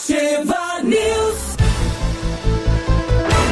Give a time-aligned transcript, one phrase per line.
[0.00, 1.56] Ativa News.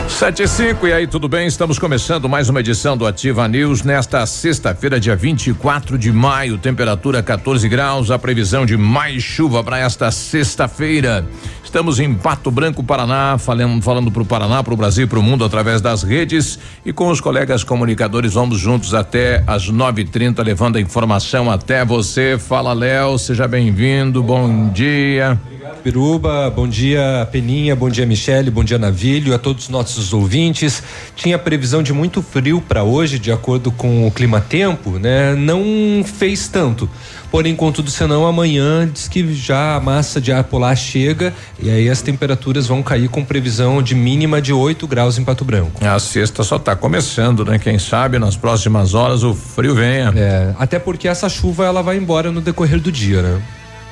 [0.09, 1.47] Sete e cinco, e aí, tudo bem?
[1.47, 7.23] Estamos começando mais uma edição do Ativa News nesta sexta-feira, dia 24 de maio, temperatura
[7.23, 11.25] 14 graus, a previsão de mais chuva para esta sexta-feira.
[11.63, 15.23] Estamos em Pato Branco, Paraná, falando, falando para o Paraná, para o Brasil para o
[15.23, 20.77] mundo através das redes e com os colegas comunicadores vamos juntos até às 9:30 levando
[20.77, 22.39] a informação até você.
[22.39, 24.23] Fala, Léo, seja bem-vindo.
[24.23, 25.39] Bom dia.
[25.83, 30.83] Piruba, bom dia Peninha, bom dia Michele, bom dia Navilho, a todos os nossos ouvintes.
[31.15, 35.35] Tinha previsão de muito frio para hoje, de acordo com o clima-tempo, né?
[35.35, 36.89] Não fez tanto.
[37.31, 41.89] Porém, contudo, senão amanhã diz que já a massa de ar polar chega e aí
[41.89, 45.85] as temperaturas vão cair com previsão de mínima de 8 graus em Pato Branco.
[45.85, 47.59] A sexta só está começando, né?
[47.59, 50.13] Quem sabe nas próximas horas o frio venha.
[50.17, 53.43] É, até porque essa chuva ela vai embora no decorrer do dia, né?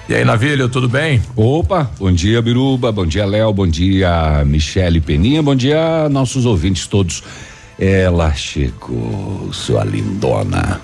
[0.09, 1.21] E aí, Navilho, tudo bem?
[1.35, 6.87] Opa, bom dia, Biruba, bom dia, Léo, bom dia, Michele Peninha, bom dia, nossos ouvintes
[6.87, 7.25] todos.
[7.77, 10.81] Ela chegou, sua lindona.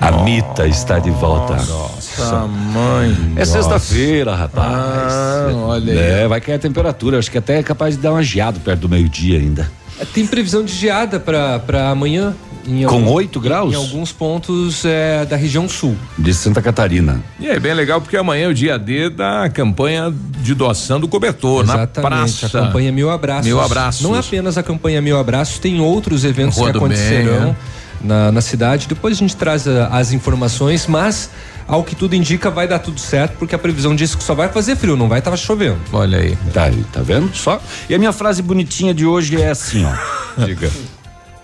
[0.00, 1.56] A Mita está de volta.
[1.56, 3.14] Nossa, mãe.
[3.36, 5.12] É sexta-feira, rapaz.
[5.12, 5.98] Ah, olha aí.
[5.98, 8.80] É, vai cair a temperatura, acho que até é capaz de dar uma geada perto
[8.80, 9.70] do meio-dia ainda.
[10.14, 12.34] Tem previsão de geada para amanhã.
[12.68, 13.72] Em Com algum- 8 graus?
[13.72, 15.96] Em alguns pontos é, da região sul.
[16.18, 17.22] De Santa Catarina.
[17.40, 20.12] E é bem legal porque amanhã é o dia D da campanha
[20.42, 22.46] de doação do cobertor Exatamente, na praça.
[22.46, 23.46] a campanha Mil Abraços.
[23.46, 24.02] Mil Abraços.
[24.02, 27.56] Não é apenas a campanha Mil Abraços, tem outros eventos Rua que acontecerão né?
[28.02, 28.86] na, na cidade.
[28.86, 31.30] Depois a gente traz a- as informações, mas
[31.66, 34.48] ao que tudo indica vai dar tudo certo, porque a previsão diz que só vai
[34.48, 35.78] fazer frio, não vai estar chovendo.
[35.92, 36.36] Olha aí.
[36.52, 37.34] Tá aí, tá vendo?
[37.34, 37.60] Só.
[37.88, 39.92] E a minha frase bonitinha de hoje é assim, ó.
[40.44, 40.70] Diga.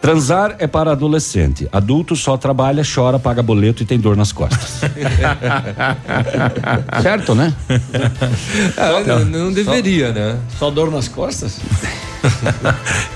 [0.04, 1.66] Transar é para adolescente.
[1.72, 4.82] Adulto só trabalha, chora, paga boleto e tem dor nas costas.
[7.00, 7.54] certo, né?
[8.76, 10.38] Ah, não, não deveria, né?
[10.58, 11.58] Só dor nas costas?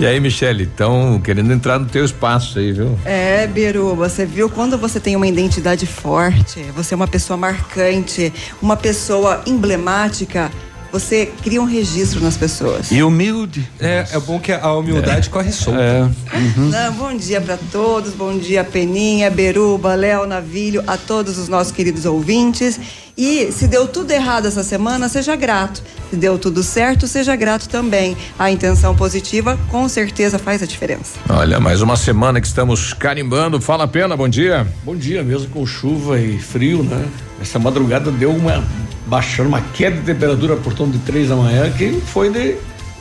[0.00, 2.98] E aí, Michele, estão querendo entrar no teu espaço aí, viu?
[3.04, 8.32] É, Biru, você viu quando você tem uma identidade forte, você é uma pessoa marcante,
[8.62, 10.50] uma pessoa emblemática,
[10.92, 12.90] você cria um registro nas pessoas.
[12.90, 13.68] E humilde.
[13.78, 15.80] É, é bom que a humildade corre solta.
[15.80, 16.08] É.
[16.56, 21.72] Não, bom dia para todos, bom dia Peninha, Beruba, Léo, Navilho, a todos os nossos
[21.72, 22.80] queridos ouvintes.
[23.16, 25.82] E se deu tudo errado essa semana, seja grato.
[26.08, 28.16] Se deu tudo certo, seja grato também.
[28.38, 31.18] A intenção positiva com certeza faz a diferença.
[31.28, 33.60] Olha, mais uma semana que estamos carimbando.
[33.60, 34.66] Fala a pena, bom dia.
[34.84, 37.04] Bom dia, mesmo com chuva e frio, né?
[37.40, 38.64] Essa madrugada deu uma
[39.08, 42.56] baixando uma queda de temperatura por torno de três da manhã que foi de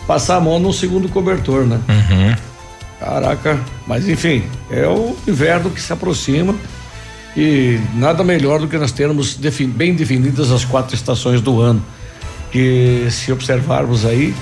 [0.07, 1.79] passar a mão no segundo cobertor, né?
[2.99, 6.55] Caraca, mas enfim, é o inverno que se aproxima
[7.35, 11.83] e nada melhor do que nós termos defin- bem definidas as quatro estações do ano.
[12.51, 14.33] Que se observarmos aí,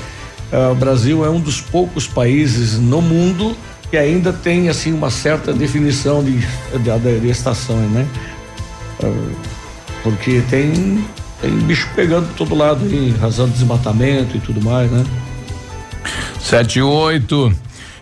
[0.54, 3.58] ah, o Brasil é um dos poucos países no mundo
[3.90, 8.06] que ainda tem assim uma certa definição de, de, de estação, né?
[9.04, 9.32] Ah,
[10.04, 11.04] porque tem
[11.46, 15.06] tem bicho pegando por todo lado aí, razão de desmatamento e tudo mais, né?
[16.40, 17.54] Sete e oito.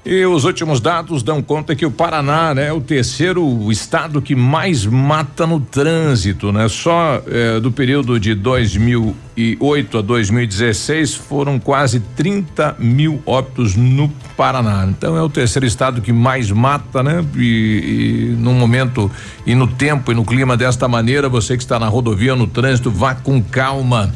[0.05, 4.35] E os últimos dados dão conta que o Paraná né, é o terceiro estado que
[4.35, 6.67] mais mata no trânsito, né?
[6.67, 14.85] Só eh, do período de 2008 a 2016 foram quase 30 mil óbitos no Paraná.
[14.89, 17.23] Então é o terceiro estado que mais mata, né?
[17.37, 19.09] E, e no momento
[19.45, 22.91] e no tempo e no clima desta maneira, você que está na rodovia, no trânsito,
[22.91, 24.13] vá com calma.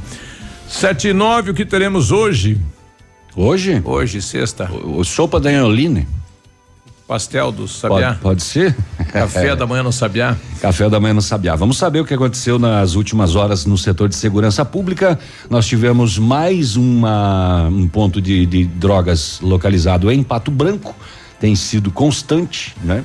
[0.67, 2.59] Sete e nove, o que teremos hoje?
[3.37, 3.81] Hoje?
[3.85, 4.67] Hoje, sexta.
[4.71, 6.07] O, o sopa da Angeline.
[7.07, 8.09] Pastel do Sabiá.
[8.09, 8.75] Pode, pode ser?
[9.13, 10.35] Café da manhã no Sabiá.
[10.59, 11.55] Café da manhã no Sabiá.
[11.55, 15.19] Vamos saber o que aconteceu nas últimas horas no setor de segurança pública.
[15.49, 20.95] Nós tivemos mais uma, um ponto de, de drogas localizado em Pato Branco.
[21.39, 23.03] Tem sido constante, né?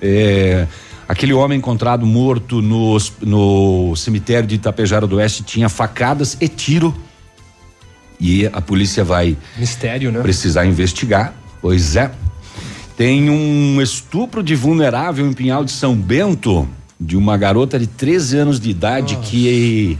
[0.00, 0.66] É,
[1.10, 6.94] Aquele homem encontrado morto no, no cemitério de Itapejara do Oeste tinha facadas e tiro.
[8.20, 10.20] E a polícia vai Mistério, né?
[10.20, 11.34] precisar investigar.
[11.62, 12.10] Pois é.
[12.96, 16.68] Tem um estupro de vulnerável em Pinhal de São Bento,
[17.00, 19.98] de uma garota de 13 anos de idade que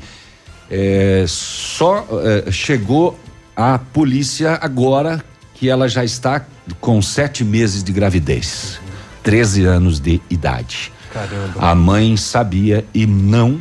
[0.71, 3.19] é, só é, chegou
[3.57, 5.25] à polícia agora
[5.55, 6.45] que ela já está
[6.81, 8.81] com sete meses de gravidez.
[9.23, 10.93] 13 anos de idade.
[11.13, 11.55] Caramba.
[11.59, 13.61] A mãe sabia e não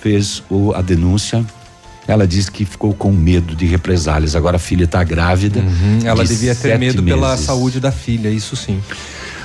[0.00, 1.44] fez o, a denúncia.
[2.06, 4.36] Ela disse que ficou com medo de represálias.
[4.36, 5.60] Agora a filha está grávida.
[5.60, 7.46] Uhum, Ela de devia ter medo pela meses.
[7.46, 8.78] saúde da filha, isso sim.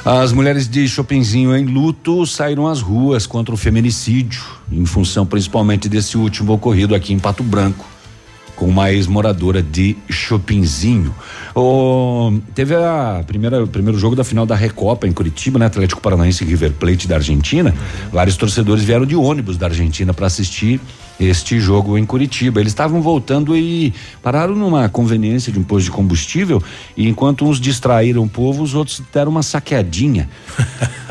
[0.04, 4.42] As mulheres de Chopinzinho em luto saíram às ruas contra o feminicídio,
[4.72, 7.86] em função principalmente desse último ocorrido aqui em Pato Branco,
[8.60, 11.16] com uma ex-moradora de Chopinzinho.
[12.54, 15.66] Teve a primeira, primeiro jogo da final da Recopa em Curitiba, né?
[15.66, 17.74] Atlético Paranaense e River Plate da Argentina.
[18.12, 20.82] Vários torcedores vieram de ônibus da Argentina para assistir
[21.18, 22.60] este jogo em Curitiba.
[22.60, 26.62] Eles estavam voltando e pararam numa conveniência de um posto de combustível
[26.98, 30.30] e enquanto uns distraíram o povo, os outros deram uma saqueadinha.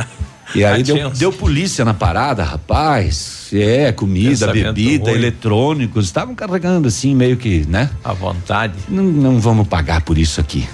[0.55, 1.13] E aí deu, Atenção.
[1.19, 3.49] deu polícia na parada, rapaz.
[3.53, 5.15] É, comida, Pensamento bebida, ruim.
[5.19, 7.91] eletrônicos, estavam carregando assim, meio que, né?
[8.05, 8.75] À vontade.
[8.89, 10.69] Não, não vamos pagar por isso aqui.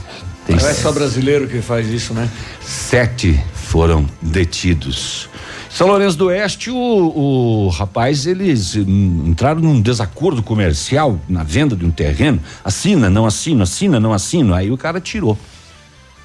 [0.46, 2.28] Tem Não é só brasileiro que faz isso, né?
[2.60, 5.28] sete foram detidos.
[5.70, 11.84] São Lourenço do Oeste, o, o rapaz, eles entraram num desacordo comercial na venda de
[11.84, 12.38] um terreno.
[12.64, 14.54] Assina, não assino, assina, não assino.
[14.54, 15.36] Aí o cara tirou.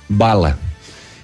[0.08, 0.60] Bala.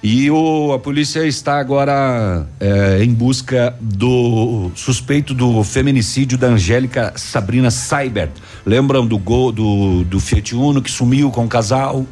[0.08, 7.12] E o, a polícia está agora eh, em busca do suspeito do feminicídio da Angélica
[7.16, 8.30] Sabrina Seibert.
[8.64, 12.06] Lembram do gol do, do Fiat Uno que sumiu com o casal?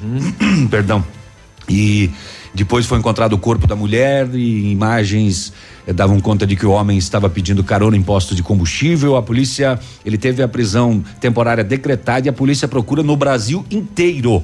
[0.70, 1.04] Perdão.
[1.68, 2.08] E
[2.54, 5.52] depois foi encontrado o corpo da mulher e imagens
[5.88, 9.16] eh, davam conta de que o homem estava pedindo carona em postos de combustível.
[9.16, 9.76] A polícia,
[10.06, 14.40] ele teve a prisão temporária decretada e a polícia procura no Brasil inteiro.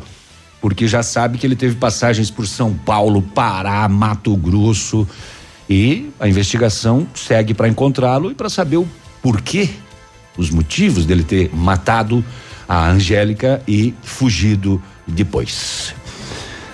[0.60, 5.06] Porque já sabe que ele teve passagens por São Paulo, Pará, Mato Grosso.
[5.68, 8.88] E a investigação segue para encontrá-lo e para saber o
[9.22, 9.70] porquê,
[10.36, 12.24] os motivos dele ter matado
[12.68, 15.94] a Angélica e fugido depois.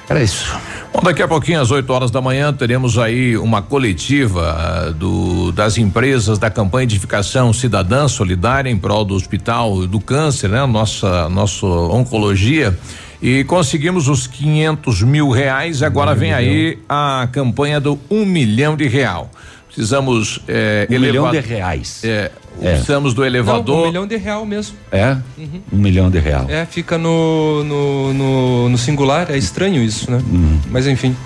[0.09, 0.55] Era isso.
[0.93, 5.51] Bom, daqui a pouquinho, às 8 horas da manhã, teremos aí uma coletiva ah, do,
[5.53, 10.67] das empresas da campanha Edificação Cidadã Solidária em prol do Hospital do Câncer, né?
[10.67, 12.79] Nossa, nossa oncologia.
[13.23, 15.83] E conseguimos os 500 mil reais.
[15.83, 19.31] Agora vem aí a campanha do um milhão de real.
[19.69, 22.03] Precisamos eh, Um milhão de reais.
[22.05, 22.31] É,
[22.61, 22.71] É.
[22.73, 23.85] precisamos do Não, elevador.
[23.85, 24.77] um milhão de real mesmo.
[24.91, 25.17] É?
[25.73, 26.47] Um milhão de real.
[26.49, 30.21] É, fica no, no, no, no singular, é estranho isso, né?
[30.71, 31.17] Mas enfim,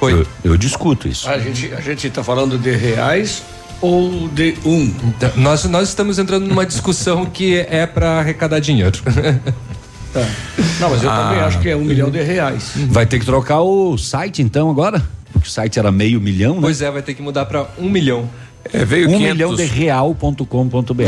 [0.00, 0.12] foi.
[0.12, 1.26] Eu, eu discuto isso.
[1.30, 3.42] A gente, a gente tá falando de reais
[3.80, 4.92] ou de um?
[5.04, 8.98] Então, Nós, nós estamos entrando numa discussão que é para arrecadar dinheiro.
[10.14, 10.26] Tá.
[10.80, 11.46] Não, mas eu também Ah.
[11.46, 12.72] acho que é um milhão de reais.
[12.88, 15.02] Vai ter que trocar o site então agora?
[15.32, 16.60] Porque o site era meio milhão, né?
[16.62, 18.30] pois é, vai ter que mudar para um milhão.
[18.72, 21.04] É, veio um 500 milhão de real.com.br.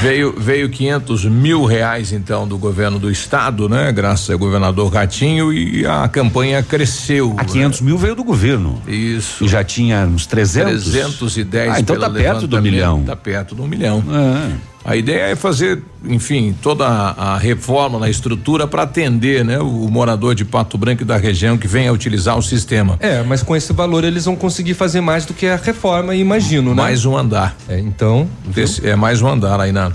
[0.00, 3.90] Veio, veio 500 mil reais, então, do governo do estado, né?
[3.90, 7.34] Graças ao governador Ratinho e a campanha cresceu.
[7.36, 8.80] A 500 mil veio do governo.
[8.86, 8.94] né?
[8.94, 9.44] Isso.
[9.44, 10.84] E já tinha uns 300.
[10.92, 13.02] 310 Ah, então tá perto do milhão.
[13.02, 14.02] Tá perto do milhão.
[14.08, 14.73] É.
[14.84, 19.88] A ideia é fazer, enfim, toda a, a reforma na estrutura para atender, né, o,
[19.88, 22.96] morador de Pato Branco e da região que venha utilizar o sistema.
[23.00, 26.74] É, mas com esse valor eles vão conseguir fazer mais do que a reforma, imagino,
[26.74, 26.82] né?
[26.82, 27.56] Mais um andar.
[27.66, 29.90] É, então, Esse é mais um andar aí na.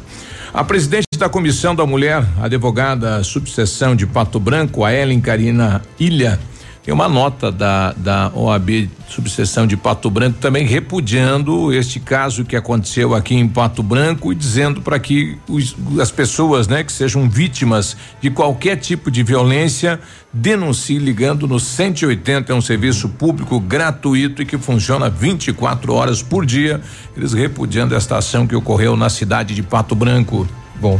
[0.51, 5.84] A presidente da Comissão da Mulher, a advogada subseção de Pato Branco, a Ellen Karina
[6.00, 6.39] Ilha,
[6.89, 12.55] tem uma nota da, da OAB subseção de Pato Branco também repudiando este caso que
[12.55, 17.29] aconteceu aqui em Pato Branco e dizendo para que os- as pessoas, né, que sejam
[17.29, 20.00] vítimas de qualquer tipo de violência
[20.34, 26.43] denuncie ligando no 180 é um serviço público gratuito e que funciona 24 horas por
[26.43, 26.81] dia.
[27.15, 30.48] Eles repudiando esta ação que ocorreu na cidade de Pato Branco.
[30.81, 31.00] Bom,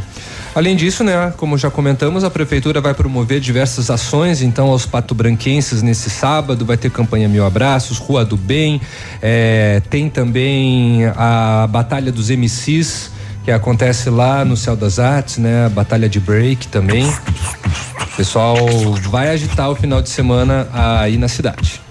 [0.54, 5.82] além disso, né, como já comentamos, a prefeitura vai promover diversas ações, então aos patobranquenses
[5.82, 8.82] nesse sábado vai ter campanha Mil Abraços, Rua do Bem,
[9.22, 13.12] eh, tem também a Batalha dos MCs,
[13.46, 17.08] que acontece lá no Céu das Artes, né, a Batalha de Break também.
[17.08, 18.58] O pessoal
[19.10, 21.82] vai agitar o final de semana aí na cidade.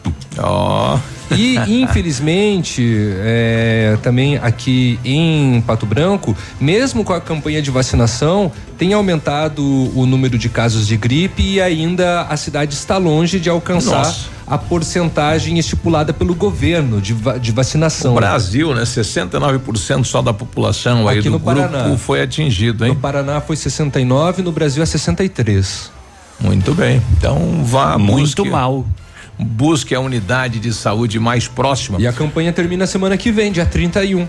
[0.40, 0.98] Ó,
[1.30, 2.82] E, infelizmente,
[3.20, 9.62] é, também aqui em Pato Branco, mesmo com a campanha de vacinação, tem aumentado
[9.94, 14.26] o número de casos de gripe e ainda a cidade está longe de alcançar Nossa.
[14.46, 18.12] a porcentagem estipulada pelo governo de, de vacinação.
[18.12, 18.84] O Brasil, né?
[18.84, 21.96] 69% só da população Aqui aí do no grupo Paraná.
[21.98, 22.94] foi atingido, hein?
[22.94, 25.90] No Paraná foi 69, no Brasil é 63.
[26.40, 27.02] Muito bem.
[27.18, 28.86] Então vá muito busque, mal.
[29.38, 32.00] Busque a unidade de saúde mais próxima.
[32.00, 34.26] E a campanha termina semana que vem, dia 31.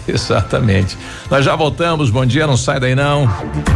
[0.06, 0.96] Exatamente.
[1.30, 2.10] Nós já voltamos.
[2.10, 3.28] Bom dia, não sai daí não.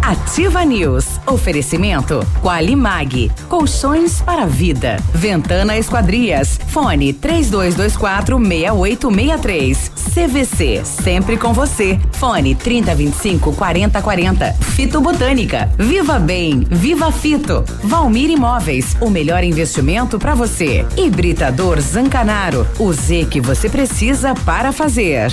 [0.03, 1.19] Ativa News.
[1.27, 3.31] Oferecimento Qualimag.
[3.49, 4.97] Colchões para vida.
[5.13, 6.59] Ventana Esquadrias.
[6.69, 9.93] Fone 3224 6863.
[10.15, 10.83] CVC.
[10.85, 11.99] Sempre com você.
[12.13, 14.53] Fone 3025 4040.
[14.61, 15.71] Fito Botânica.
[15.79, 16.67] Viva Bem.
[16.71, 17.65] Viva Fito.
[17.83, 18.97] Valmir Imóveis.
[19.01, 20.87] O melhor investimento para você.
[20.97, 22.67] Hibridador Zancanaro.
[22.79, 25.33] O Z que você precisa para fazer.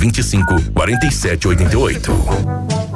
[0.01, 2.90] 25 47 88.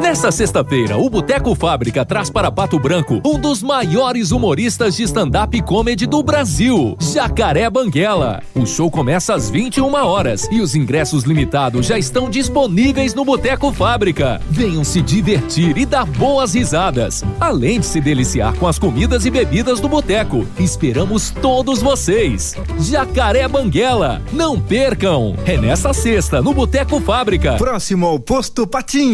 [0.00, 5.60] Nessa sexta-feira, o Boteco Fábrica traz para Pato Branco um dos maiores humoristas de stand-up
[5.62, 8.42] comedy do Brasil, Jacaré Banguela.
[8.54, 13.72] O show começa às 21 horas e os ingressos limitados já estão disponíveis no Boteco
[13.72, 14.40] Fábrica.
[14.50, 19.30] Venham se divertir e dar boas risadas, além de se deliciar com as comidas e
[19.30, 20.46] bebidas do boteco.
[20.58, 22.56] Esperamos todos vocês.
[22.78, 25.34] Jacaré Banguela, não percam!
[25.46, 27.56] É nessa sexta, no Boteco Fábrica.
[27.56, 29.13] Próximo ao Posto Patinho.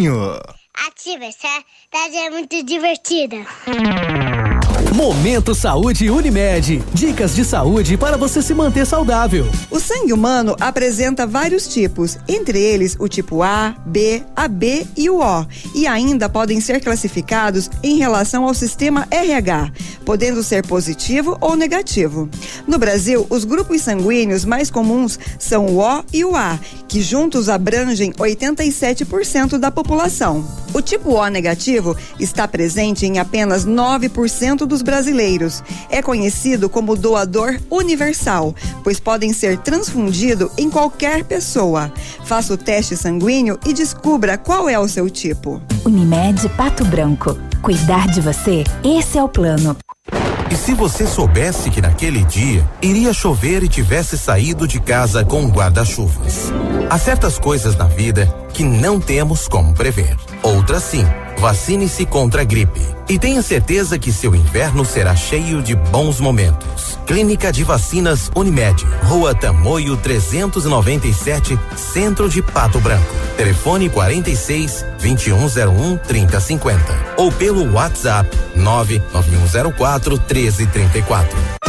[0.87, 3.37] Ativa, essa tarde é muito divertida.
[5.01, 6.85] Momento Saúde Unimed.
[6.93, 9.47] Dicas de saúde para você se manter saudável.
[9.71, 15.23] O sangue humano apresenta vários tipos, entre eles o tipo A, B, AB e o
[15.23, 19.73] O, e ainda podem ser classificados em relação ao sistema RH,
[20.05, 22.29] podendo ser positivo ou negativo.
[22.67, 27.49] No Brasil, os grupos sanguíneos mais comuns são o O e o A, que juntos
[27.49, 30.45] abrangem 87% da população.
[30.75, 34.90] O tipo O negativo está presente em apenas 9% dos brasileiros.
[35.89, 41.93] É conhecido como doador universal, pois podem ser transfundido em qualquer pessoa.
[42.25, 45.61] Faça o teste sanguíneo e descubra qual é o seu tipo.
[45.85, 47.39] Unimed Pato Branco.
[47.63, 49.77] Cuidar de você, esse é o plano.
[50.51, 55.47] E se você soubesse que naquele dia iria chover e tivesse saído de casa com
[55.47, 56.53] guarda-chuvas?
[56.91, 60.17] Há certas coisas na vida que não temos como prever.
[60.43, 61.05] Outras sim.
[61.41, 62.83] Vacine-se contra a gripe.
[63.09, 67.00] E tenha certeza que seu inverno será cheio de bons momentos.
[67.11, 68.87] Clínica de Vacinas Unimed.
[69.03, 73.13] Rua Tamoio 397, Centro de Pato Branco.
[73.37, 76.81] Telefone 46 2101 3050.
[77.17, 81.61] Ou pelo WhatsApp 99104 1334.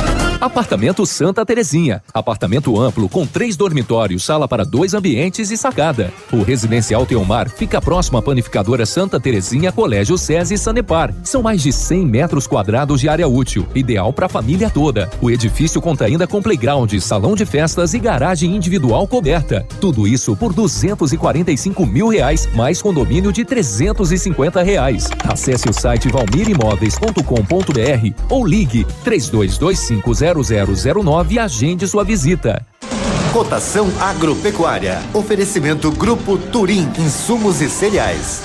[0.41, 2.01] Apartamento Santa Terezinha.
[2.11, 6.11] Apartamento amplo com três dormitórios, sala para dois ambientes e sacada.
[6.33, 11.13] O residencial Teomar fica próximo à panificadora Santa Terezinha, Colégio SESI e Sanepar.
[11.23, 15.11] São mais de 100 metros quadrados de área útil, ideal para a família toda.
[15.21, 19.65] O edifício conta ainda com playground, salão de festas e garagem individual coberta.
[19.79, 25.09] Tudo isso por 245 mil reais, mais condomínio de 350 reais.
[25.27, 30.11] Acesse o site valmirimóveis.com.br ou ligue 3225
[31.03, 32.65] 0009 e agende sua visita.
[33.31, 35.01] Cotação agropecuária.
[35.13, 38.41] Oferecimento Grupo Turim, insumos e cereais.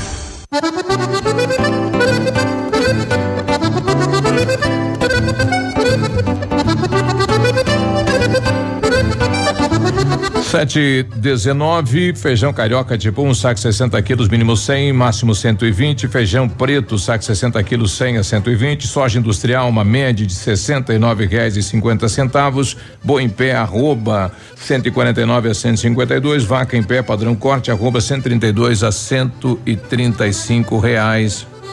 [10.46, 16.06] Sete dezenove, feijão carioca tipo um saco 60 quilos, mínimo 100, máximo 120.
[16.06, 18.86] Feijão preto, saco 60 quilos, 100 a 120.
[18.86, 22.76] Soja industrial, uma média de 69 reais e 50 centavos.
[23.02, 26.44] Boa em pé, arroba 149 a 152.
[26.44, 31.44] Vaca em pé, padrão corte, arroba 132 a 135 reais.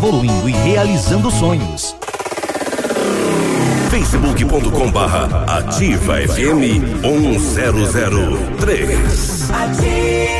[0.00, 1.94] evoluindo e realizando sonhos.
[3.90, 9.50] facebook.com barra ativa FM 1003.
[9.50, 10.39] Ativa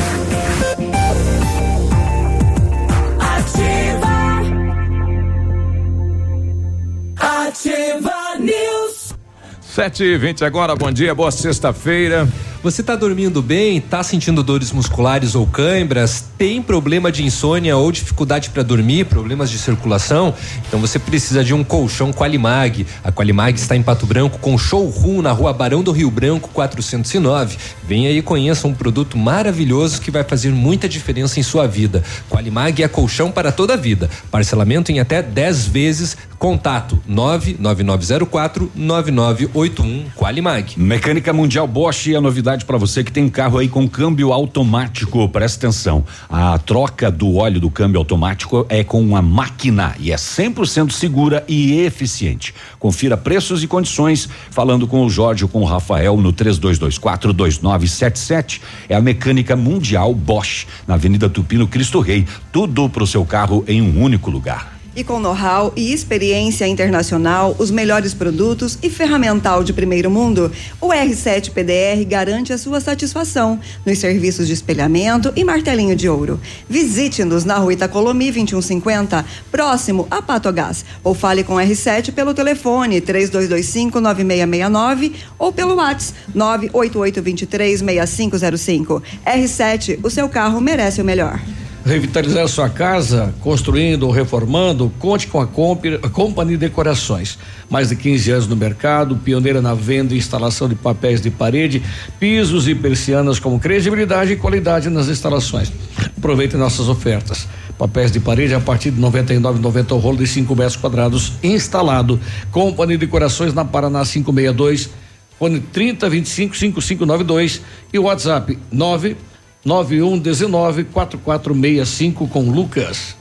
[7.51, 9.13] Ativa News.
[9.59, 12.25] Sete e vinte agora, bom dia, boa sexta-feira.
[12.63, 13.81] Você tá dormindo bem?
[13.81, 16.25] Tá sentindo dores musculares ou câimbras?
[16.37, 19.05] Tem problema de insônia ou dificuldade para dormir?
[19.05, 20.31] Problemas de circulação?
[20.67, 22.85] Então você precisa de um colchão Qualimag.
[23.03, 27.57] A Qualimag está em Pato Branco com showroom na rua Barão do Rio Branco 409.
[27.83, 32.03] Venha aí e conheça um produto maravilhoso que vai fazer muita diferença em sua vida.
[32.29, 34.07] Qualimag é colchão para toda a vida.
[34.29, 36.15] Parcelamento em até 10 vezes.
[36.37, 40.79] Contato 99904 9981 Qualimag.
[40.79, 45.27] Mecânica Mundial Bosch é a novidade para você que tem carro aí com câmbio automático.
[45.29, 46.03] Presta atenção.
[46.29, 51.43] A troca do óleo do câmbio automático é com uma máquina e é 100% segura
[51.47, 52.53] e eficiente.
[52.77, 58.61] Confira preços e condições falando com o Jorge ou com o Rafael no 3224 2977.
[58.89, 62.27] É a Mecânica Mundial Bosch, na Avenida Tupi, no Cristo Rei.
[62.51, 64.70] Tudo pro seu carro em um único lugar.
[64.93, 70.51] E com know-how e experiência internacional, os melhores produtos e ferramental de primeiro mundo,
[70.81, 76.41] o R7 PDR garante a sua satisfação nos serviços de espelhamento e martelinho de ouro.
[76.67, 82.99] Visite-nos na rua Itacolomi 2150, próximo a Patogás, ou fale com o R7 pelo telefone
[82.99, 89.01] 3225-9669 ou pelo WhatsApp 988236505.
[89.25, 91.39] R7, o seu carro merece o melhor.
[91.83, 97.39] Revitalizar sua casa, construindo ou reformando, conte com a, Comp- a Company Decorações.
[97.71, 101.81] Mais de 15 anos no mercado, pioneira na venda e instalação de papéis de parede,
[102.19, 105.71] pisos e persianas com credibilidade e qualidade nas instalações.
[106.15, 107.47] Aproveite nossas ofertas.
[107.79, 112.19] Papéis de parede a partir de R$ 99,90 o rolo de 5 metros quadrados instalado.
[112.51, 114.91] Company Decorações na Paraná 562,
[115.39, 119.17] fone 3025 5592 e WhatsApp 9
[119.63, 123.15] 9119 4465 com Lucas.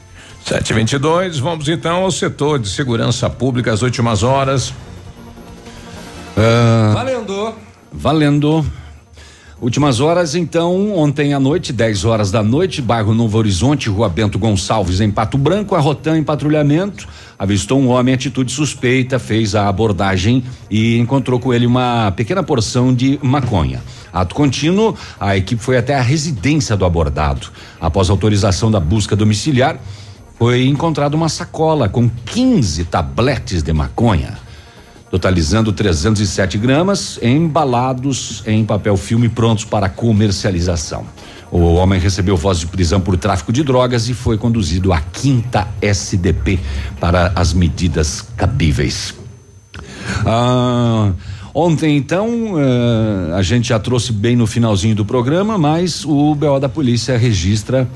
[0.45, 4.73] 722, vamos então ao setor de segurança pública, as últimas horas.
[6.37, 7.55] Ah, Valendo.
[7.93, 8.67] Valendo.
[9.61, 14.39] Últimas horas, então, ontem à noite, 10 horas da noite, bairro Novo Horizonte, Rua Bento
[14.39, 17.07] Gonçalves, em Pato Branco, a Rotan em patrulhamento,
[17.39, 22.43] avistou um homem em atitude suspeita, fez a abordagem e encontrou com ele uma pequena
[22.43, 23.83] porção de maconha.
[24.13, 27.49] Ato contínuo, a equipe foi até a residência do abordado.
[27.81, 29.79] Após autorização da busca domiciliar,
[30.39, 34.39] foi encontrada uma sacola com 15 tabletes de maconha
[35.11, 41.05] totalizando 307 gramas, embalados em papel filme prontos para comercialização.
[41.51, 45.67] O homem recebeu voz de prisão por tráfico de drogas e foi conduzido à quinta
[45.83, 46.61] SDP
[47.01, 49.13] para as medidas cabíveis.
[50.25, 51.11] Ah,
[51.55, 56.59] ontem, então, eh, a gente já trouxe bem no finalzinho do programa, mas o BO
[56.59, 57.89] da polícia registra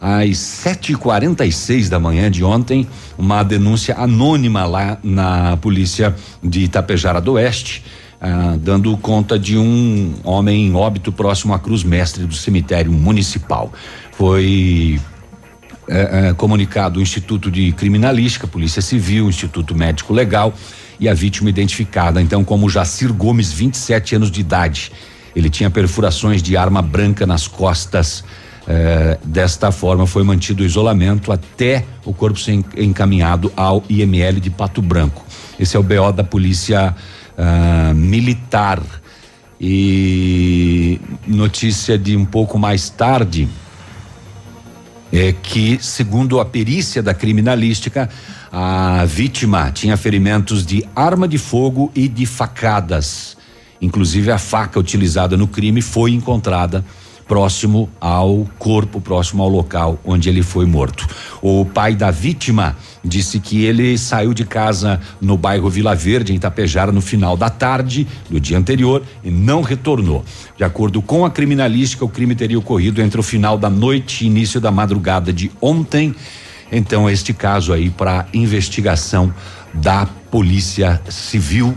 [0.00, 2.86] às 7h46 da manhã de ontem,
[3.18, 7.84] uma denúncia anônima lá na polícia de Itapejara do Oeste,
[8.20, 13.72] ah, dando conta de um homem em óbito próximo à Cruz Mestre do cemitério municipal.
[14.12, 14.98] Foi
[15.88, 20.54] é, é, comunicado o Instituto de Criminalística, Polícia Civil, Instituto Médico Legal
[21.00, 24.92] e a vítima identificada então como Jacir Gomes, 27 anos de idade.
[25.34, 28.22] Ele tinha perfurações de arma branca nas costas,
[28.68, 34.38] Eh, desta forma, foi mantido o isolamento até o corpo ser en- encaminhado ao IML
[34.38, 35.24] de Pato Branco.
[35.58, 36.94] Esse é o BO da Polícia
[37.36, 38.80] ah, Militar.
[39.60, 43.48] E notícia de um pouco mais tarde
[45.12, 48.08] é que, segundo a perícia da criminalística,
[48.52, 53.36] a vítima tinha ferimentos de arma de fogo e de facadas.
[53.80, 56.84] Inclusive, a faca utilizada no crime foi encontrada
[57.30, 61.06] próximo ao corpo, próximo ao local onde ele foi morto.
[61.40, 66.36] O pai da vítima disse que ele saiu de casa no bairro Vila Verde, em
[66.36, 70.24] Itapejara, no final da tarde do dia anterior e não retornou.
[70.56, 74.26] De acordo com a criminalística, o crime teria ocorrido entre o final da noite e
[74.26, 76.12] início da madrugada de ontem.
[76.72, 79.32] Então, este caso aí para investigação
[79.74, 81.76] da Polícia Civil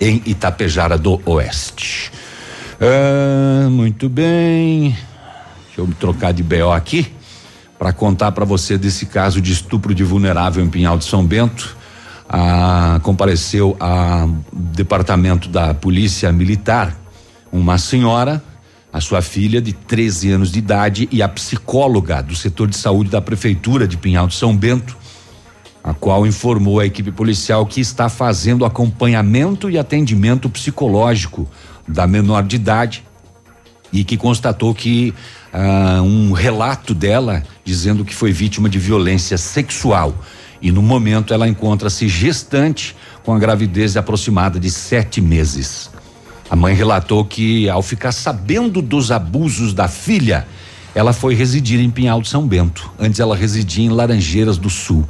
[0.00, 2.10] em Itapejara do Oeste.
[2.80, 4.96] Ah, muito bem.
[5.66, 7.12] Deixa eu me trocar de BO aqui
[7.78, 11.76] para contar para você desse caso de estupro de vulnerável em Pinhal de São Bento.
[12.28, 16.96] Ah, compareceu a departamento da Polícia Militar
[17.52, 18.42] uma senhora,
[18.96, 23.10] a sua filha de 13 anos de idade e a psicóloga do setor de saúde
[23.10, 24.96] da prefeitura de Pinhal de São Bento
[25.84, 31.46] a qual informou a equipe policial que está fazendo acompanhamento e atendimento psicológico
[31.86, 33.04] da menor de idade
[33.92, 35.12] e que constatou que
[35.52, 40.14] ah, um relato dela dizendo que foi vítima de violência sexual
[40.62, 45.90] e no momento ela encontra-se gestante com a gravidez aproximada de sete meses.
[46.48, 50.46] A mãe relatou que ao ficar sabendo dos abusos da filha,
[50.94, 52.90] ela foi residir em Pinhal de São Bento.
[52.98, 55.04] Antes ela residia em Laranjeiras do Sul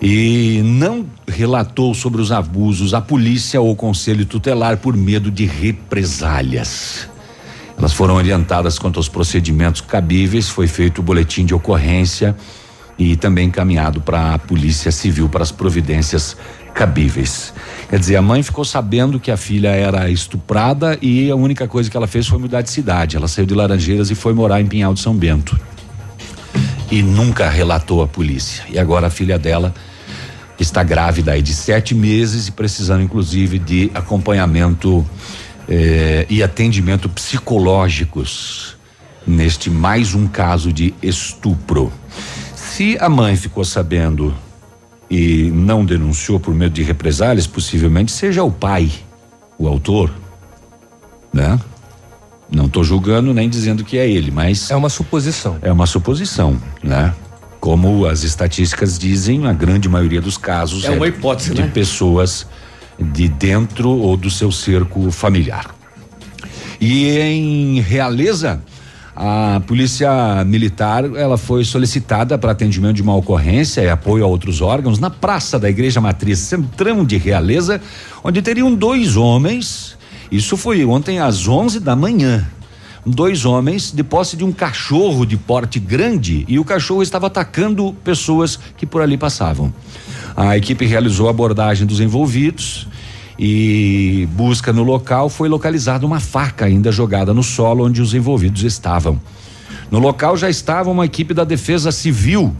[0.00, 7.08] e não relatou sobre os abusos à polícia ou conselho tutelar por medo de represálias.
[7.78, 12.36] Elas foram orientadas quanto aos procedimentos cabíveis, foi feito o boletim de ocorrência
[12.98, 16.36] e também encaminhado para a Polícia Civil para as providências
[16.76, 17.54] cabíveis.
[17.88, 21.90] Quer dizer, a mãe ficou sabendo que a filha era estuprada e a única coisa
[21.90, 23.16] que ela fez foi mudar de cidade.
[23.16, 25.58] Ela saiu de Laranjeiras e foi morar em Pinhal de São Bento
[26.90, 28.62] e nunca relatou à polícia.
[28.68, 29.74] E agora a filha dela
[30.60, 35.04] está grávida aí de sete meses e precisando, inclusive, de acompanhamento
[35.68, 38.76] eh, e atendimento psicológicos
[39.26, 41.90] neste mais um caso de estupro.
[42.54, 44.34] Se a mãe ficou sabendo
[45.10, 48.90] e não denunciou por medo de represálias, possivelmente seja o pai
[49.58, 50.10] o autor,
[51.32, 51.58] né?
[52.50, 55.58] Não estou julgando nem dizendo que é ele, mas é uma suposição.
[55.62, 57.12] É uma suposição, né?
[57.58, 61.70] Como as estatísticas dizem, a grande maioria dos casos É uma hipótese, de né?
[61.72, 62.46] pessoas
[62.98, 65.74] de dentro ou do seu cerco familiar.
[66.80, 68.62] E em Realeza,
[69.18, 74.60] a polícia militar ela foi solicitada para atendimento de uma ocorrência e apoio a outros
[74.60, 77.80] órgãos na praça da Igreja Matriz Centrão de Realeza,
[78.22, 79.96] onde teriam dois homens.
[80.30, 82.46] Isso foi ontem às 11 da manhã.
[83.06, 87.96] Dois homens de posse de um cachorro de porte grande e o cachorro estava atacando
[88.04, 89.72] pessoas que por ali passavam.
[90.36, 92.86] A equipe realizou a abordagem dos envolvidos
[93.38, 98.62] e busca no local foi localizada uma faca ainda jogada no solo onde os envolvidos
[98.62, 99.20] estavam.
[99.90, 102.54] No local já estava uma equipe da Defesa Civil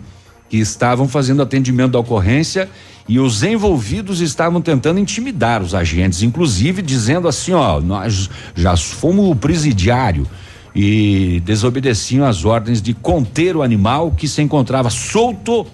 [0.49, 2.69] que estavam fazendo atendimento da ocorrência
[3.09, 9.31] e os envolvidos estavam tentando intimidar os agentes, inclusive dizendo assim, ó, nós já fomos
[9.31, 10.27] o presidiário
[10.75, 15.67] e desobedeciam as ordens de conter o animal que se encontrava solto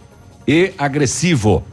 [0.46, 1.64] e agressivo.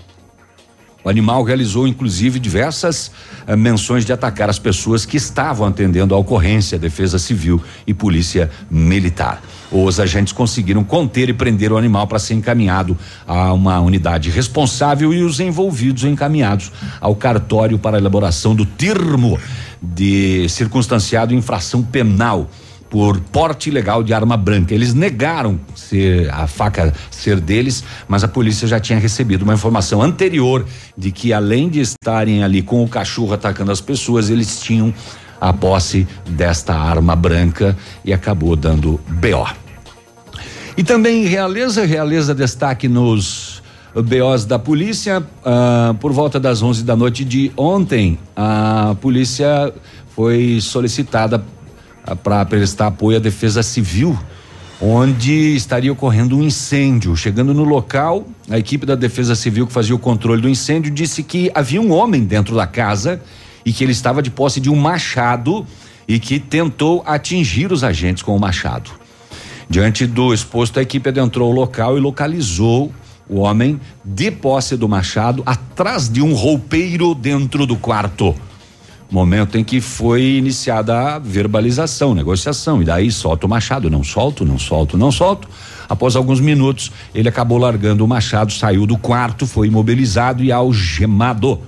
[1.04, 3.10] O animal realizou, inclusive, diversas
[3.48, 8.52] eh, menções de atacar as pessoas que estavam atendendo a ocorrência, Defesa Civil e Polícia
[8.70, 9.42] Militar.
[9.72, 15.14] Os agentes conseguiram conter e prender o animal para ser encaminhado a uma unidade responsável
[15.14, 19.40] e os envolvidos encaminhados ao cartório para elaboração do termo
[19.82, 22.50] de circunstanciado infração penal
[22.90, 24.74] por porte ilegal de arma branca.
[24.74, 30.02] Eles negaram ser a faca ser deles, mas a polícia já tinha recebido uma informação
[30.02, 30.66] anterior
[30.98, 34.94] de que além de estarem ali com o cachorro atacando as pessoas, eles tinham
[35.40, 39.48] a posse desta arma branca e acabou dando BO.
[40.76, 43.62] E também Realeza, Realeza destaque nos
[43.94, 49.74] BOs da polícia, ah, por volta das 11 da noite de ontem, a polícia
[50.16, 51.44] foi solicitada
[52.16, 54.18] para prestar apoio à defesa civil,
[54.82, 57.16] onde estaria ocorrendo um incêndio.
[57.16, 61.24] Chegando no local, a equipe da defesa civil que fazia o controle do incêndio disse
[61.24, 63.22] que havia um homem dentro da casa
[63.66, 65.66] e que ele estava de posse de um machado
[66.08, 68.90] e que tentou atingir os agentes com o machado.
[69.70, 72.92] Diante do exposto, a equipe adentrou o local e localizou
[73.30, 78.34] o homem de posse do machado atrás de um roupeiro dentro do quarto.
[79.10, 82.82] Momento em que foi iniciada a verbalização, negociação.
[82.82, 85.48] E daí solta o machado, não solto, não solto, não solto.
[85.88, 91.60] Após alguns minutos, ele acabou largando o machado, saiu do quarto, foi imobilizado e algemado.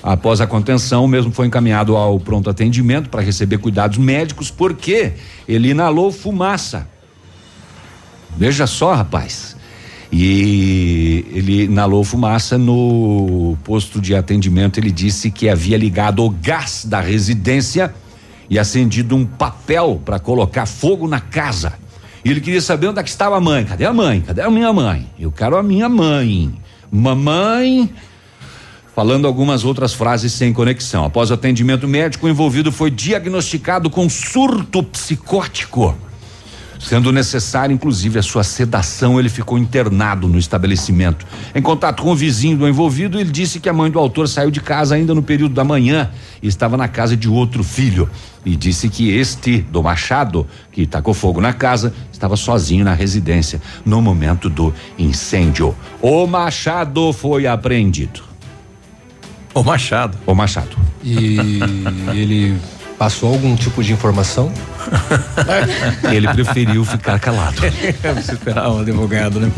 [0.00, 5.14] Após a contenção, mesmo foi encaminhado ao pronto atendimento para receber cuidados médicos, porque
[5.48, 6.88] ele inalou fumaça.
[8.36, 9.47] Veja só, rapaz.
[10.10, 14.78] E ele inalou fumaça no posto de atendimento.
[14.78, 17.94] Ele disse que havia ligado o gás da residência
[18.48, 21.74] e acendido um papel para colocar fogo na casa.
[22.24, 23.64] E ele queria saber onde é que estava a mãe.
[23.64, 24.22] Cadê a mãe?
[24.22, 25.06] Cadê a minha mãe?
[25.18, 26.52] Eu quero a minha mãe.
[26.90, 27.90] Mamãe.
[28.94, 31.04] Falando algumas outras frases sem conexão.
[31.04, 35.96] Após atendimento médico, o envolvido foi diagnosticado com surto psicótico.
[36.78, 41.26] Sendo necessário, inclusive, a sua sedação, ele ficou internado no estabelecimento.
[41.54, 44.50] Em contato com o vizinho do envolvido, ele disse que a mãe do autor saiu
[44.50, 46.10] de casa ainda no período da manhã
[46.40, 48.08] e estava na casa de outro filho.
[48.44, 53.60] E disse que este, do Machado, que tacou fogo na casa, estava sozinho na residência
[53.84, 55.74] no momento do incêndio.
[56.00, 58.22] O Machado foi apreendido.
[59.52, 60.16] O Machado.
[60.24, 60.76] O Machado.
[61.02, 61.36] E
[62.14, 62.56] ele
[62.98, 64.52] passou algum tipo de informação?
[66.12, 67.60] Ele preferiu ficar calado.
[67.60, 69.50] Você esperar um advogado, né?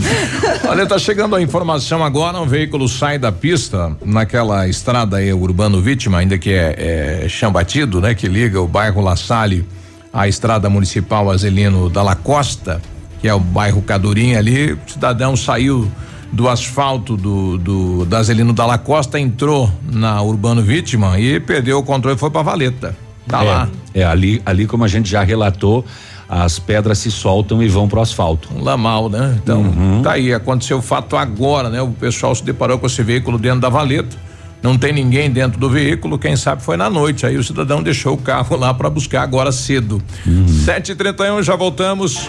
[0.68, 5.80] Olha, tá chegando a informação agora, um veículo sai da pista naquela estrada aí, Urbano
[5.80, 8.14] Vítima, ainda que é, é chão batido, né?
[8.14, 9.66] Que liga o bairro La Salle
[10.12, 12.82] à estrada municipal Azelino da Costa,
[13.20, 15.90] que é o bairro Cadurim ali, o cidadão saiu
[16.32, 21.82] do asfalto do, do da Azelino da Costa, entrou na Urbano Vítima e perdeu o
[21.82, 22.94] controle e foi pra valeta.
[23.26, 23.68] Tá é, lá.
[23.94, 25.84] É, ali, ali como a gente já relatou,
[26.28, 28.48] as pedras se soltam e vão pro asfalto.
[28.54, 29.38] Um lamal, né?
[29.42, 30.00] Então, Uhum.
[30.02, 31.82] tá aí, aconteceu o fato agora, né?
[31.82, 34.16] O pessoal se deparou com esse veículo dentro da valeta.
[34.62, 37.24] Não tem ninguém dentro do veículo, quem sabe foi na noite.
[37.24, 40.02] Aí o cidadão deixou o carro lá para buscar agora cedo.
[40.26, 40.46] Uhum.
[40.46, 42.28] 7h31, já voltamos.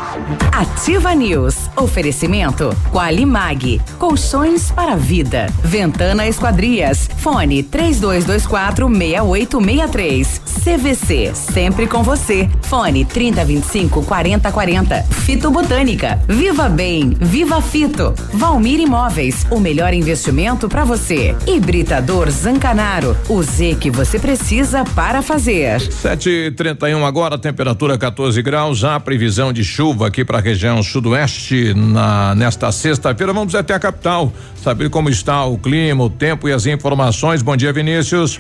[0.52, 1.56] Ativa News.
[1.76, 3.82] Oferecimento Qualimag.
[4.00, 5.48] Colchões para vida.
[5.63, 7.10] Ventana Esquadrias.
[7.17, 10.41] Fone 3224 6863.
[10.63, 11.32] CVC.
[11.34, 12.50] Sempre com você.
[12.62, 15.04] Fone 3025 4040.
[15.04, 16.20] Fito Botânica.
[16.28, 17.10] Viva Bem.
[17.20, 18.13] Viva Fito.
[18.34, 19.46] Valmir Imóveis.
[19.50, 21.36] O melhor investimento para você.
[21.46, 23.17] Hibridador Zancanaro.
[23.29, 25.79] O Z que você precisa para fazer.
[25.79, 28.84] 7h31 agora, temperatura 14 graus.
[28.84, 33.34] Há previsão de chuva aqui para a região sudoeste na nesta sexta-feira.
[33.34, 34.31] Vamos até a capital,
[34.62, 37.41] saber como está o clima, o tempo e as informações.
[37.41, 38.39] Bom dia, Vinícius.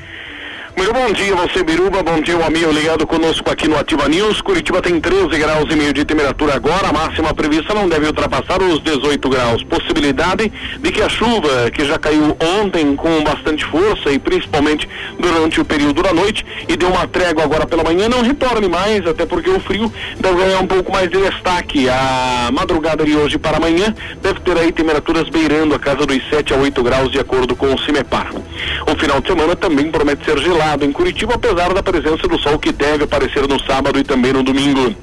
[0.75, 4.41] Muito bom dia, você Biruba, bom dia, o amigo ligado conosco aqui no Ativa News.
[4.41, 8.61] Curitiba tem 13 graus e meio de temperatura agora, a máxima prevista não deve ultrapassar
[8.61, 9.63] os 18 graus.
[9.63, 14.87] Possibilidade de que a chuva, que já caiu ontem com bastante força e principalmente
[15.19, 19.05] durante o período da noite e deu uma trégua agora pela manhã, não retorne mais,
[19.05, 21.89] até porque o frio deve ganhar um pouco mais de destaque.
[21.89, 26.53] A madrugada de hoje para amanhã deve ter aí temperaturas beirando a casa dos 7
[26.53, 28.31] a 8 graus, de acordo com o CIMEPAR.
[28.87, 32.59] O final de semana também promete ser gelado em Curitiba, apesar da presença do sol
[32.59, 34.95] que deve aparecer no sábado e também no domingo.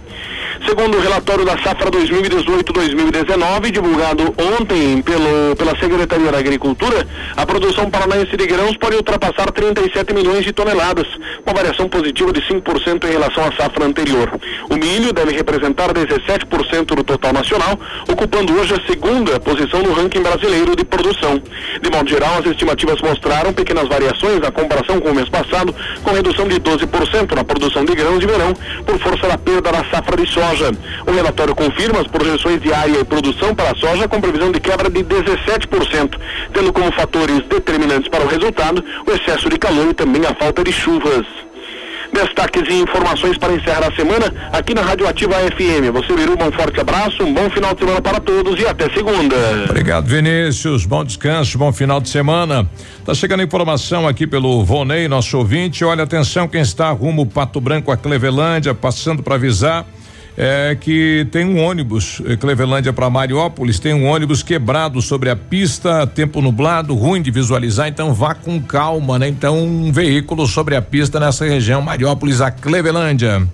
[0.67, 7.89] Segundo o relatório da safra 2018-2019, divulgado ontem pelo, pela Secretaria da Agricultura, a produção
[7.89, 11.07] paranaense de grãos pode ultrapassar 37 milhões de toneladas,
[11.47, 14.31] uma variação positiva de 5% em relação à safra anterior.
[14.69, 17.79] O milho deve representar 17% do total nacional,
[18.11, 21.41] ocupando hoje a segunda posição no ranking brasileiro de produção.
[21.81, 26.11] De modo geral, as estimativas mostraram pequenas variações na comparação com o mês passado, com
[26.11, 28.53] redução de 12% na produção de grãos de verão,
[28.85, 30.48] por força da perda da safra de soja.
[31.07, 34.61] O relatório confirma as projeções de área e produção para a soja com previsão de
[34.61, 36.19] quebra de 17%,
[36.53, 40.65] tendo como fatores determinantes para o resultado o excesso de calor e também a falta
[40.65, 41.27] de chuvas.
[42.13, 45.93] Destaques e informações para encerrar a semana aqui na Rádio Ativa FM.
[45.93, 49.37] Você Biruba, um forte abraço, um bom final de semana para todos e até segunda.
[49.69, 50.87] Obrigado, Vinícius.
[50.87, 52.69] Bom descanso, bom final de semana.
[53.05, 55.85] Tá chegando informação aqui pelo Vonei, nosso ouvinte.
[55.85, 59.85] Olha, atenção, quem está rumo Pato Branco a Clevelândia, passando para avisar.
[60.41, 65.35] É que tem um ônibus, eh, Clevelândia para Mariópolis, tem um ônibus quebrado sobre a
[65.35, 69.27] pista, tempo nublado, ruim de visualizar, então vá com calma, né?
[69.27, 73.49] Então, um veículo sobre a pista nessa região, Mariópolis a Clevelândia.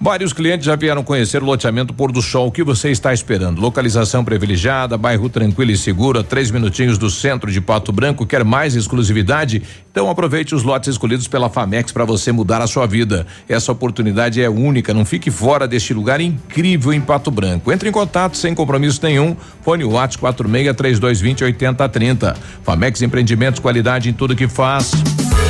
[0.00, 2.46] Vários clientes já vieram conhecer o loteamento Pôr do Sol.
[2.46, 3.60] O que você está esperando?
[3.60, 8.24] Localização privilegiada, bairro tranquilo e seguro, a três minutinhos do centro de Pato Branco.
[8.24, 9.60] Quer mais exclusividade?
[9.90, 13.26] Então aproveite os lotes escolhidos pela Famex para você mudar a sua vida.
[13.48, 14.94] Essa oportunidade é única.
[14.94, 17.72] Não fique fora deste lugar incrível em Pato Branco.
[17.72, 19.36] Entre em contato sem compromisso nenhum.
[19.62, 22.36] Fone WhatsApp 46 3220 8030.
[22.62, 24.92] Famex Empreendimentos, qualidade em tudo que faz.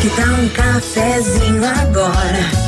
[0.01, 2.68] Que tal um cafezinho agora?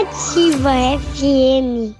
[0.00, 1.99] Ativa FM.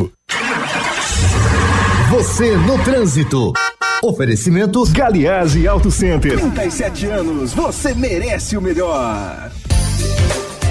[2.09, 3.53] Você no trânsito.
[4.03, 6.37] Oferecimento Galiase Auto Center.
[6.37, 9.51] 37 anos, você merece o melhor.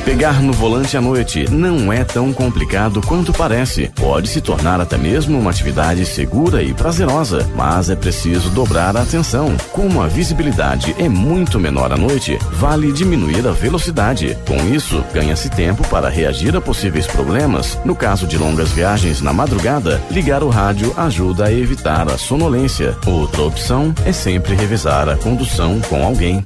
[0.04, 3.90] Pegar no volante à noite não é tão complicado quanto parece.
[3.94, 9.02] Pode se tornar até mesmo uma atividade segura e prazerosa, mas é preciso dobrar a
[9.02, 9.54] atenção.
[9.72, 14.36] Como a visibilidade é muito menor à noite, vale diminuir a velocidade.
[14.46, 17.78] Com isso, ganha-se tempo para reagir a possíveis problemas.
[17.84, 22.96] No caso de longas viagens na madrugada, ligar o rádio ajuda a evitar a sonolência.
[23.06, 26.42] Outra opção é sempre revisar a condução com alguém.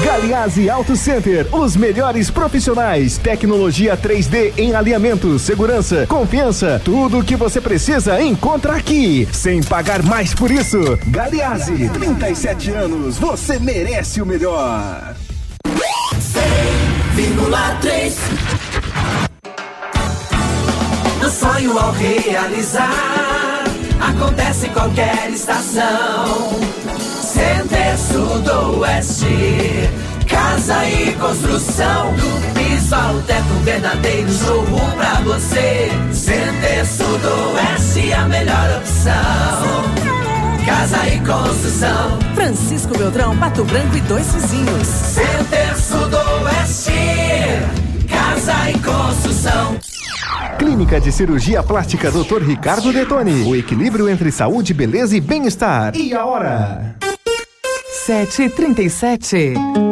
[0.00, 7.36] Galiase Auto Center, os melhores profissionais, tecnologia 3D em alinhamento, segurança, confiança, tudo o que
[7.36, 10.78] você precisa encontra aqui, sem pagar mais por isso.
[11.06, 15.14] Galiase, 37 anos, você merece o melhor.
[17.14, 18.14] 100,3
[21.24, 23.64] O sonho ao realizar
[24.00, 26.60] acontece em qualquer estação.
[27.32, 29.26] Center Sudoeste,
[30.28, 32.14] casa e construção.
[32.14, 35.88] Do piso ao teto, um verdadeiro showroom pra você.
[36.12, 39.12] Center Sudoeste, a melhor opção.
[40.66, 42.18] Casa e construção.
[42.34, 44.86] Francisco Beltrão, Pato Branco e dois vizinhos.
[44.86, 46.92] Center Sudoeste,
[48.10, 49.78] casa e construção.
[50.58, 52.42] Clínica de Cirurgia Plástica Dr.
[52.42, 53.42] Ricardo Detoni.
[53.44, 55.96] O equilíbrio entre saúde, beleza e bem-estar.
[55.96, 56.94] E a hora?
[58.06, 59.91] 737.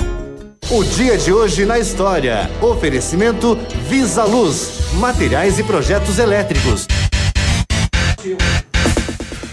[0.73, 2.49] O dia de hoje na história.
[2.61, 6.87] Oferecimento Visa Luz, materiais e projetos elétricos.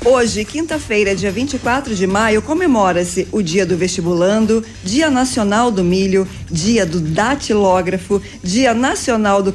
[0.04, 6.26] Hoje, quinta-feira, dia 24 de maio, comemora-se o Dia do Vestibulando, Dia Nacional do Milho,
[6.48, 9.52] Dia do Datilógrafo, Dia Nacional do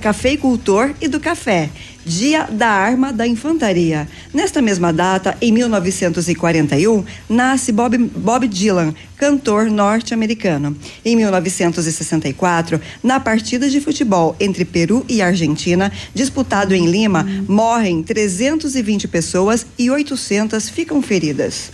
[0.00, 1.68] Cafeicultor e do Café,
[2.06, 4.06] Dia da Arma da Infantaria.
[4.32, 10.76] Nesta mesma data, em 1941, nasce Bob, Bob Dylan, cantor norte-americano.
[11.04, 19.08] Em 1964, na partida de futebol entre Peru e Argentina, disputado em Lima, morrem 320
[19.08, 21.72] pessoas e 800 ficam feridas.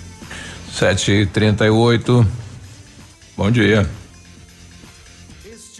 [0.72, 2.26] 7h38.
[3.36, 3.99] Bom dia.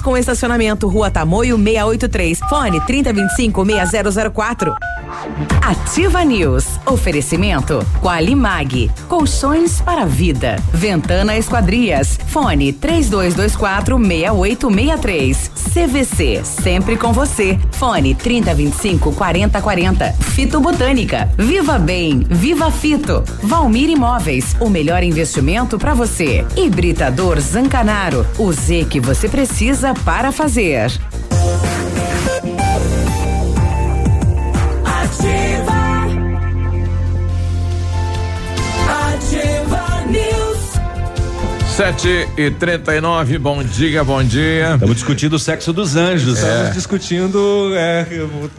[0.00, 2.38] planos com estacionamento Rua Tamoio 683.
[2.48, 4.74] Fone 3025 6004.
[5.62, 6.66] Ativa News.
[6.86, 8.90] Oferecimento Qualimag.
[9.08, 10.56] Colchões para vida.
[10.72, 12.18] Ventana Esquadrias.
[12.26, 15.50] Fone 3224 6863.
[15.72, 16.40] CVC.
[16.44, 17.58] Sempre com você.
[17.72, 20.12] Fone 3025 4040.
[20.12, 21.30] Fito Botânica.
[21.36, 22.20] Viva Bem.
[22.28, 23.22] Viva Fito.
[23.42, 24.56] Valmir Imóveis.
[24.60, 26.44] O melhor investimento para você.
[26.56, 28.26] Hibridador Zancanaro.
[28.38, 30.90] O Z que você precisa para fazer.
[34.84, 35.59] Ativa.
[41.80, 44.74] Sete e trinta e nove, bom dia, bom dia.
[44.74, 46.36] Estamos discutindo o sexo dos anjos.
[46.36, 48.06] Estamos discutindo, é,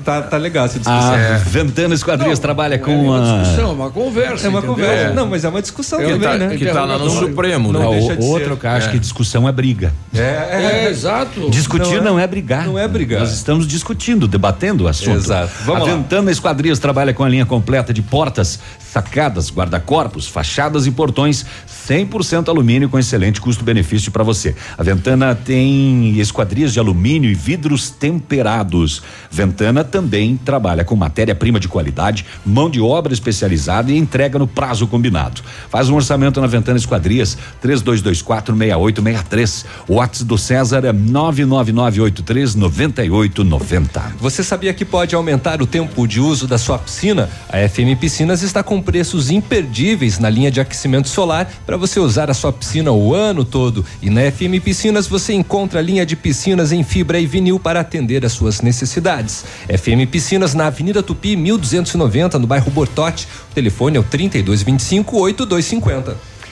[0.04, 1.14] tá, tá legal essa discussão.
[1.14, 1.38] A É.
[1.38, 3.42] Ventana Esquadrias trabalha com uma a.
[3.44, 4.48] discussão, é uma conversa.
[4.48, 4.76] É uma entendeu?
[4.76, 5.14] conversa.
[5.14, 6.58] Não, mas é uma discussão Que também, tá- né?
[6.58, 8.68] que tá lá no Supremo, Não Não, deixa de outro ser.
[8.68, 8.88] É.
[8.88, 9.94] que discussão é briga.
[10.16, 11.48] É, exato.
[11.52, 12.66] Discutir não é, brigar.
[12.66, 13.20] não é brigar.
[13.20, 15.18] Nós estamos discutindo, debatendo o assunto.
[15.18, 15.52] Exato.
[15.64, 15.96] Vamos a lá.
[15.96, 21.46] Ventana Esquadrias trabalha com a linha completa de portas, sacadas, guarda-corpos, fachadas e portões
[21.88, 24.56] 100% alumínio com excelente custo-benefício para você.
[24.78, 29.02] A Ventana tem esquadrias de alumínio e vidros temperados.
[29.30, 34.88] Ventana também trabalha com matéria-prima de qualidade, mão de obra especializada e entrega no prazo
[34.88, 35.42] combinado.
[35.70, 39.66] Faz um orçamento na Ventana Esquadrias 3224 6863.
[39.88, 44.14] O WhatsApp do César é 99983 9890.
[44.20, 47.30] Você sabia que pode aumentar o tempo de uso da sua piscina?
[47.50, 52.30] A FM Piscinas está com preços imperdíveis na linha de aquecimento solar para você usar
[52.30, 53.86] a sua piscina o ano todo.
[54.02, 57.80] E na FM Piscinas você encontra a linha de piscinas em fibra e vinil para
[57.80, 59.46] atender às suas necessidades.
[59.70, 63.26] FM Piscinas na Avenida Tupi 1290 no bairro Bortote.
[63.50, 66.31] O telefone é o 3225 8250.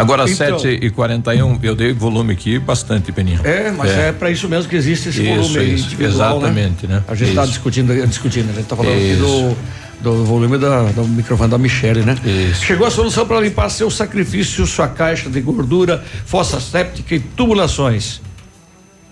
[0.00, 0.58] Agora, Então.
[0.58, 3.40] 7 e 41 eu dei volume aqui bastante, Peninha.
[3.44, 7.02] É, mas é, pra isso mesmo que existe esse Isso, volume isso, individual, exatamente, né?
[7.08, 7.52] A gente tá Isso.
[7.52, 9.22] discutindo, discutindo, a gente tá falando aqui Isso.
[9.22, 9.56] do,
[10.00, 12.16] do volume da, do microfone da Michelle, né?
[12.24, 12.64] Isso.
[12.64, 18.20] Chegou a solução para limpar seu sacrifício, sua caixa de gordura, fossa séptica e tubulações.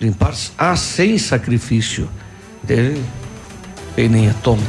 [0.00, 2.08] Limpar a sem sacrifício.
[3.94, 4.62] Peninha, tombo.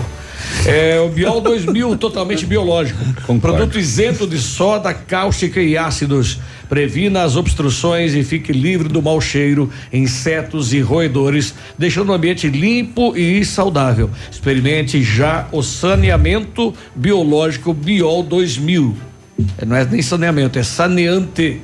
[0.65, 2.99] É o Biol 2000, totalmente biológico.
[3.39, 6.39] Produto isento de soda cáustica e ácidos.
[6.67, 12.47] Previna as obstruções e fique livre do mau cheiro, insetos e roedores, deixando o ambiente
[12.47, 14.09] limpo e saudável.
[14.29, 19.16] Experimente já o saneamento biológico Biol 2000.
[19.57, 21.61] É, Não é nem saneamento, é saneante.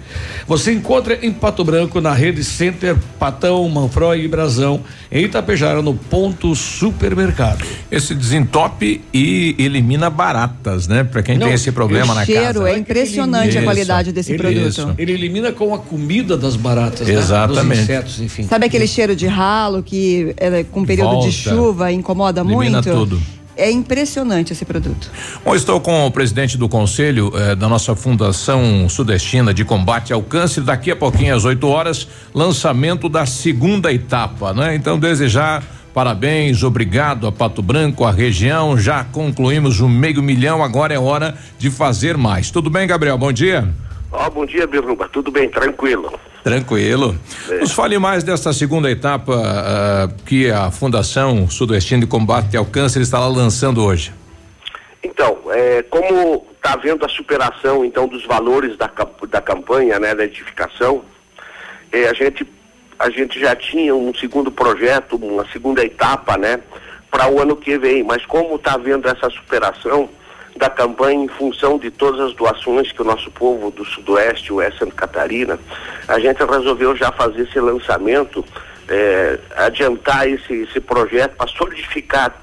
[0.47, 5.93] Você encontra em Pato Branco, na rede Center, Patão, Manfroy e Brasão, em Itapejara, no
[5.95, 7.65] ponto supermercado.
[7.89, 11.03] Esse desentope e elimina baratas, né?
[11.03, 12.69] Pra quem Não, tem esse problema o na cheiro casa.
[12.69, 14.67] é impressionante a Isso, qualidade desse ele, produto.
[14.67, 14.93] isso.
[14.97, 17.13] Ele elimina com a comida das baratas, né?
[17.13, 17.69] Exatamente.
[17.77, 18.43] Dos insetos, enfim.
[18.43, 21.29] Sabe aquele cheiro de ralo que é, com período Volta.
[21.29, 22.91] de chuva incomoda Elimina muito?
[22.91, 23.21] tudo.
[23.55, 25.11] É impressionante esse produto.
[25.45, 30.23] Bom, estou com o presidente do conselho eh, da nossa Fundação Sudestina de Combate ao
[30.23, 30.61] Câncer.
[30.61, 34.75] Daqui a pouquinho, às 8 horas, lançamento da segunda etapa, né?
[34.75, 38.75] Então, desejar parabéns, obrigado a Pato Branco, a região.
[38.75, 42.49] Já concluímos o meio milhão, agora é hora de fazer mais.
[42.49, 43.17] Tudo bem, Gabriel?
[43.17, 43.69] Bom dia.
[44.11, 45.07] Ó, bom dia, Biruba.
[45.09, 46.19] Tudo bem, tranquilo.
[46.43, 47.17] Tranquilo.
[47.59, 53.01] Nos fale mais desta segunda etapa ah, que a Fundação Sudestina de Combate ao Câncer
[53.01, 54.13] está lá lançando hoje.
[55.01, 58.91] Então, é, como está havendo a superação então dos valores da,
[59.29, 61.03] da campanha, né, da edificação,
[61.91, 62.45] é, a gente
[62.99, 66.59] a gente já tinha um segundo projeto, uma segunda etapa, né,
[67.11, 68.03] para o ano que vem.
[68.03, 70.09] Mas como está havendo essa superação
[70.55, 74.61] da campanha em função de todas as doações que o nosso povo do Sudoeste, o
[74.77, 75.59] Santa Catarina,
[76.07, 78.45] a gente resolveu já fazer esse lançamento,
[78.87, 82.33] é, adiantar esse, esse projeto para solidificar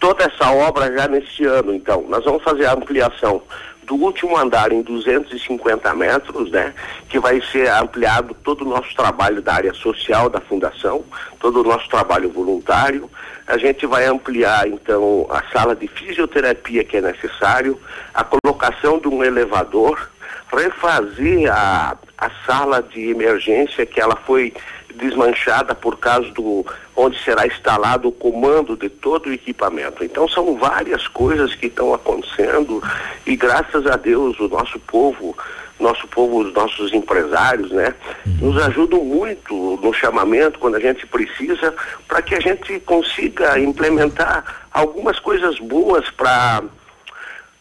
[0.00, 2.04] toda essa obra já nesse ano, então.
[2.08, 3.42] Nós vamos fazer a ampliação
[3.84, 6.74] do último andar em 250 metros, né?
[7.08, 11.04] Que vai ser ampliado todo o nosso trabalho da área social da fundação,
[11.38, 13.08] todo o nosso trabalho voluntário.
[13.46, 17.78] A gente vai ampliar, então, a sala de fisioterapia que é necessário,
[18.14, 20.08] a colocação de um elevador,
[20.52, 24.52] refazer a, a sala de emergência que ela foi
[24.94, 26.64] desmanchada por causa do
[26.94, 30.04] onde será instalado o comando de todo o equipamento.
[30.04, 32.82] Então são várias coisas que estão acontecendo
[33.26, 35.36] e graças a Deus o nosso povo,
[35.82, 37.94] nosso povo, os nossos empresários, né,
[38.40, 41.74] nos ajudam muito no chamamento quando a gente precisa
[42.08, 46.62] para que a gente consiga implementar algumas coisas boas para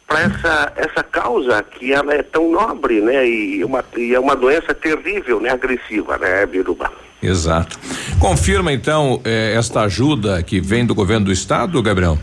[0.08, 3.26] para essa, essa causa que ela é tão nobre, né?
[3.26, 5.50] E, uma, e é uma doença terrível, né?
[5.50, 6.92] Agressiva, né, Biruba?
[7.24, 7.80] Exato.
[8.20, 12.18] Confirma então eh, esta ajuda que vem do governo do estado, Gabriel?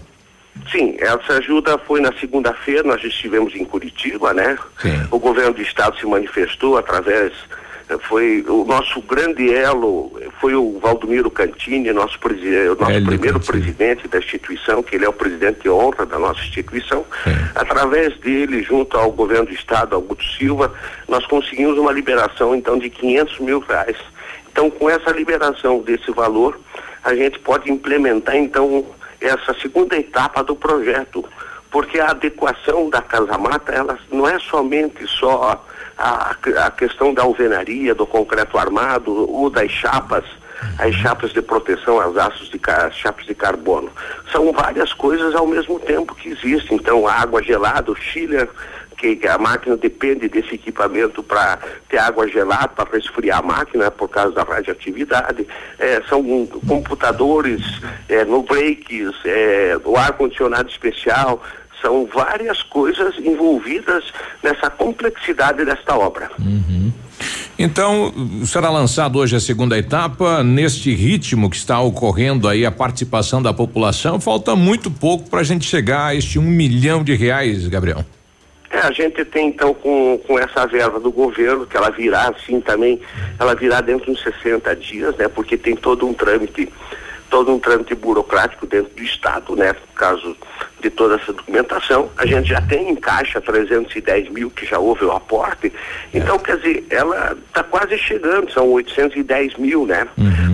[0.71, 4.59] Sim, essa ajuda foi na segunda-feira, nós estivemos em Curitiba, né?
[4.83, 5.07] Sim.
[5.11, 7.33] O governo do estado se manifestou através
[8.07, 10.13] foi o nosso grande elo
[10.43, 13.63] foi o Valdomiro Cantini, nosso, presi- o nosso primeiro Cantini.
[13.63, 17.07] presidente da instituição, que ele é o presidente de honra da nossa instituição.
[17.55, 20.71] Através dele, junto ao governo do estado, Augusto Silva,
[21.09, 23.97] nós conseguimos uma liberação então de 500 mil reais.
[24.53, 26.61] Então, com essa liberação desse valor,
[27.03, 28.85] a gente pode implementar então
[29.21, 31.25] essa segunda etapa do projeto,
[31.71, 35.63] porque a adequação da casa mata, ela não é somente só
[35.97, 40.25] a, a questão da alvenaria, do concreto armado ou das chapas,
[40.79, 42.61] as chapas de proteção aos aços de
[42.93, 43.91] chapas de carbono.
[44.33, 46.77] São várias coisas ao mesmo tempo que existem.
[46.77, 48.49] Então, a água gelada, o chiller,
[48.99, 54.09] que, a máquina depende desse equipamento para ter água gelada, para resfriar a máquina por
[54.09, 55.47] causa da radioatividade.
[55.79, 57.63] Eh, são computadores,
[58.09, 61.43] eh, no breaks, eh, o ar-condicionado especial.
[61.81, 66.29] São várias coisas envolvidas nessa complexidade desta obra.
[67.57, 68.13] Então,
[68.45, 70.43] será lançado hoje a segunda etapa.
[70.43, 75.45] Neste ritmo que está ocorrendo aí a participação da população, falta muito pouco para a
[75.45, 78.05] gente chegar a este um milhão de reais, Gabriel.
[78.71, 82.61] É, a gente tem então com, com essa verba do governo, que ela virá assim
[82.61, 83.01] também,
[83.39, 85.27] ela virá dentro de uns 60 dias, né?
[85.27, 86.71] Porque tem todo um trâmite,
[87.31, 89.75] todo um trâmite burocrático dentro do Estado, né?
[89.95, 90.37] Caso
[90.81, 95.05] de toda essa documentação, a gente já tem em caixa 310 mil que já houve
[95.05, 95.73] o aporte,
[96.13, 100.07] então quer dizer, ela está quase chegando, são 810 mil, né?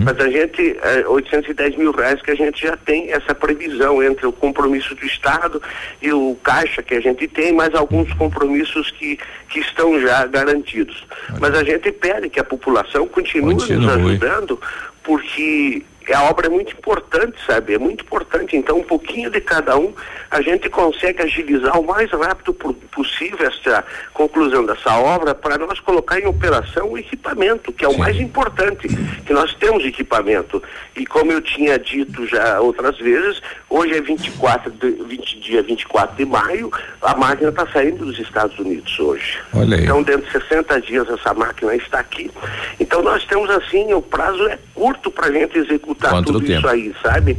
[0.03, 4.25] Mas a gente, é, 810 mil reais que a gente já tem essa previsão entre
[4.25, 5.61] o compromisso do Estado
[6.01, 9.17] e o caixa que a gente tem, mais alguns compromissos que,
[9.49, 11.05] que estão já garantidos.
[11.39, 13.89] Mas a gente pede que a população continue, nos Continue.
[13.89, 14.59] ajudando,
[15.03, 15.83] porque
[16.13, 17.73] a obra é muito importante, sabe?
[17.73, 18.55] É muito importante.
[18.55, 19.93] Então, um pouquinho de cada um,
[20.29, 23.83] a gente consegue agilizar o mais rápido possível essa
[24.13, 28.87] conclusão dessa obra para nós colocar em operação o equipamento, que é o mais importante,
[29.25, 30.61] que nós temos equipamento.
[30.95, 36.15] E como eu tinha dito já outras vezes, hoje é 24 de, 20, dia 24
[36.15, 39.39] de maio, a máquina está saindo dos Estados Unidos hoje.
[39.83, 42.31] Então, dentro de 60 dias essa máquina está aqui.
[42.79, 46.59] Então nós temos assim, o prazo é curto para a gente executar Quanto tudo tempo?
[46.59, 47.37] isso aí, sabe?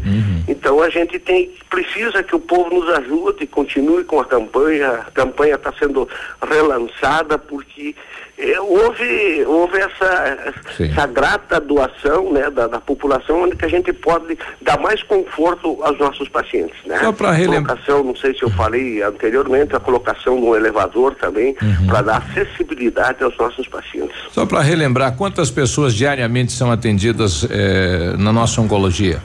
[0.48, 4.90] Então a gente tem, precisa que o povo nos ajude, continue com a campanha.
[4.90, 6.08] A campanha está sendo
[6.48, 7.94] relançada porque
[8.60, 10.90] houve, houve essa, Sim.
[10.90, 15.78] essa grata doação né, da, da população, onde que a gente pode dar mais conforto
[15.82, 16.76] aos nossos pacientes.
[16.86, 16.98] Né?
[16.98, 21.56] Só pra relembrar- Colocação, não sei se eu falei anteriormente, a colocação no elevador também,
[21.62, 21.86] Uhum.
[21.86, 24.16] para dar acessibilidade aos nossos pacientes.
[24.30, 29.20] Só para relembrar, quantas pessoas diariamente são atendidas eh, na nossa oncologia?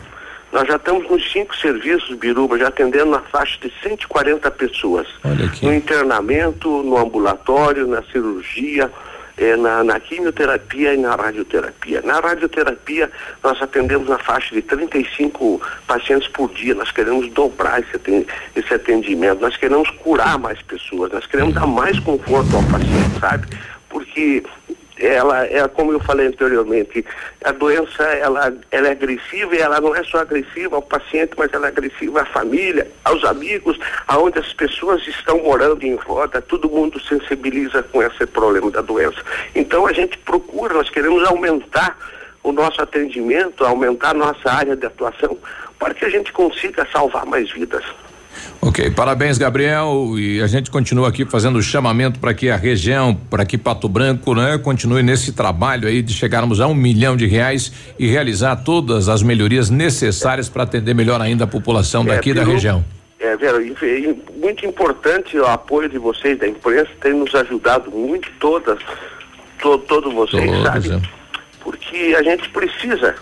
[0.52, 5.08] Nós já estamos nos cinco serviços, Biruba, já atendendo na faixa de 140 pessoas.
[5.62, 8.92] No internamento, no ambulatório, na cirurgia,
[9.38, 12.02] eh, na, na quimioterapia e na radioterapia.
[12.02, 13.10] Na radioterapia,
[13.42, 16.76] nós atendemos na faixa de 35 pacientes por dia.
[16.76, 19.40] Nós queremos dobrar esse, esse atendimento.
[19.40, 21.14] Nós queremos curar mais pessoas.
[21.14, 23.48] Nós queremos dar mais conforto ao paciente, sabe?
[23.90, 24.44] Porque
[25.02, 27.04] ela é como eu falei anteriormente,
[27.44, 31.52] a doença ela, ela é agressiva e ela não é só agressiva ao paciente, mas
[31.54, 36.70] ela é agressiva à família, aos amigos, aonde as pessoas estão morando em volta, todo
[36.70, 39.22] mundo sensibiliza com esse problema da doença.
[39.56, 41.98] Então a gente procura, nós queremos aumentar
[42.44, 45.38] o nosso atendimento, aumentar a nossa área de atuação,
[45.78, 47.84] para que a gente consiga salvar mais vidas.
[48.62, 50.14] Ok, parabéns, Gabriel.
[50.20, 53.90] E a gente continua aqui fazendo o chamamento para que a região, para que Pato
[53.90, 58.58] Branco, né, continue nesse trabalho aí de chegarmos a um milhão de reais e realizar
[58.58, 62.86] todas as melhorias necessárias para atender melhor ainda a população daqui da Biru, região.
[63.20, 63.58] É, Vera,
[64.36, 68.78] muito importante o apoio de vocês, da imprensa, tem nos ajudado muito, todas,
[69.60, 70.92] to, todos vocês, Todos, sabe?
[70.94, 71.02] é.
[71.64, 73.16] Porque a gente precisa,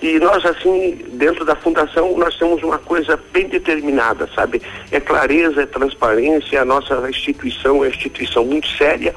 [0.00, 4.62] E nós, assim, dentro da fundação, nós temos uma coisa bem determinada, sabe?
[4.92, 9.14] É clareza, é transparência, a nossa instituição é uma instituição muito séria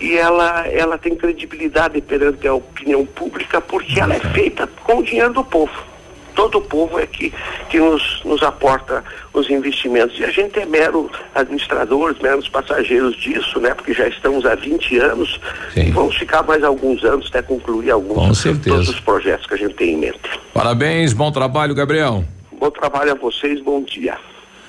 [0.00, 5.02] e ela, ela tem credibilidade perante a opinião pública porque ela é feita com o
[5.02, 5.93] dinheiro do povo.
[6.34, 7.32] Todo o povo é que,
[7.68, 10.18] que nos, nos aporta os investimentos.
[10.18, 13.74] E a gente é mero administradores, meros passageiros disso, né?
[13.74, 15.40] Porque já estamos há 20 anos
[15.76, 18.70] e vamos ficar mais alguns anos até concluir alguns Com certeza.
[18.76, 20.20] todos os projetos que a gente tem em mente.
[20.52, 22.24] Parabéns, bom trabalho, Gabriel.
[22.58, 24.16] Bom trabalho a vocês, bom dia.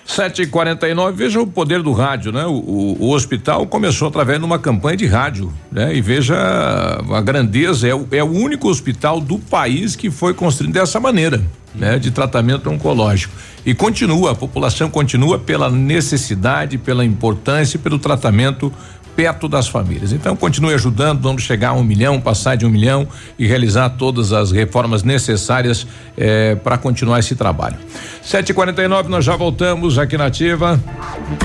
[0.07, 2.45] 7h49, veja o poder do rádio, né?
[2.45, 5.95] O, o, o hospital começou através de uma campanha de rádio, né?
[5.95, 10.73] E veja a grandeza, é o, é o único hospital do país que foi construído
[10.73, 11.41] dessa maneira,
[11.73, 11.97] né?
[11.97, 13.33] De tratamento oncológico.
[13.65, 18.71] E continua, a população continua pela necessidade, pela importância e pelo tratamento
[19.15, 20.11] perto das famílias.
[20.11, 23.07] Então continue ajudando, vamos chegar a um milhão, passar de um milhão
[23.39, 25.87] e realizar todas as reformas necessárias
[26.17, 27.77] eh, para continuar esse trabalho.
[28.25, 30.79] 7h49, nós já voltamos aqui na Ativa.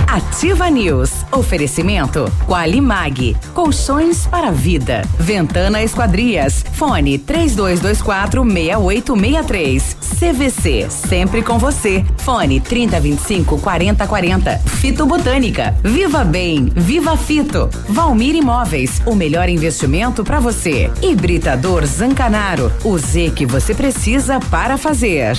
[0.06, 1.12] Ativa News.
[1.30, 3.36] Oferecimento Qualimag.
[3.54, 5.02] Colchões para a vida.
[5.18, 6.64] Ventana Esquadrias.
[6.72, 9.96] Fone 3224 6863.
[10.18, 10.86] CVC.
[10.90, 12.04] Sempre com você.
[12.18, 14.58] Fone 3025 4040.
[14.58, 15.74] Fito Botânica.
[15.84, 16.72] Viva Bem.
[16.74, 17.68] Viva Fito.
[17.88, 19.02] Valmir Imóveis.
[19.04, 20.90] O melhor investimento para você.
[21.02, 22.72] Hibridador Zancanaro.
[22.84, 25.36] O Z que você precisa para fazer.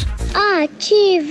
[0.64, 1.30] Ativa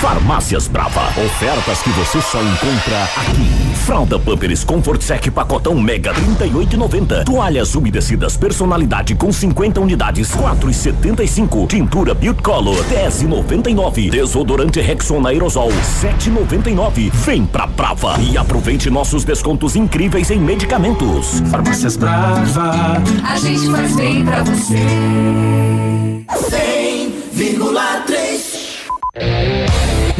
[0.00, 1.08] Farmácias Brava.
[1.22, 3.76] Ofertas que você só encontra aqui.
[3.84, 7.24] Fralda Pampers Comfort Sec pacotão Mega 38,90.
[7.24, 11.68] Toalhas umedecidas personalidade com 50 unidades 4,75.
[11.68, 14.10] Tintura Beauty Color 10,99.
[14.10, 17.10] Desodorante Rexona Aerosol 7,99.
[17.12, 21.40] Vem pra Brava e aproveite nossos descontos incríveis em medicamentos.
[21.50, 23.02] Farmácias Brava.
[23.22, 26.19] A gente faz bem pra você.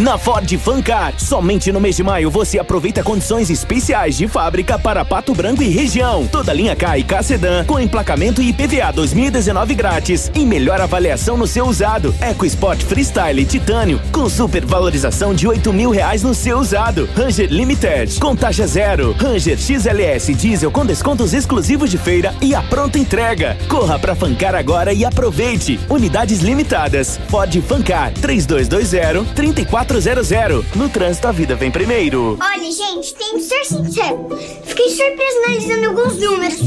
[0.01, 5.05] Na Ford Fancar, somente no mês de maio você aproveita condições especiais de fábrica para
[5.05, 6.27] Pato Branco e região.
[6.27, 11.37] Toda linha K e K Sedan com emplacamento e IPVA 2019 grátis e melhor avaliação
[11.37, 12.15] no seu usado.
[12.19, 17.07] EcoSport Freestyle Titânio com super valorização de 8 mil reais no seu usado.
[17.15, 19.15] Ranger Limited com taxa zero.
[19.21, 23.55] Ranger XLS Diesel com descontos exclusivos de feira e a pronta entrega.
[23.69, 25.79] Corra pra Fancar agora e aproveite.
[25.91, 27.21] Unidades limitadas.
[27.29, 30.77] Ford Fancar 3220 3400.
[30.77, 32.39] No trânsito a vida vem primeiro.
[32.41, 34.29] Olha, gente, tenho que ser sincero.
[34.65, 36.61] Fiquei surpreso analisando alguns números.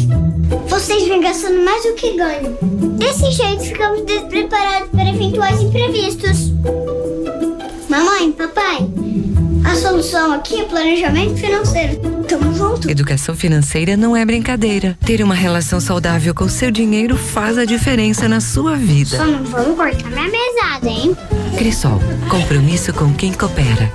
[0.68, 2.58] Vocês vêm gastando mais do que ganham.
[2.98, 6.52] Desse jeito, ficamos despreparados para eventuais imprevistos.
[7.88, 8.80] Mamãe, papai,
[9.72, 12.23] a solução aqui é planejamento financeiro.
[12.34, 12.90] Tamo junto.
[12.90, 14.98] Educação financeira não é brincadeira.
[15.06, 19.18] Ter uma relação saudável com seu dinheiro faz a diferença na sua vida.
[19.18, 21.16] Só não vamos cortar minha mesada, hein?
[21.56, 23.92] Crisol, compromisso com quem coopera.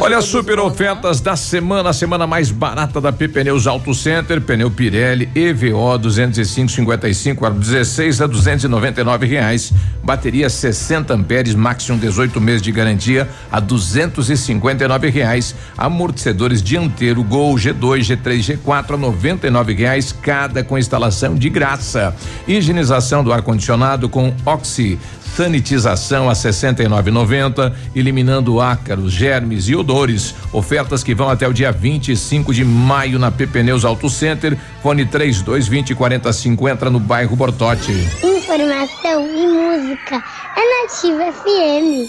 [0.00, 4.40] Olha as super ofertas da semana, a semana mais barata da P Pneus Auto Center,
[4.40, 9.72] pneu Pirelli EVO 205 55 a 16 a 299 reais,
[10.02, 18.00] bateria 60 amperes, máximo 18 meses de garantia a 259 reais, amortecedores dianteiro Gol G2
[18.00, 22.14] G3 G4 a 99 reais cada com instalação de graça,
[22.46, 24.98] higienização do ar condicionado com Oxi
[25.36, 30.34] sanitização a 69,90, eliminando ácaros, germes e odores.
[30.50, 34.56] Ofertas que vão até o dia 25 de maio na P Pneus Auto Center.
[34.82, 37.92] Fone 3220 4050 no bairro Bortote.
[38.24, 40.24] Informação e música
[40.56, 42.08] é Nativa FM.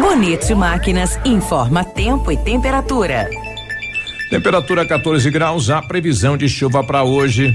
[0.00, 3.28] Bonito Máquinas informa tempo e temperatura.
[4.30, 7.54] Temperatura 14 graus, a previsão de chuva para hoje.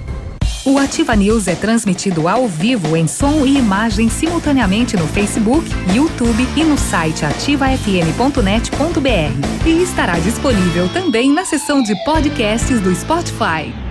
[0.63, 6.47] O Ativa News é transmitido ao vivo em som e imagem simultaneamente no Facebook, YouTube
[6.55, 9.67] e no site ativafm.net.br.
[9.67, 13.90] E estará disponível também na seção de podcasts do Spotify.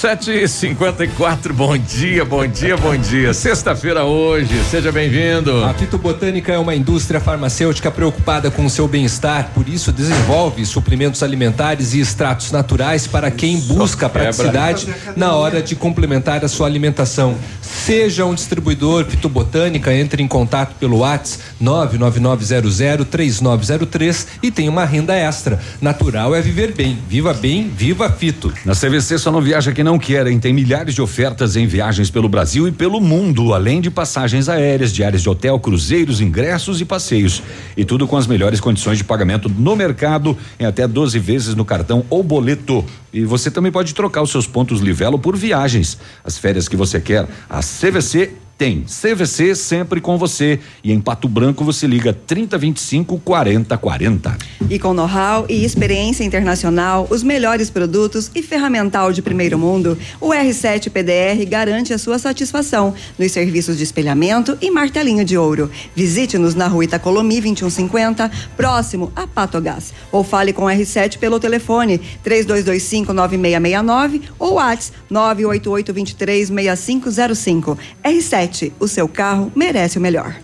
[0.00, 3.34] Sete e cinquenta e quatro, bom dia, bom dia, bom dia.
[3.34, 5.62] Sexta-feira hoje, seja bem-vindo.
[5.62, 11.22] A fitobotânica é uma indústria farmacêutica preocupada com o seu bem-estar, por isso desenvolve suplementos
[11.22, 17.36] alimentares e extratos naturais para quem busca praticidade na hora de complementar a sua alimentação.
[17.60, 25.60] Seja um distribuidor fitobotânica, entre em contato pelo WhatsApp 999003903 e tenha uma renda extra.
[25.80, 26.98] Natural é viver bem.
[27.06, 28.50] Viva bem, viva fito.
[28.64, 30.38] Na CVC só não viaja quem não quer, hein?
[30.38, 34.92] Tem milhares de ofertas em viagens pelo Brasil e pelo mundo, além de passagens aéreas,
[34.92, 37.42] diárias de hotel, cruzeiros, ingressos e passeios.
[37.76, 41.64] E tudo com as melhores condições de pagamento no mercado, em até 12 vezes no
[41.64, 42.84] cartão ou boleto.
[43.12, 45.98] E você também pode trocar os seus pontos Livelo por viagens.
[46.24, 48.30] As férias que você quer, a CVC
[48.60, 48.84] tem.
[48.84, 50.60] CVC sempre com você.
[50.84, 54.36] E em Pato Branco você liga 3025 4040.
[54.68, 60.28] E com know-how e experiência internacional, os melhores produtos e ferramental de primeiro mundo, o
[60.28, 65.70] R7 PDR garante a sua satisfação nos serviços de espelhamento e martelinho de ouro.
[65.96, 69.94] Visite-nos na rua Itacolomi 2150, próximo a Patogás.
[70.12, 77.78] Ou fale com o R7 pelo telefone 32259669 ou WhatsApp 988236505.
[78.04, 80.34] R7, o seu carro merece o melhor.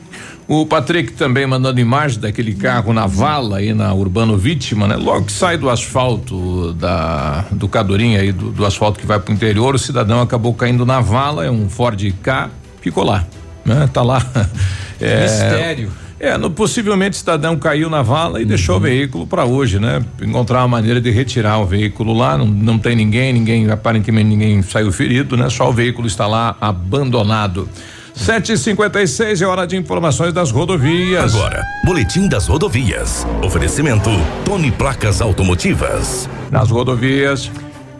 [0.48, 4.94] O Patrick também mandando imagem daquele carro na vala aí na Urbano Vítima, né?
[4.94, 9.34] Logo que sai do asfalto da do Cadorinha aí do, do asfalto que vai pro
[9.34, 12.48] interior, o cidadão acabou caindo na vala, é um Ford K,
[12.80, 13.24] ficou lá,
[13.64, 13.88] né?
[13.92, 14.24] Tá lá.
[14.98, 15.92] É, Mistério.
[16.18, 20.02] É, no, possivelmente o cidadão caiu na vala e deixou o veículo para hoje, né?
[20.22, 24.62] Encontrar uma maneira de retirar o veículo lá, não, não tem ninguém, ninguém, aparentemente ninguém
[24.62, 25.50] saiu ferido, né?
[25.50, 27.68] Só o veículo está lá abandonado.
[28.16, 31.34] Sete e cinquenta e seis é hora de informações das rodovias.
[31.34, 33.26] Agora, Boletim das Rodovias.
[33.44, 34.10] Oferecimento
[34.44, 36.28] Tony Placas Automotivas.
[36.50, 37.50] Nas rodovias.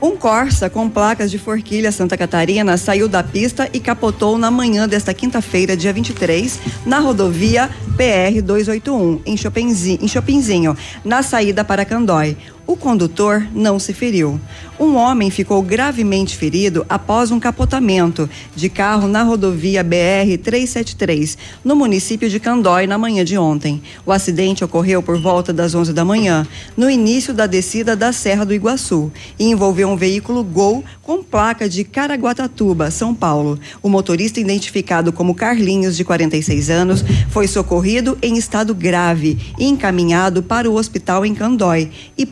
[0.00, 4.88] Um Corsa com placas de Forquilha Santa Catarina saiu da pista e capotou na manhã
[4.88, 11.84] desta quinta-feira, dia 23, na rodovia PR 281, em Chopinzinho, em Chopinzinho, na saída para
[11.84, 12.36] Candói.
[12.66, 14.40] O condutor não se feriu.
[14.78, 21.76] Um homem ficou gravemente ferido após um capotamento de carro na rodovia BR 373, no
[21.76, 23.80] município de Candói, na manhã de ontem.
[24.04, 26.46] O acidente ocorreu por volta das 11 da manhã,
[26.76, 31.68] no início da descida da Serra do Iguaçu, e envolveu um veículo Gol com placa
[31.68, 33.58] de Caraguatatuba, São Paulo.
[33.80, 40.42] O motorista, identificado como Carlinhos, de 46 anos, foi socorrido em estado grave e encaminhado
[40.42, 42.26] para o hospital em Candói e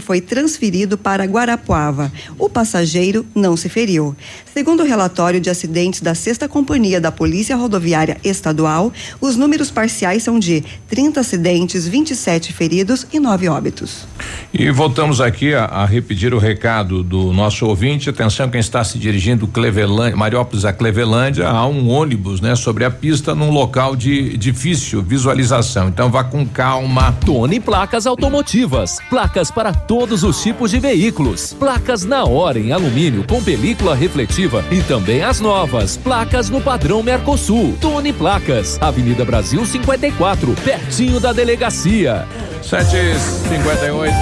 [0.00, 2.10] foi transferido para Guarapuava.
[2.38, 4.16] O passageiro não se feriu.
[4.58, 10.24] Segundo o relatório de acidentes da Sexta Companhia da Polícia Rodoviária Estadual, os números parciais
[10.24, 14.04] são de 30 acidentes, 27 feridos e 9 óbitos.
[14.52, 18.10] E voltamos aqui a, a repetir o recado do nosso ouvinte.
[18.10, 22.90] Atenção, quem está se dirigindo Clevelândia, Mariópolis a Clevelândia, há um ônibus, né, sobre a
[22.90, 25.86] pista num local de difícil visualização.
[25.86, 27.12] Então vá com calma.
[27.24, 28.98] Tony Placas Automotivas.
[29.08, 31.52] Placas para todos os tipos de veículos.
[31.56, 35.96] Placas na hora em alumínio com película refletiva e também as novas.
[35.96, 37.76] Placas no padrão Mercosul.
[37.80, 38.78] Tony Placas.
[38.80, 42.26] Avenida Brasil 54, pertinho da delegacia.
[42.62, 44.14] 758.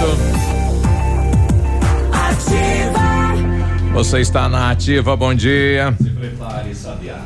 [3.93, 5.95] Você está na ativa, bom dia.
[5.97, 7.19] Se prepare, Sabiá.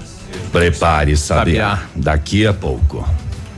[0.52, 1.80] Prepare, Sabiá.
[1.96, 3.06] Daqui a pouco.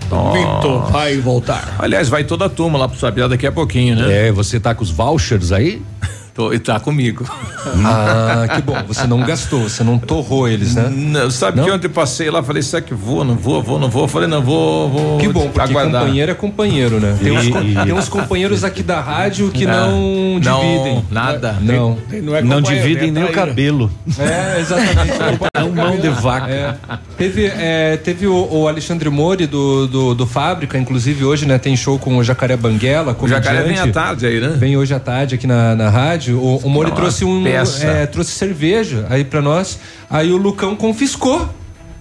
[0.03, 1.75] Vitor vai voltar.
[1.79, 4.27] Aliás, vai toda a turma lá pro Sabiá daqui a pouquinho, né?
[4.27, 5.81] É, você tá com os vouchers aí?
[6.33, 7.25] Tô, e tá comigo.
[7.85, 8.75] Ah, que bom.
[8.87, 10.89] Você não gastou, você não torrou eles, né?
[10.93, 11.63] Não, sabe Não?
[11.65, 14.05] que ontem passei lá, falei, será que vou, não vou, vou, não vou?
[14.05, 15.17] Falei, não, vou, vou.
[15.17, 16.01] Que bom, porque aguardar.
[16.01, 17.17] companheiro é companheiro, né?
[17.23, 21.05] Tem, uns, com- tem uns companheiros aqui da rádio que não não, dividem.
[21.09, 21.55] nada.
[21.61, 21.97] Não.
[22.21, 23.89] Não, é Não companheiro, dividem é nem o cabelo.
[24.19, 25.13] É, exatamente.
[25.55, 26.49] É um mão de vaca.
[26.49, 26.75] É.
[27.17, 31.57] Teve, é, teve o, o Alexandre Mori do, do, do Fábrica, inclusive hoje, né?
[31.57, 33.15] Tem show com o Jacaré Banguela.
[33.17, 34.55] O jacaré vem à tarde aí, né?
[34.57, 36.22] Vem hoje à tarde aqui na, na rádio.
[36.31, 37.41] O, o Mori Não, trouxe um.
[37.47, 39.79] é, trouxe cerveja aí pra nós.
[40.09, 41.41] Aí o Lucão confiscou.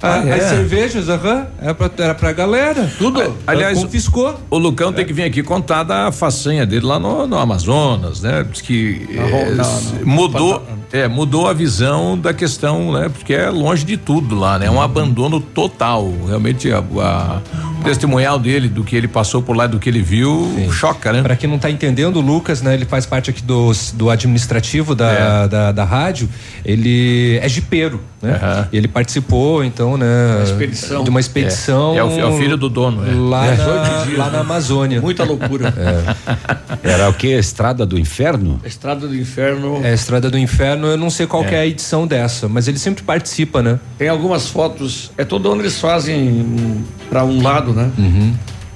[0.03, 0.33] a- Ah, é?
[0.35, 1.47] As cervejas, aham.
[1.61, 2.93] Era, pra, era pra galera.
[2.99, 3.37] Tudo.
[3.47, 4.39] Aliás, confiscou.
[4.51, 8.45] O Lucão tem que vir aqui contar da façanha dele lá no, no Amazonas, né?
[8.51, 10.61] Diz que eh, na- s- na- mudou,
[10.93, 13.09] é, mudou a visão da questão, né?
[13.09, 14.67] Porque é longe de tudo lá, né?
[14.67, 16.13] É um abandono total.
[16.27, 17.41] Realmente a, a-
[17.81, 21.21] o testemunhal dele, do que ele passou por lá, do que ele viu, choca, né?
[21.23, 22.75] Pra quem não tá entendendo, o Lucas, né?
[22.75, 25.49] Ele faz parte aqui do, do administrativo da, É.
[25.49, 26.29] da, da rádio.
[26.65, 28.69] Ele é jipeiro, né?
[28.73, 30.07] Ele participou, então, né?
[30.45, 31.03] expedição.
[31.03, 31.95] De uma expedição.
[31.95, 31.99] É.
[31.99, 33.13] É o é o filho do dono, é.
[33.15, 33.51] Lá, É.
[33.51, 34.31] na, 18 dias, lá né?
[34.33, 35.01] na Amazônia.
[35.01, 35.75] Muita loucura.
[36.85, 37.29] Era o que?
[37.29, 38.61] Estrada do Inferno?
[38.65, 39.81] Estrada do Inferno.
[39.83, 42.79] É, Estrada do Inferno, eu não sei qual que é a edição dessa, mas ele
[42.79, 43.79] sempre participa, né?
[43.99, 45.11] Tem algumas fotos.
[45.17, 47.91] É todo ano eles fazem pra um lado, né?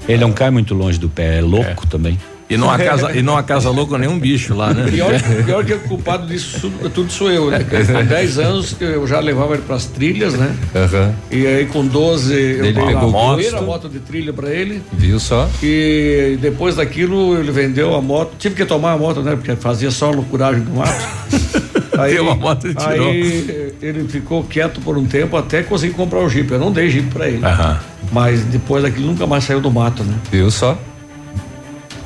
[0.07, 2.17] Ele não cai muito longe do pé, é louco também.
[2.49, 4.89] E não a casa, e não a casa louca nenhum bicho lá, né?
[4.89, 5.11] Pior,
[5.45, 7.59] pior que o culpado disso tudo, tudo sou eu, né?
[7.59, 10.55] Porque Com 10 anos que eu já levava ele pras trilhas, né?
[10.73, 11.13] Aham.
[11.29, 13.33] E aí com 12 eu Ele dei pegou gosto.
[13.35, 14.81] primeira moto de trilha pra ele.
[14.93, 15.49] Viu só?
[15.61, 18.35] E depois daquilo ele vendeu a moto.
[18.39, 19.35] Tive que tomar a moto, né?
[19.35, 21.05] Porque fazia só loucuragem no mato.
[22.05, 23.09] Deu a moto e tirou.
[23.09, 26.51] Aí ele ficou quieto por um tempo até conseguir comprar o Jeep.
[26.51, 27.45] Eu não dei Jeep pra ele.
[27.45, 27.79] Aham.
[28.11, 30.15] Mas depois daquilo nunca mais saiu do mato, né?
[30.31, 30.73] Viu só?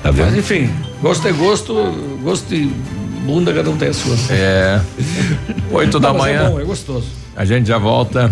[0.01, 0.37] Tá Mas vendo?
[0.39, 0.69] enfim,
[1.01, 1.73] gosto é gosto,
[2.23, 2.65] gosto de
[3.23, 4.15] bunda cada um tem a sua.
[4.31, 4.81] É.
[5.71, 6.47] Oito da mas manhã.
[6.47, 7.07] É bom, é gostoso.
[7.35, 8.31] A gente já volta.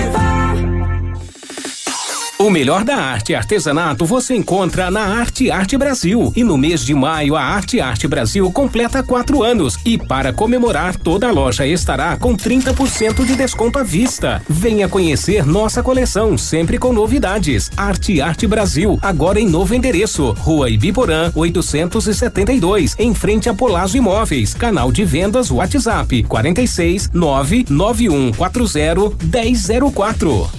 [2.41, 6.33] O melhor da arte e artesanato você encontra na Arte Arte Brasil.
[6.35, 9.77] E no mês de maio, a Arte Arte Brasil completa quatro anos.
[9.85, 14.41] E para comemorar, toda a loja estará com 30% de desconto à vista.
[14.49, 17.69] Venha conhecer nossa coleção, sempre com novidades.
[17.77, 20.31] Arte Arte Brasil, agora em novo endereço.
[20.39, 24.55] Rua Ibiporã, 872, em frente a Polazo Imóveis.
[24.55, 30.49] Canal de vendas WhatsApp 46 99140 1004.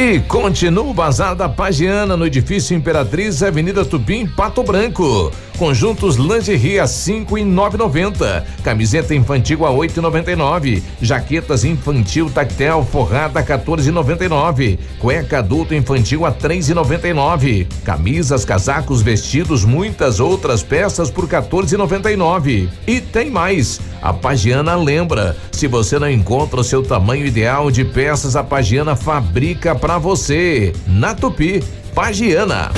[0.00, 5.32] E continua o Bazar da Pagiana no edifício Imperatriz, Avenida Tupim, Pato Branco.
[5.58, 8.46] Conjuntos lingerie a cinco e nove noventa.
[8.62, 10.84] Camiseta infantil a oito e noventa e nove.
[11.02, 14.78] Jaquetas infantil tactel forrada 14,99.
[15.00, 17.66] Cueca adulto infantil a três e noventa e nove.
[17.84, 22.68] Camisas, casacos, vestidos, muitas outras peças por 14,99.
[22.86, 23.80] E tem mais.
[24.00, 28.94] A Pagiana lembra, se você não encontra o seu tamanho ideal de peças, a Pagiana
[28.94, 30.72] fabrica pra você.
[30.86, 31.64] Na Tupi,
[31.96, 32.70] Pagiana.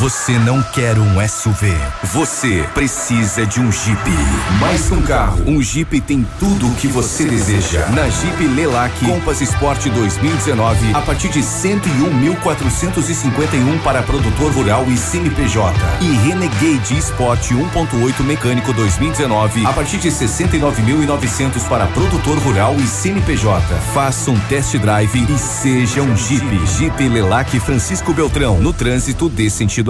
[0.00, 1.76] Você não quer um SUV.
[2.04, 4.00] Você precisa de um Jeep.
[4.58, 7.84] Mais que um carro, um Jeep tem tudo o que você deseja.
[7.88, 15.78] Na Jeep Lelac Compass Sport 2019, a partir de 101.451 para produtor rural e CNPJ.
[16.00, 23.76] E Renegade Sport 1.8 mecânico 2019, a partir de 69.900 para produtor rural e CNPJ.
[23.92, 26.66] Faça um test drive e seja um Jeep.
[26.78, 29.89] Jeep Lelac Francisco Beltrão, no trânsito dê sentido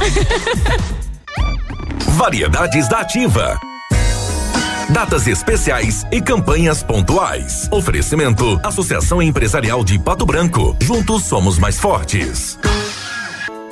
[2.16, 3.58] Variedades da Ativa.
[4.90, 7.68] Datas especiais e campanhas pontuais.
[7.70, 10.76] Oferecimento: Associação Empresarial de Pato Branco.
[10.80, 12.58] Juntos somos mais fortes.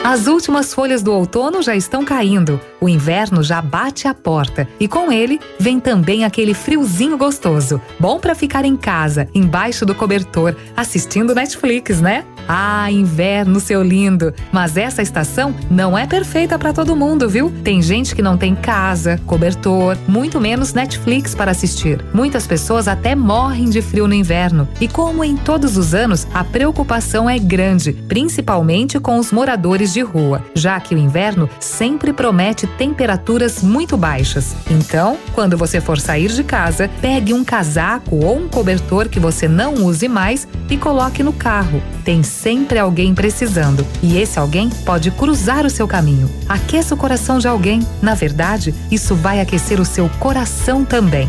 [0.04, 4.86] As últimas folhas do outono já estão caindo, o inverno já bate à porta e
[4.86, 10.54] com ele vem também aquele friozinho gostoso, bom para ficar em casa, embaixo do cobertor,
[10.76, 12.24] assistindo Netflix, né?
[12.48, 14.32] Ah, inverno, seu lindo!
[14.50, 17.52] Mas essa estação não é perfeita para todo mundo, viu?
[17.62, 22.02] Tem gente que não tem casa, cobertor, muito menos Netflix para assistir.
[22.14, 24.66] Muitas pessoas até morrem de frio no inverno.
[24.80, 30.00] E como em todos os anos, a preocupação é grande, principalmente com os moradores de
[30.00, 34.56] rua, já que o inverno sempre promete temperaturas muito baixas.
[34.70, 39.46] Então, quando você for sair de casa, pegue um casaco ou um cobertor que você
[39.46, 41.82] não use mais e coloque no carro.
[42.04, 46.30] Tem sempre alguém precisando e esse alguém pode cruzar o seu caminho.
[46.48, 47.80] Aqueça o coração de alguém.
[48.00, 51.28] Na verdade, isso vai aquecer o seu coração também.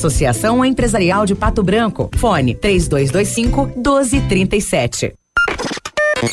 [0.00, 2.08] Associação Empresarial de Pato Branco.
[2.16, 5.12] Fone 3225 1237.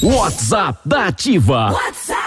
[0.02, 1.72] WhatsApp da Ativa.
[1.74, 2.27] WhatsApp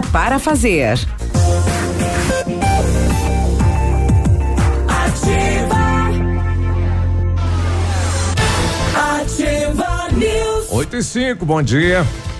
[0.00, 0.98] para fazer.
[8.96, 10.70] Ativa News.
[10.70, 12.06] 8 e 5, bom dia.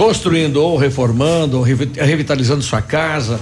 [0.00, 3.38] Construindo ou reformando, ou revi- revitalizando sua casa.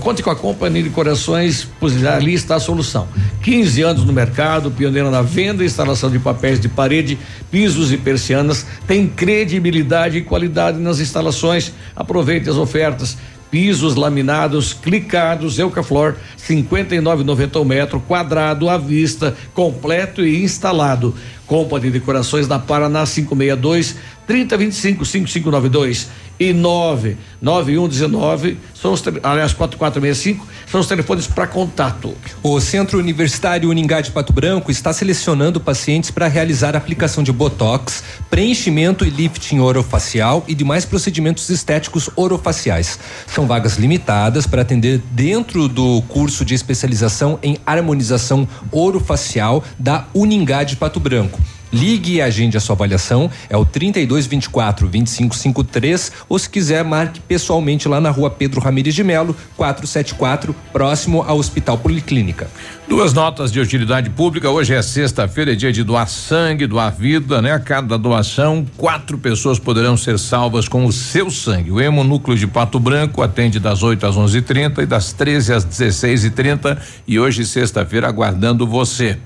[0.00, 3.06] Conte com a Companhia de Corações, pois ali está a solução.
[3.44, 7.16] 15 anos no mercado, pioneira na venda e instalação de papéis de parede,
[7.48, 11.72] pisos e persianas, tem credibilidade e qualidade nas instalações.
[11.94, 13.16] Aproveite as ofertas.
[13.48, 21.14] Pisos laminados, clicados, Eucaflor, 59,90 o metro, quadrado à vista, completo e instalado.
[21.46, 30.80] Companhia de Decorações na Paraná 562 3025 5592 e 99119 são os aliás 4465 são
[30.80, 32.14] os telefones para contato.
[32.42, 38.02] O Centro Universitário Uningá de Pato Branco está selecionando pacientes para realizar aplicação de botox,
[38.28, 42.98] preenchimento e lifting orofacial e demais procedimentos estéticos orofaciais.
[43.28, 50.64] São vagas limitadas para atender dentro do curso de especialização em harmonização orofacial da Uningá
[50.64, 51.33] de Pato Branco.
[51.74, 57.88] Ligue e agende a sua avaliação, é o 3224 2553, ou se quiser, marque pessoalmente
[57.88, 62.48] lá na rua Pedro Ramires de Melo, 474, próximo ao Hospital Policlínica.
[62.86, 64.48] Duas notas de utilidade pública.
[64.48, 67.50] Hoje é sexta-feira, é dia de doar sangue, doar vida, né?
[67.50, 71.72] A cada doação, quatro pessoas poderão ser salvas com o seu sangue.
[71.72, 75.64] O Hemo Núcleo de Pato Branco atende das 8 às 11:30 e das 13 às
[75.64, 79.18] 16:30 e hoje, sexta-feira, aguardando você.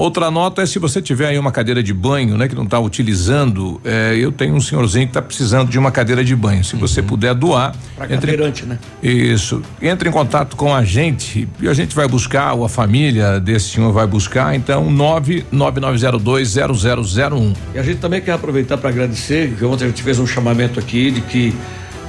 [0.00, 2.80] Outra nota é se você tiver aí uma cadeira de banho, né, que não está
[2.80, 6.64] utilizando, é, eu tenho um senhorzinho que está precisando de uma cadeira de banho.
[6.64, 8.78] Se você puder doar, Pra entre, cadeirante, né?
[9.02, 9.60] isso.
[9.82, 13.74] Entre em contato com a gente e a gente vai buscar, ou a família desse
[13.74, 14.54] senhor vai buscar.
[14.54, 14.90] Então,
[15.52, 17.56] 999020001.
[17.74, 20.80] E a gente também quer aproveitar para agradecer, que ontem a gente fez um chamamento
[20.80, 21.54] aqui de que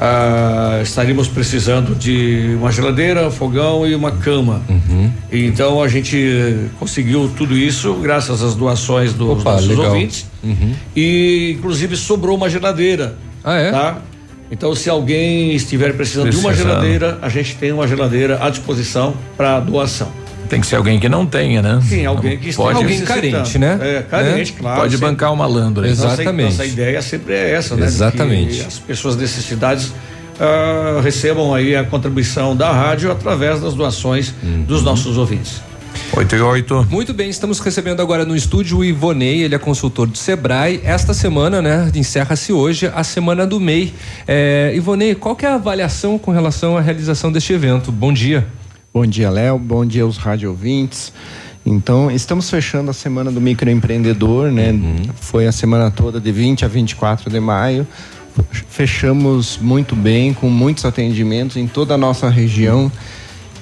[0.03, 4.63] ah, estaríamos precisando de uma geladeira, fogão e uma cama.
[4.67, 5.11] Uhum.
[5.31, 9.85] Então a gente eh, conseguiu tudo isso graças às doações dos Opa, nossos legal.
[9.85, 10.25] ouvintes.
[10.43, 10.73] Uhum.
[10.95, 13.15] E inclusive sobrou uma geladeira.
[13.43, 13.71] Ah, é?
[13.71, 14.01] Tá?
[14.51, 16.71] Então, se alguém estiver precisando, de uma Precisando.
[16.71, 20.11] geladeira, a gente tem uma geladeira à disposição para doação.
[20.51, 21.79] Tem que ser alguém que não tenha, né?
[21.87, 23.79] Sim, alguém que esteja pode Alguém carente, né?
[23.81, 24.57] É, carente, Né?
[24.59, 24.81] claro.
[24.81, 25.07] Pode sempre.
[25.09, 25.87] bancar o malandro.
[25.87, 26.51] Nossa- Exatamente.
[26.57, 27.85] Nossa, ideia sempre é essa, né?
[27.85, 28.59] Exatamente.
[28.59, 29.93] que as pessoas dessas cidades
[30.39, 34.63] ah, recebam aí a contribuição da rádio através das doações Uhum.
[34.63, 35.61] dos nossos ouvintes.
[36.13, 36.87] 8 e 8.
[36.89, 40.81] Muito bem, estamos recebendo agora no estúdio o Ivonei, ele é consultor do Sebrae.
[40.83, 43.93] Esta semana, né, encerra-se hoje a semana do MEI.
[44.27, 47.89] É, Ivonei, qual que é a avaliação com relação à realização deste evento?
[47.89, 48.45] Bom dia.
[48.93, 49.57] Bom dia, Léo.
[49.57, 51.13] Bom dia aos rádio ouvintes.
[51.65, 54.73] Então, estamos fechando a semana do microempreendedor, né?
[55.15, 57.87] Foi a semana toda de 20 a 24 de maio.
[58.51, 62.91] Fechamos muito bem, com muitos atendimentos em toda a nossa região.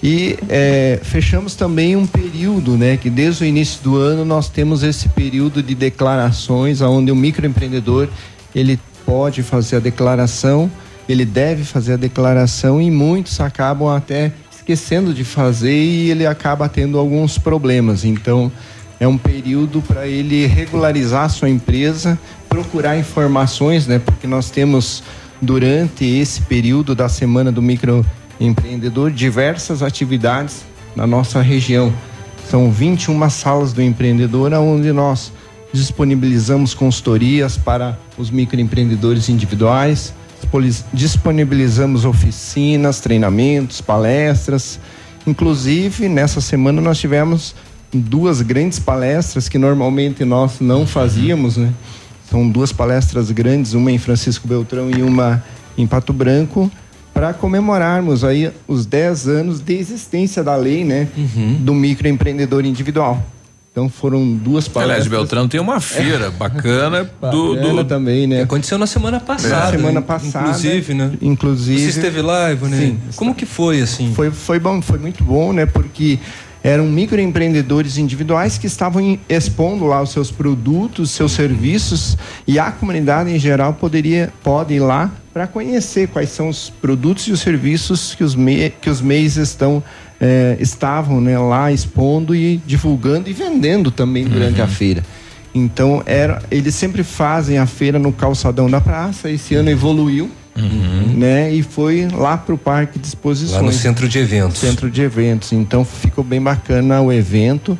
[0.02, 2.98] E eh, fechamos também um período, né?
[2.98, 8.08] Que desde o início do ano nós temos esse período de declarações, onde o microempreendedor
[8.56, 10.72] ele pode fazer a declaração,
[11.08, 14.32] ele deve fazer a declaração e muitos acabam até
[14.70, 18.06] esquecendo de fazer e ele acaba tendo alguns problemas.
[18.06, 18.52] Então,
[19.00, 23.98] é um período para ele regularizar a sua empresa, procurar informações, né?
[23.98, 25.02] Porque nós temos
[25.42, 30.64] durante esse período da semana do microempreendedor diversas atividades
[30.96, 31.92] na nossa região.
[32.48, 35.32] São 21 salas do empreendedor onde nós
[35.74, 40.14] disponibilizamos consultorias para os microempreendedores individuais,
[40.94, 44.80] disponibilizamos oficinas, treinamentos, palestras.
[45.26, 47.56] Inclusive, nessa semana nós tivemos
[47.94, 51.74] duas grandes palestras que normalmente nós não fazíamos, né?
[52.30, 55.44] São duas palestras grandes, uma em Francisco Beltrão e uma
[55.78, 56.72] em Pato Branco,
[57.14, 61.08] para comemorarmos aí os 10 anos de existência da lei, né,
[61.60, 63.22] do microempreendedor individual.
[63.80, 65.06] Então foram duas palestras.
[65.06, 68.42] Aliás, Beltrão tem uma feira bacana do, do também, né?
[68.42, 69.72] Aconteceu na semana passada.
[69.72, 71.12] semana in- passada, Inclusive, né?
[71.22, 71.80] Inclusive.
[71.80, 72.80] Você esteve lá, Ivonei?
[72.80, 73.00] Sim.
[73.16, 74.12] Como que foi, assim?
[74.14, 75.66] Foi, foi bom, foi muito bom, né?
[75.66, 76.20] Porque
[76.62, 83.30] eram microempreendedores individuais que estavam expondo lá os seus produtos, seus serviços e a comunidade
[83.32, 88.14] em geral poderia pode ir lá para conhecer quais são os produtos e os serviços
[88.14, 89.82] que os me, que os MEIs estão
[90.22, 95.04] eh, estavam né, lá expondo e divulgando e vendendo também durante a feira.
[95.54, 99.30] Então era, eles sempre fazem a feira no calçadão da praça.
[99.30, 100.30] Esse ano evoluiu,
[101.16, 101.52] né?
[101.54, 103.56] E foi lá para o parque de exposições.
[103.62, 104.60] Lá no centro de eventos.
[104.60, 105.52] Centro de eventos.
[105.54, 107.78] Então ficou bem bacana o evento.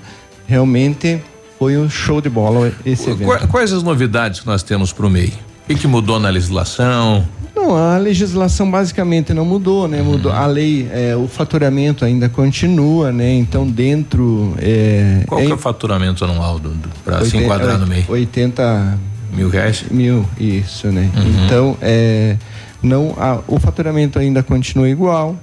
[0.48, 1.20] Realmente
[1.60, 3.28] foi um show de bola esse evento.
[3.28, 5.28] Qua- Quais as novidades que nós temos para o MEI?
[5.66, 7.28] O que, que mudou na legislação?
[7.62, 10.02] Não, a legislação basicamente não mudou, né?
[10.02, 13.34] Mudou a lei, é, o faturamento ainda continua, né?
[13.34, 16.60] Então dentro é, Qual que é o faturamento anual
[17.04, 18.06] para se enquadrar no MEI?
[18.08, 18.98] 80
[19.34, 19.84] mil reais?
[19.92, 21.10] Mil, isso, né?
[21.16, 21.46] Uhum.
[21.46, 22.38] Então, é,
[22.82, 25.36] não, a- o faturamento ainda continua igual.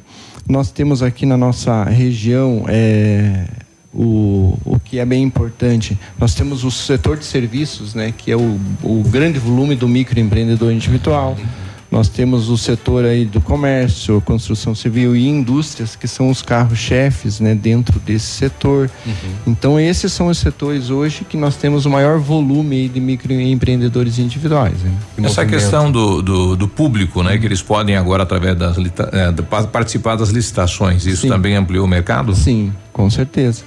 [0.49, 3.45] Nós temos aqui na nossa região é,
[3.93, 5.99] o, o que é bem importante.
[6.19, 8.13] Nós temos o setor de serviços, né?
[8.17, 11.37] Que é o, o grande volume do microempreendedor individual.
[11.91, 17.39] Nós temos o setor aí do comércio, construção civil e indústrias, que são os carros-chefes
[17.41, 18.91] né, dentro desse setor.
[19.47, 24.75] Então, esses são os setores hoje que nós temos o maior volume de microempreendedores individuais.
[24.83, 24.93] né?
[25.23, 27.39] Essa questão do, do, do público, né?
[27.39, 28.77] Que eles podem agora, através das
[29.49, 31.29] pa- participar das licitações, isso Sim.
[31.29, 32.35] também ampliou o mercado?
[32.35, 33.63] Sim, com certeza.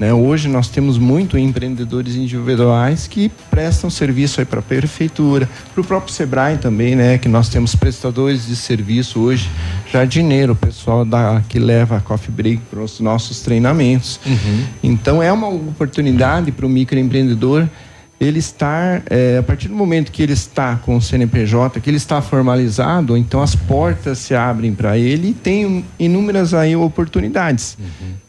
[0.00, 5.80] Né, hoje nós temos muito empreendedores individuais que prestam serviço aí para a prefeitura, para
[5.82, 7.18] o próprio Sebrae também, né?
[7.18, 9.50] Que nós temos prestadores de serviço hoje,
[9.92, 14.18] jardineiro, o pessoal da, que leva a coffee break para os nossos treinamentos.
[14.82, 17.68] Então é uma oportunidade para o microempreendedor
[18.20, 21.96] ele estar, eh, a partir do momento que ele está com o CNPJ, que ele
[21.96, 27.78] está formalizado, então as portas se abrem para ele e tem inúmeras aí oportunidades.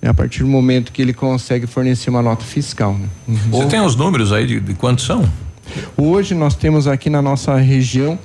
[0.02, 2.94] né, A partir do momento que ele consegue fornecer uma nota fiscal.
[2.94, 3.08] né?
[3.50, 5.30] Você tem os números aí de, de quantos são?
[5.98, 8.18] Hoje nós temos aqui na nossa região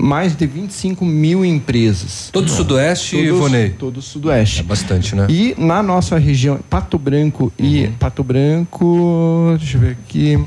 [0.00, 2.28] mais de 25 mil empresas.
[2.32, 3.70] Todo o Sudoeste, Ivonei?
[3.70, 4.60] Todo o Sudoeste.
[4.60, 5.26] É bastante, né?
[5.28, 7.92] E na nossa região, Pato Branco e Uhum.
[7.98, 10.38] Pato Branco, deixa eu ver aqui,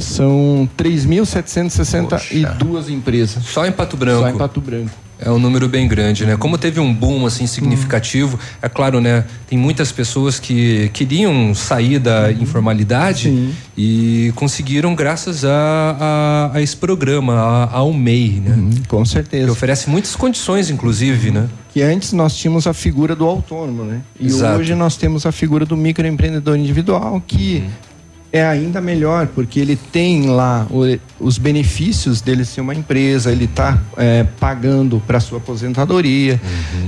[0.00, 3.44] são 3.762 empresas.
[3.44, 4.22] Só em Pato Branco.
[4.22, 4.90] Só em Pato Branco.
[5.22, 6.34] É um número bem grande, né?
[6.34, 9.26] Como teve um boom assim significativo, é claro, né?
[9.46, 16.74] Tem muitas pessoas que queriam sair da informalidade e conseguiram graças a, a, a esse
[16.74, 18.70] programa, a, ao MEI, né?
[18.88, 19.44] com certeza.
[19.44, 21.50] Que oferece muitas condições, inclusive, né?
[21.70, 24.00] Que antes nós tínhamos a figura do autônomo, né?
[24.18, 24.58] E Exato.
[24.58, 27.62] hoje nós temos a figura do microempreendedor individual, que
[28.32, 30.66] é ainda melhor, porque ele tem lá
[31.18, 33.78] os benefícios dele ser uma empresa, ele está
[34.38, 36.40] pagando para sua aposentadoria.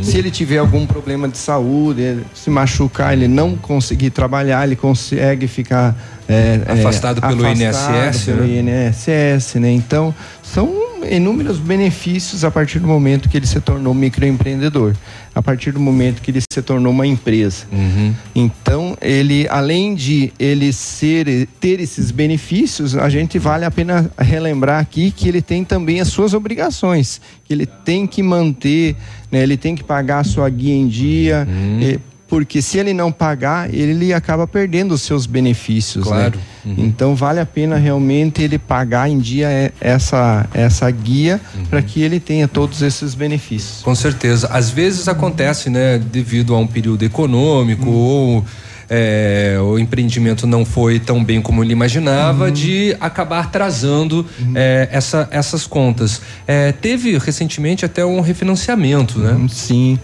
[0.03, 5.49] Se ele tiver algum problema de saúde, se machucar, ele não conseguir trabalhar, ele consegue
[5.49, 5.97] ficar
[6.29, 8.91] é, é, Afastado pelo INSS, pelo né?
[8.91, 9.71] INSS, né?
[9.71, 10.15] Então,
[10.53, 10.71] são
[11.11, 14.95] inúmeros benefícios a partir do momento que ele se tornou microempreendedor,
[15.35, 17.65] a partir do momento que ele se tornou uma empresa.
[17.73, 18.15] Uhum.
[18.35, 24.79] Então, ele, além de ele ser, ter esses benefícios, a gente vale a pena relembrar
[24.81, 28.95] aqui que ele tem também as suas obrigações, que ele tem que manter,
[29.31, 31.81] né, ele tem que pagar a sua guia em dia, Uhum.
[31.83, 31.99] eh,
[32.33, 36.05] porque se ele não pagar, ele acaba perdendo os seus benefícios.
[36.05, 36.41] Claro.
[36.65, 36.77] Né?
[36.79, 41.39] Então vale a pena realmente ele pagar em dia essa, essa guia
[41.69, 43.83] para que ele tenha todos esses benefícios.
[43.83, 44.49] Com certeza.
[44.51, 48.43] Às vezes acontece, né, devido a um período econômico ou
[48.89, 55.29] é, o empreendimento não foi tão bem como ele imaginava, de acabar atrasando é, essa,
[55.31, 56.23] essas contas.
[56.47, 59.39] É, teve recentemente até um refinanciamento, né?
[59.51, 59.99] Sim.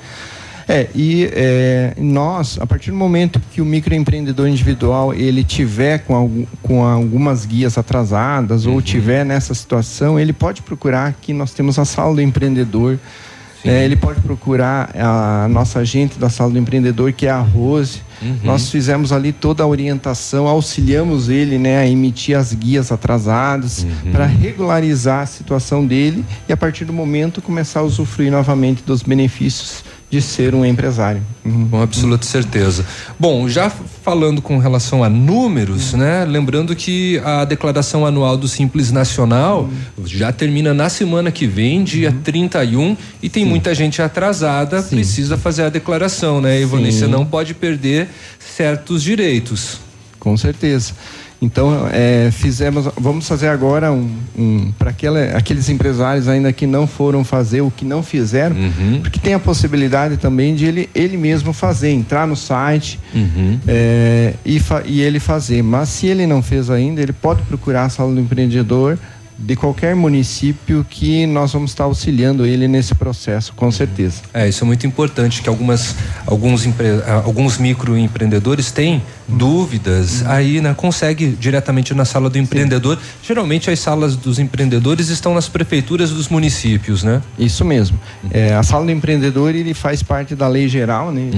[0.68, 6.14] É, e é, nós, a partir do momento que o microempreendedor individual ele tiver com,
[6.14, 11.78] algum- com algumas guias atrasadas ou tiver nessa situação, ele pode procurar aqui, nós temos
[11.78, 12.98] a sala do empreendedor,
[13.64, 18.02] né, ele pode procurar a nossa agente da sala do empreendedor, que é a Rose.
[18.44, 24.26] Nós fizemos ali toda a orientação, auxiliamos ele né, a emitir as guias atrasadas para
[24.26, 29.82] regularizar a situação dele e a partir do momento começar a usufruir novamente dos benefícios
[30.10, 31.22] de ser um empresário.
[31.70, 32.84] Com absoluta certeza.
[33.18, 36.24] Bom, já falando com relação a números, né?
[36.24, 39.68] Lembrando que a declaração anual do Simples Nacional
[40.04, 45.64] já termina na semana que vem, dia 31, e tem muita gente atrasada, precisa fazer
[45.64, 46.90] a declaração, né, Ivone?
[46.90, 46.98] Sim.
[47.00, 48.08] Você não pode perder
[48.38, 49.78] certos direitos.
[50.18, 50.94] Com certeza.
[51.40, 54.90] Então, é, fizemos, vamos fazer agora um, um para
[55.36, 58.56] aqueles empresários ainda que não foram fazer o que não fizeram,
[59.02, 62.98] porque tem a possibilidade também de ele, ele mesmo fazer, entrar no site
[63.68, 65.62] é, e, fa- e ele fazer.
[65.62, 68.98] Mas se ele não fez ainda, ele pode procurar a sala do empreendedor
[69.38, 74.22] de qualquer município que nós vamos estar auxiliando ele nesse processo, com certeza.
[74.34, 75.94] É, isso é muito importante, que algumas,
[76.26, 82.98] alguns, empre, ah, alguns microempreendedores têm dúvidas, aí né, consegue diretamente na sala do empreendedor.
[83.22, 87.22] Geralmente as salas dos empreendedores estão nas prefeituras dos municípios, né?
[87.38, 87.98] Isso mesmo.
[88.30, 91.30] É, a sala do empreendedor ele faz parte da lei geral, né?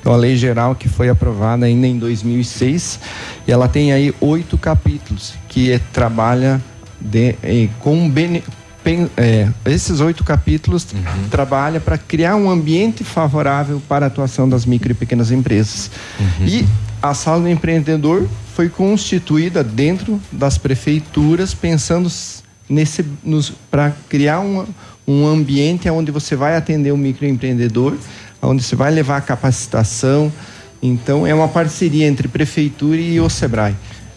[0.00, 2.98] Então a lei geral que foi aprovada ainda em 2006
[3.46, 6.60] e ela tem aí oito capítulos que é, trabalha
[7.00, 8.42] de, eh, com bene,
[8.82, 10.86] pen- é, esses oito capítulos
[11.30, 15.90] trabalha para criar um ambiente favorável para a atuação das micro e pequenas empresas.
[16.40, 16.64] E
[17.02, 22.10] a sala do empreendedor foi constituída dentro das prefeituras pensando
[22.68, 23.04] nesse
[23.70, 24.64] para criar um,
[25.06, 27.94] um ambiente onde você vai atender o microempreendedor,
[28.42, 30.32] onde você vai levar a capacitação.
[30.82, 33.74] Então é uma parceria entre prefeitura e o Sebrae,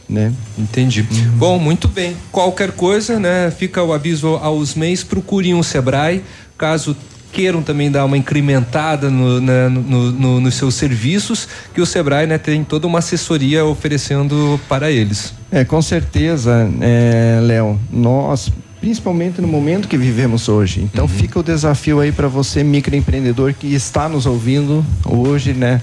[0.09, 0.33] né?
[0.57, 1.03] Entendi.
[1.35, 2.15] Bom, muito bem.
[2.31, 3.51] Qualquer coisa, né?
[3.55, 6.23] Fica o aviso aos MEIs, procurem o Sebrae,
[6.57, 6.95] caso
[7.31, 12.25] queiram também dar uma incrementada no, né, no- no- nos seus serviços, que o Sebrae
[12.25, 15.31] né, tem toda uma assessoria oferecendo para eles.
[15.51, 17.79] É, com certeza, é, Léo.
[17.91, 20.81] Nós, principalmente no momento que vivemos hoje.
[20.81, 25.81] Então fica o desafio aí para você, microempreendedor, que está nos ouvindo hoje, né?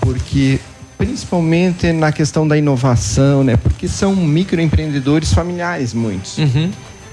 [0.00, 0.58] Porque
[0.96, 3.56] principalmente na questão da inovação, né?
[3.56, 6.38] Porque são microempreendedores familiares muitos.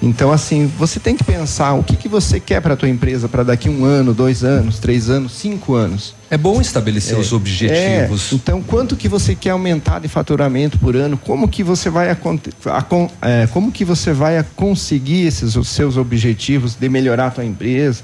[0.04, 3.30] Então, assim, você tem que pensar o que, que você quer para a tua empresa
[3.30, 6.16] para daqui um ano, dois anos, três anos, cinco anos.
[6.28, 8.32] É bom estabelecer os objetivos.
[8.32, 11.18] É, então, quanto que você quer aumentar de faturamento por ano?
[11.18, 15.68] Como que você vai aconte- acon- é, como que você vai a- conseguir esses os
[15.68, 18.02] seus objetivos de melhorar a tua empresa?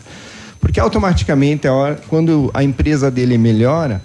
[0.61, 4.03] Porque automaticamente, a hora, quando a empresa dele melhora,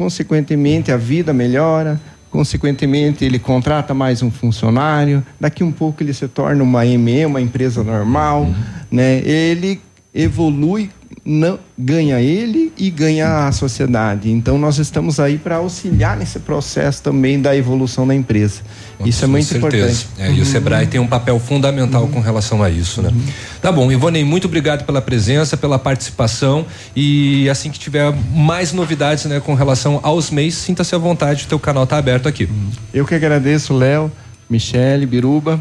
[0.00, 2.00] consequentemente a vida melhora,
[2.30, 7.38] consequentemente ele contrata mais um funcionário, daqui um pouco ele se torna uma ME, uma
[7.38, 8.54] empresa normal, Uhum.
[8.90, 9.18] né?
[9.18, 9.78] Ele
[10.14, 10.88] evolui,
[11.24, 14.30] não, ganha ele e ganha a sociedade.
[14.30, 18.62] Então nós estamos aí para auxiliar nesse processo também da evolução da empresa.
[19.04, 19.76] Isso é muito certeza.
[19.76, 20.08] importante.
[20.18, 23.12] É, e o Sebrae tem um papel fundamental com relação a isso, né?
[23.60, 26.64] Tá bom, Ivone, muito obrigado pela presença, pela participação
[26.96, 31.48] e assim que tiver mais novidades, né, com relação aos MEIs, sinta-se à vontade, o
[31.48, 32.48] teu canal tá aberto aqui.
[32.92, 34.10] Eu que agradeço, Léo,
[34.48, 35.60] Michele, Biruba.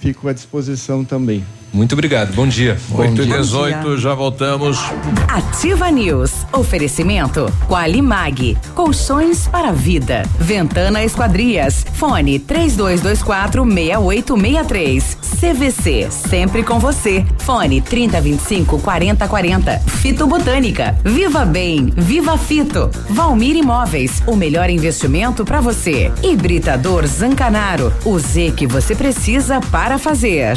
[0.00, 1.44] Fico à disposição também.
[1.72, 2.32] Muito obrigado.
[2.34, 2.78] Bom dia.
[2.90, 3.38] 8 e dia.
[3.38, 4.78] 18, já voltamos.
[5.28, 6.32] Ativa News.
[6.52, 8.56] Oferecimento Qualimag.
[8.74, 10.22] Colchões para vida.
[10.38, 11.84] Ventana Esquadrias.
[11.94, 15.18] Fone 3224 6863.
[15.38, 16.08] CVC.
[16.10, 17.26] Sempre com você.
[17.38, 19.78] Fone 3025 4040.
[19.80, 20.98] Fito Botânica.
[21.04, 21.92] Viva Bem.
[21.94, 22.90] Viva Fito.
[23.10, 24.22] Valmir Imóveis.
[24.26, 26.10] O melhor investimento para você.
[26.22, 27.92] Hibridador Zancanaro.
[28.04, 30.56] O Z que você precisa para fazer.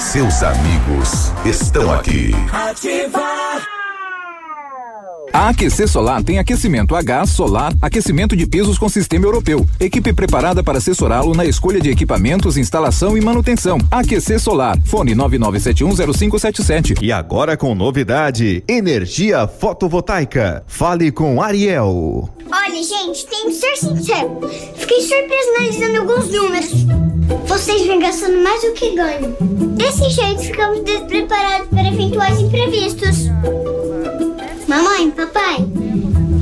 [0.00, 2.32] Seus amigos estão aqui.
[5.32, 9.64] A AQC Solar tem aquecimento a gás, solar, aquecimento de pisos com sistema europeu.
[9.78, 13.78] Equipe preparada para assessorá-lo na escolha de equipamentos, instalação e manutenção.
[13.92, 14.76] AQC Solar.
[14.84, 16.98] Fone 99710577.
[17.00, 20.64] E agora com novidade: energia fotovoltaica.
[20.66, 22.28] Fale com Ariel.
[22.52, 24.40] Olha, gente, tenho que ser sincero.
[24.74, 26.70] Fiquei surpreso analisando alguns números.
[27.46, 29.36] Vocês vêm gastando mais do que ganham.
[29.76, 33.30] Desse jeito, ficamos despreparados para eventuais imprevistos.
[34.70, 35.56] Mamãe, papai,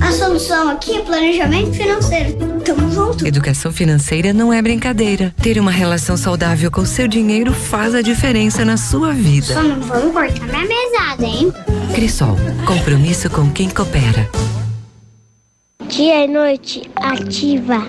[0.06, 2.36] a solução aqui é planejamento financeiro.
[2.62, 3.26] Tamo junto.
[3.26, 5.34] Educação financeira não é brincadeira.
[5.42, 9.46] Ter uma relação saudável com seu dinheiro faz a diferença na sua vida.
[9.46, 11.50] Só não vamos cortar minha mesada, hein?
[11.94, 12.36] Crisol,
[12.66, 14.28] compromisso com quem coopera.
[15.88, 17.88] Dia e noite ativa.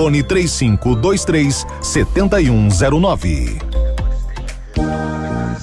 [0.00, 3.70] fone 3523 7109.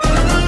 [0.00, 0.38] Bye.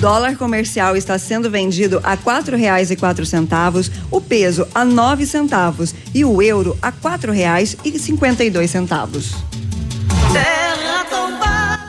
[0.00, 5.26] Dólar comercial está sendo vendido a quatro reais e quatro centavos, o peso a nove
[5.26, 9.34] centavos e o euro a quatro reais e cinquenta e dois centavos.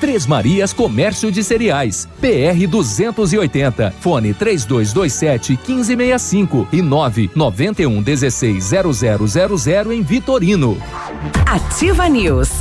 [0.00, 2.08] Três Marias Comércio de Cereais.
[2.20, 3.94] PR 280.
[4.00, 10.76] Fone 3227 1565 e 991 16 0000 em Vitorino.
[11.46, 12.55] Ativa News.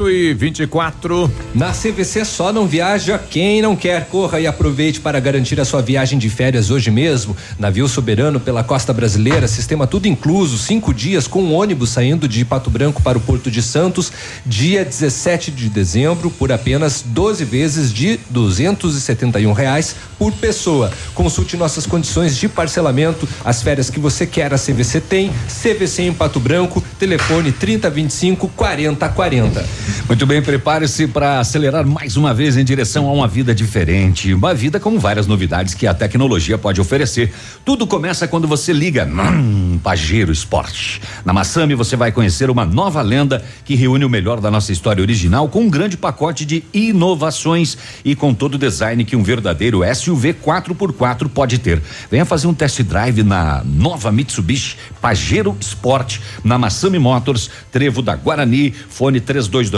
[0.00, 4.06] 8 e 24 Na CVC só não viaja quem não quer.
[4.06, 7.36] Corra e aproveite para garantir a sua viagem de férias hoje mesmo.
[7.58, 12.44] Navio soberano pela costa brasileira, sistema tudo incluso, cinco dias com um ônibus saindo de
[12.44, 14.12] Pato Branco para o Porto de Santos,
[14.46, 20.90] dia 17 de dezembro, por apenas 12 vezes de 271 reais por pessoa.
[21.14, 23.28] Consulte nossas condições de parcelamento.
[23.44, 25.32] As férias que você quer, a CVC tem.
[25.48, 29.89] CVC em Pato Branco, telefone 3025 4040.
[30.06, 34.34] Muito bem, prepare-se para acelerar mais uma vez em direção a uma vida diferente.
[34.34, 37.32] Uma vida com várias novidades que a tecnologia pode oferecer.
[37.64, 41.00] Tudo começa quando você liga hum, Pajero Esporte.
[41.24, 45.02] Na Massami você vai conhecer uma nova lenda que reúne o melhor da nossa história
[45.02, 49.80] original com um grande pacote de inovações e com todo o design que um verdadeiro
[49.94, 51.80] SUV 4x4 pode ter.
[52.10, 58.16] Venha fazer um test drive na nova Mitsubishi Pajero Sport na Massami Motors, Trevo da
[58.16, 59.20] Guarani, fone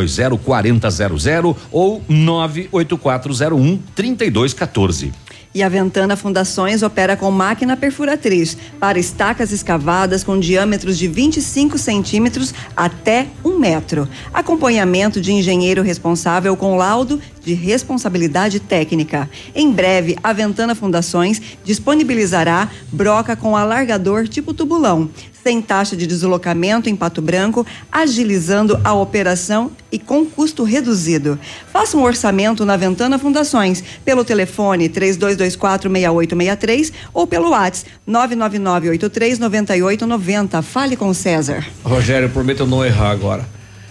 [0.07, 5.13] 3220 4000 ou 98401 3214.
[5.55, 11.77] E a Ventana Fundações opera com máquina perfuratriz para estacas escavadas com diâmetros de 25
[11.77, 14.09] centímetros até um metro.
[14.33, 19.29] Acompanhamento de engenheiro responsável com laudo de responsabilidade técnica.
[19.55, 25.11] Em breve, a Ventana Fundações disponibilizará broca com alargador tipo tubulão,
[25.43, 31.37] sem taxa de deslocamento em Pato Branco, agilizando a operação e com custo reduzido.
[31.73, 40.63] Faça um orçamento na Ventana Fundações pelo telefone 32246863 ou pelo WhatsApp 999839890.
[40.63, 41.67] Fale com César.
[41.83, 43.45] Rogério, prometo não errar agora.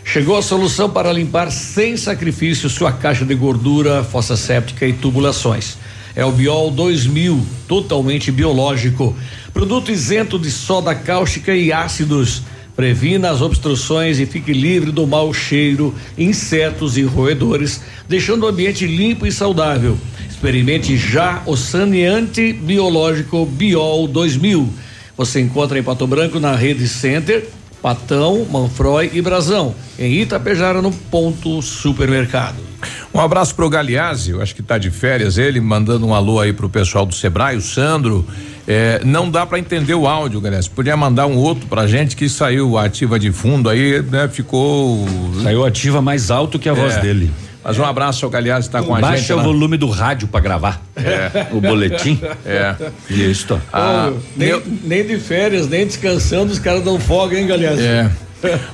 [0.04, 5.78] Chegou a solução para limpar sem sacrifício sua caixa de gordura, fossa séptica e tubulações.
[6.16, 9.16] É o Biol 2000, totalmente biológico.
[9.54, 12.44] Produto isento de soda cáustica e ácidos.
[12.76, 18.88] Previna as obstruções e fique livre do mau cheiro, insetos e roedores, deixando o ambiente
[18.88, 19.98] limpo e saudável.
[20.30, 24.68] Experimente já o saneante biológico Biol 2000.
[25.18, 27.48] Você encontra em Pato Branco na Rede Center,
[27.82, 29.76] Patão, Manfroy e Brasão.
[30.00, 32.58] Em Itapejara, no Ponto Supermercado.
[33.14, 36.54] Um abraço pro Galeazzi, eu acho que tá de férias ele, mandando um alô aí
[36.54, 38.26] pro pessoal do Sebrae, o Sandro.
[38.68, 40.70] É, não dá para entender o áudio, Galeazzi.
[40.70, 44.28] Podia mandar um outro pra gente que saiu ativa de fundo aí, né?
[44.32, 45.06] Ficou.
[45.42, 47.00] Saiu ativa mais alto que a voz É.
[47.02, 47.32] dele.
[47.64, 49.34] Mas um abraço ao Galeazzi, tá com a Baixa gente.
[49.34, 49.44] o lá.
[49.44, 50.82] volume do rádio para gravar.
[50.96, 51.46] É.
[51.52, 52.20] O boletim.
[52.44, 52.76] É.
[53.08, 53.60] Isso.
[53.72, 57.80] Ah, nem, nem de férias, nem descansando, os caras dão folga, hein, galera?
[57.80, 58.10] É.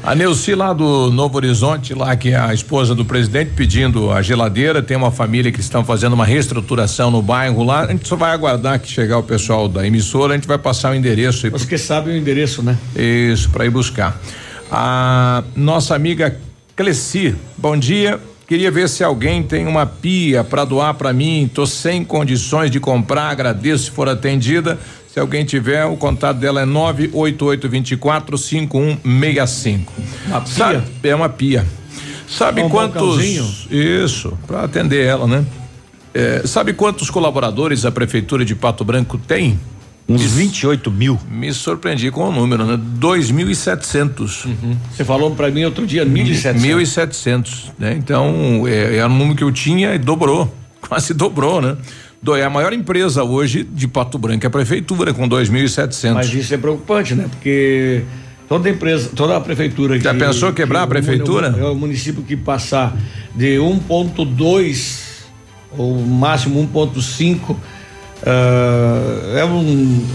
[0.03, 4.21] A Neuci lá do Novo Horizonte, lá que é a esposa do presidente pedindo a
[4.21, 7.81] geladeira, tem uma família que estão fazendo uma reestruturação no bairro lá.
[7.81, 10.91] A gente só vai aguardar que chegar o pessoal da emissora, a gente vai passar
[10.91, 11.53] o endereço aí.
[11.53, 12.77] Os que sabem o endereço, né?
[12.95, 14.19] Isso, para ir buscar.
[14.71, 16.37] A nossa amiga
[16.75, 18.19] Cleci, bom dia.
[18.47, 21.49] Queria ver se alguém tem uma pia para doar para mim.
[21.53, 23.29] Tô sem condições de comprar.
[23.29, 24.79] Agradeço se for atendida.
[25.17, 29.91] Se alguém tiver, o contato dela é 98824 5165.
[30.27, 30.53] Uma pia?
[30.53, 31.65] Sabe, é uma pia.
[32.27, 33.25] Sabe Um quantos?
[33.71, 35.43] Isso, para atender ela, né?
[36.13, 39.59] É, sabe quantos colaboradores a prefeitura de Pato Branco tem?
[40.07, 41.19] Uns 28 mil.
[41.27, 42.79] Me surpreendi com o número, né?
[42.99, 44.45] 2.700.
[44.91, 46.53] Você falou para mim outro dia, 1.700.
[46.59, 47.49] 1.700,
[47.79, 47.95] né?
[47.97, 50.53] Então, é, é o número que eu tinha e dobrou,
[50.87, 51.75] quase dobrou, né?
[52.21, 56.13] Do- É a maior empresa hoje de Pato Branco, é a prefeitura, com 2.700.
[56.13, 57.25] Mas isso é preocupante, né?
[57.29, 58.01] Porque
[58.49, 59.99] toda empresa, toda a prefeitura.
[59.99, 61.55] Já pensou quebrar a o prefeitura?
[61.57, 62.95] É o município que passar
[63.35, 65.05] de 1,2
[65.77, 67.55] ou máximo 1,5
[68.25, 70.05] ah, é um.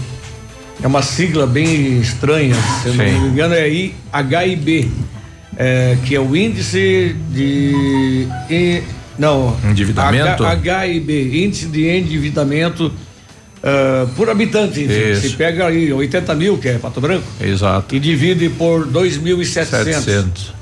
[0.81, 4.91] É uma sigla bem estranha, se não me engano, é IHIB,
[5.55, 8.27] é, que é o índice de.
[8.49, 8.83] e-
[9.17, 9.55] não.
[9.69, 10.43] Endividamento?
[10.45, 12.91] H- HIB, índice de endividamento
[13.63, 14.83] ah, por habitante.
[14.83, 15.21] Isso.
[15.29, 17.95] Se pega aí 80 mil, que é Pato Branco, Exato.
[17.95, 19.65] e divide por 2.700.
[19.65, 20.53] 700.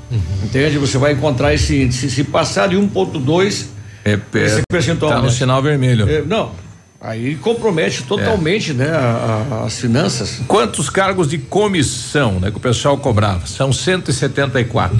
[0.44, 0.78] Entende?
[0.78, 2.10] Você vai encontrar esse índice.
[2.10, 3.66] Se passar de 1,2,
[4.04, 5.12] É, esse é, percentual.
[5.12, 5.30] tá no né?
[5.32, 6.08] sinal vermelho.
[6.08, 6.52] É, não.
[7.00, 10.40] Aí compromete totalmente, né, a- a- as finanças.
[10.46, 13.44] Quantos cargos de comissão, né, que o pessoal cobrava?
[13.46, 14.96] São 174.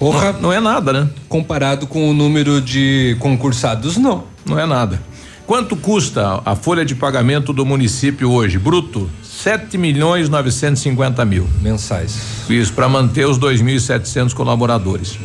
[0.00, 0.32] Porra.
[0.32, 1.10] Não, não é nada, né?
[1.28, 4.24] Comparado com o número de concursados, não.
[4.46, 5.00] Não é nada.
[5.46, 9.10] Quanto custa a folha de pagamento do município hoje, bruto?
[9.22, 11.46] 7 milhões 950 mil.
[11.60, 12.18] Mensais.
[12.48, 15.18] Isso, para manter os 2.700 colaboradores.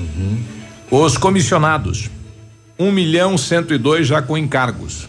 [0.92, 2.10] Os comissionados,
[2.78, 5.08] 1 milhão 102 já com encargos.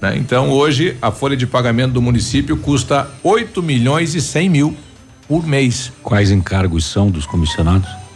[0.00, 0.16] Né?
[0.16, 4.76] Então, hoje, a folha de pagamento do município custa 8 milhões e 100 mil
[5.26, 5.90] por mês.
[6.02, 8.07] Quais encargos são dos comissionados?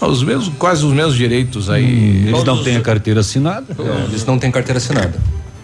[0.00, 1.84] Os mesmos, quase os mesmos direitos aí.
[1.84, 3.76] Hum, eles não têm a carteira assinada?
[3.78, 5.14] É, eles não têm carteira assinada.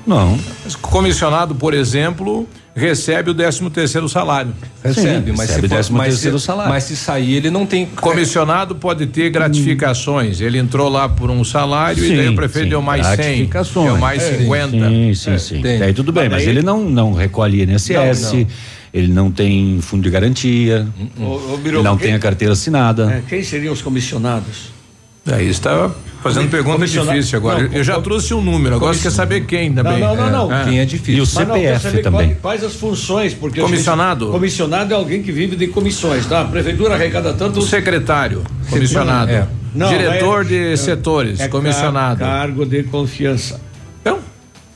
[0.07, 0.39] Não.
[0.65, 2.47] Mas Comissionado, por exemplo,
[2.77, 4.53] recebe o 13 terceiro salário.
[4.83, 6.71] Recebe, mas recebe se for- décimo mas terceiro se- salário.
[6.71, 7.87] Mas se sair, ele não tem.
[7.87, 10.41] Comissionado pode ter gratificações.
[10.43, 13.87] Ele entrou lá por um salário e daí o prefeito sim, deu mais 100, gratificações.
[13.87, 14.89] deu mais É, 50.
[14.89, 15.63] Sim, sim, sim.
[15.63, 15.79] tem.
[15.79, 18.47] Daí tudo bem, Mas mas daí- ele não, não recolhe INSS, Não, não.
[18.95, 20.87] Ele não tem fundo de garantia,
[21.19, 23.13] ô, Biruba, ele não quem- tem a carteira assinada.
[23.13, 24.73] é, quem seriam os comissionados?
[25.27, 25.91] Daí está
[26.23, 27.63] fazendo pergunta difícil agora.
[27.67, 29.99] Não, eu já trouxe um número, agora você quer saber quem também.
[29.99, 30.55] Não, não, não, não.
[30.55, 30.65] É.
[30.65, 31.23] Quem é E difícil.
[31.25, 32.27] o não, quero CPF também.
[32.29, 34.27] quais, quais as funções, porque Comissionado?
[34.27, 36.43] gente- comissionado é alguém que vive de comissões, tá?
[36.43, 37.59] A prefeitura arrecada tanto.
[37.59, 39.31] O secretário, comissionado.
[39.33, 39.49] É.
[39.75, 42.21] Não, Diretor é- de setores, é comissionado.
[42.21, 43.59] car- Cargo de confiança.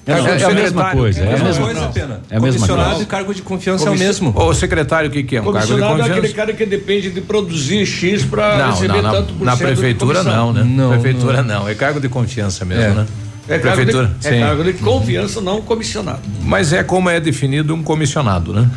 [0.09, 1.93] É, Cargo é de a mesma coisa, é a É mesma coisa, não.
[1.93, 2.21] pena.
[2.31, 3.03] É a mesma coisa.
[3.03, 4.33] e cargo de confiança é o mesmo.
[4.35, 5.41] O secretário, o que, que é?
[5.43, 6.19] Um cargo de Comissionado é confiança?
[6.21, 9.57] aquele cara que depende de produzir X para Não, receber não, tanto por na, na
[9.59, 10.65] prefeitura não, né?
[10.65, 11.69] Não, prefeitura não.
[11.69, 12.89] é cargo de confiança mesmo, É.
[12.95, 13.07] né?
[13.49, 14.41] É cargo, prefeitura, de, é sim.
[14.41, 16.21] cargo de confiança, não comissionado.
[16.43, 18.69] Mas é como é definido um comissionado, né?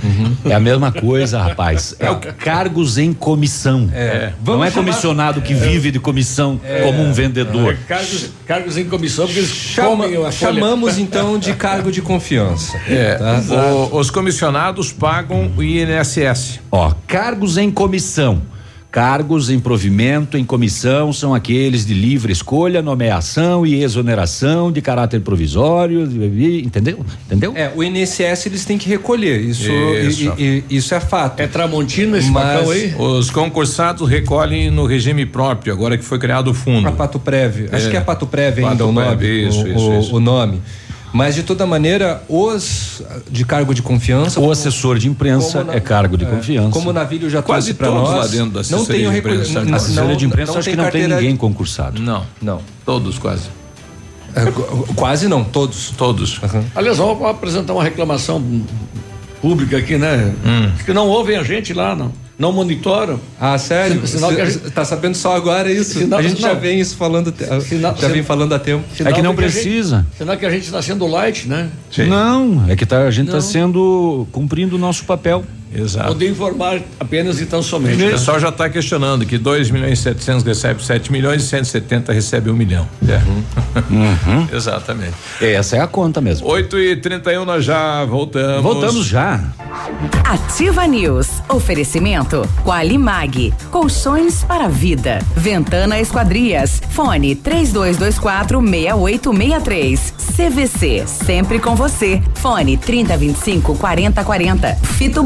[0.45, 1.95] É a mesma coisa, rapaz.
[1.99, 3.89] É o cargos em comissão.
[3.93, 4.27] É.
[4.27, 7.73] Não Vamos é chamar- comissionado que vive de comissão como um vendedor.
[7.73, 12.77] É cargos, cargos em comissão, porque eles Chama- chamamos então de cargo de confiança.
[12.87, 13.15] É.
[13.15, 13.41] Tá?
[13.91, 16.59] O- os comissionados pagam o INSS.
[16.71, 18.41] Ó, cargos em comissão.
[18.91, 25.21] Cargos em provimento, em comissão, são aqueles de livre escolha, nomeação e exoneração de caráter
[25.21, 26.03] provisório,
[26.61, 26.99] entendeu?
[27.25, 27.53] Entendeu?
[27.55, 29.39] É, o INSS eles têm que recolher.
[29.39, 30.33] Isso, Isso.
[30.37, 31.39] e- e- isso é fato.
[31.39, 32.93] É Tramontina esse Mas- aí?
[32.97, 36.85] Os concursados recolhem no regime próprio, agora que foi criado o fundo.
[36.85, 37.69] A Pato Prévio.
[37.71, 37.91] Acho É.
[37.91, 39.07] que é Pato Prévio ainda Pato o nome.
[39.15, 40.15] Prévio, isso, o, isso, o- isso.
[40.17, 40.61] o nome.
[41.13, 44.39] Mas de toda maneira, os de cargo de confiança.
[44.39, 46.69] O como- assessor de imprensa na- é cargo de é, confiança.
[46.71, 48.25] Como o Navilho já Quase trouxe para todos nós.
[48.25, 50.89] lá dentro da não tem de imprensa, não- Assessoria de imprensa, não acho que não
[50.89, 52.01] tem ninguém concursado.
[52.01, 52.61] Não, Não.
[52.85, 53.49] todos quase.
[54.33, 55.89] É, qu- quase não, todos.
[55.97, 56.39] Todos.
[56.73, 58.41] Aliás, vamos apresentar uma reclamação
[59.41, 60.33] pública aqui, né?
[60.45, 60.71] Hum.
[60.85, 62.13] Que não ouvem a gente lá, não.
[62.41, 63.19] Não monitoram.
[63.39, 64.01] Ah, sério?
[64.01, 65.99] Sin- sinal Você que a gente- tá sabendo só agora isso?
[65.99, 66.59] Sinal- a gente já não.
[66.59, 67.31] vem isso falando,
[67.61, 68.83] Sinal- já vem falando há tempo.
[68.97, 70.07] Sinal É que não gente- precisa.
[70.17, 71.69] Sinal que a gente está sendo light, né?
[72.09, 75.45] Não, é que tá, a gente está sendo cumprindo o nosso papel.
[75.73, 76.09] Exato.
[76.09, 77.95] Poder informar apenas e tão somente.
[77.95, 78.11] O né?
[78.11, 82.49] pessoal já está questionando que 2 milhões e 700 recebe 7 milhões e 170 recebe
[82.49, 82.87] 1 milhão.
[83.07, 83.21] É.
[84.55, 85.13] Exatamente.
[85.39, 86.47] Essa é a conta mesmo.
[86.47, 88.61] 8 e 31 nós já voltamos.
[88.61, 89.43] Voltamos já.
[90.25, 91.27] Ativa News.
[91.47, 93.53] Oferecimento Qualimag.
[93.69, 95.19] Colchões para vida.
[95.35, 96.81] Ventana Esquadrias.
[96.89, 100.13] Fone 3224 6863.
[100.35, 101.03] CVC.
[101.07, 102.21] Sempre com você.
[102.35, 104.75] Fone 3025 4040.
[104.97, 105.23] Fito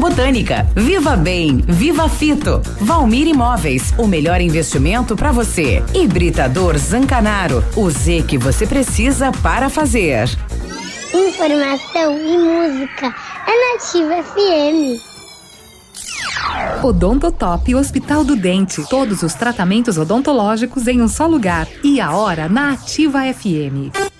[0.74, 1.64] Viva Bem.
[1.66, 2.60] Viva Fito.
[2.78, 3.94] Valmir Imóveis.
[3.96, 5.82] O melhor investimento para você.
[5.94, 7.64] Hibridador Zancanaro.
[7.74, 10.28] O Z que você precisa para fazer.
[11.14, 13.14] Informação e música
[13.46, 15.00] é Nativa FM.
[16.84, 18.86] Odontotop Hospital do Dente.
[18.90, 21.66] Todos os tratamentos odontológicos em um só lugar.
[21.82, 24.15] E a hora na Ativa FM.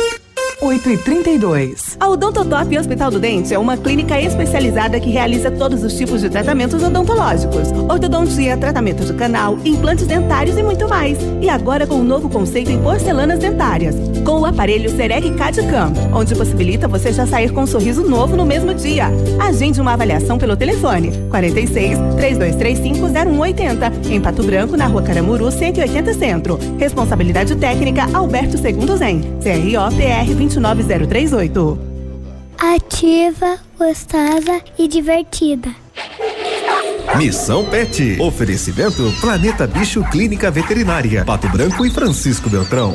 [0.66, 5.84] 8 e 32 A Odontotop Hospital do Dente é uma clínica especializada que realiza todos
[5.84, 11.18] os tipos de tratamentos odontológicos: ortodontia, tratamento de canal, implantes dentários e muito mais.
[11.40, 13.94] E agora com um novo conceito em porcelanas dentárias,
[14.24, 18.44] com o aparelho Serec CAD-CAM, onde possibilita você já sair com um sorriso novo no
[18.44, 19.06] mesmo dia.
[19.38, 26.12] Agende uma avaliação pelo telefone 46 3235 0180 em Pato Branco, na Rua Caramuru, 180
[26.14, 26.59] Centro.
[26.76, 31.78] Responsabilidade técnica Alberto Segundo Zen, CRO PR 29038.
[32.58, 35.68] Ativa, gostosa e divertida.
[37.16, 38.20] Missão Pet.
[38.20, 41.24] Oferecimento Planeta Bicho Clínica Veterinária.
[41.24, 42.94] Pato Branco e Francisco Beltrão.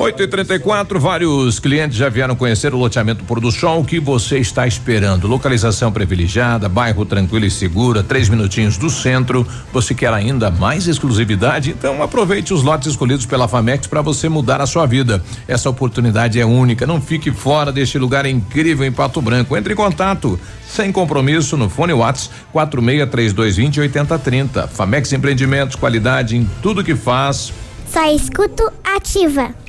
[0.00, 3.80] 8 e 34 vários clientes já vieram conhecer o loteamento Pôr do Sol.
[3.80, 5.26] O que você está esperando?
[5.26, 9.44] Localização privilegiada, bairro tranquilo e segura, três minutinhos do centro.
[9.72, 11.70] Você quer ainda mais exclusividade?
[11.70, 15.20] Então aproveite os lotes escolhidos pela Famex para você mudar a sua vida.
[15.48, 16.86] Essa oportunidade é única.
[16.86, 19.56] Não fique fora deste lugar incrível em Pato Branco.
[19.56, 24.68] Entre em contato sem compromisso no fone Whats 463220 8030.
[24.68, 27.52] Famex Empreendimentos, qualidade em tudo que faz.
[27.92, 29.54] Só escuto ativa.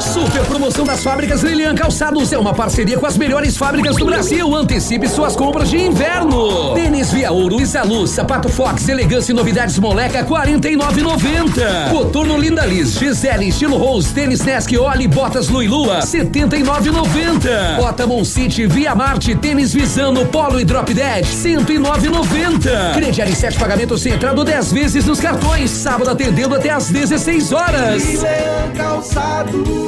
[0.00, 4.54] Super promoção das fábricas Lilian Calçados é uma parceria com as melhores fábricas do Brasil.
[4.54, 6.74] Antecipe suas compras de inverno.
[6.74, 11.90] Tênis Via Ouro, Isaluz, Sapato Fox, Elegância e Novidades Moleca, 49,90.
[11.90, 17.76] Coturno Linda Liz, Gisele, Estilo Rose, Tênis Nesk, Oli, Botas Lui Lua, 79,90.
[17.76, 22.94] Bota Mon City, Via Marte, Tênis Visano, Polo e Drop Dead, 109,90.
[22.94, 25.70] Crediário sete pagamentos sem entrada 10 vezes nos cartões.
[25.70, 28.04] Sábado atendendo até às 16 horas.
[28.04, 29.87] Lilian Calçados.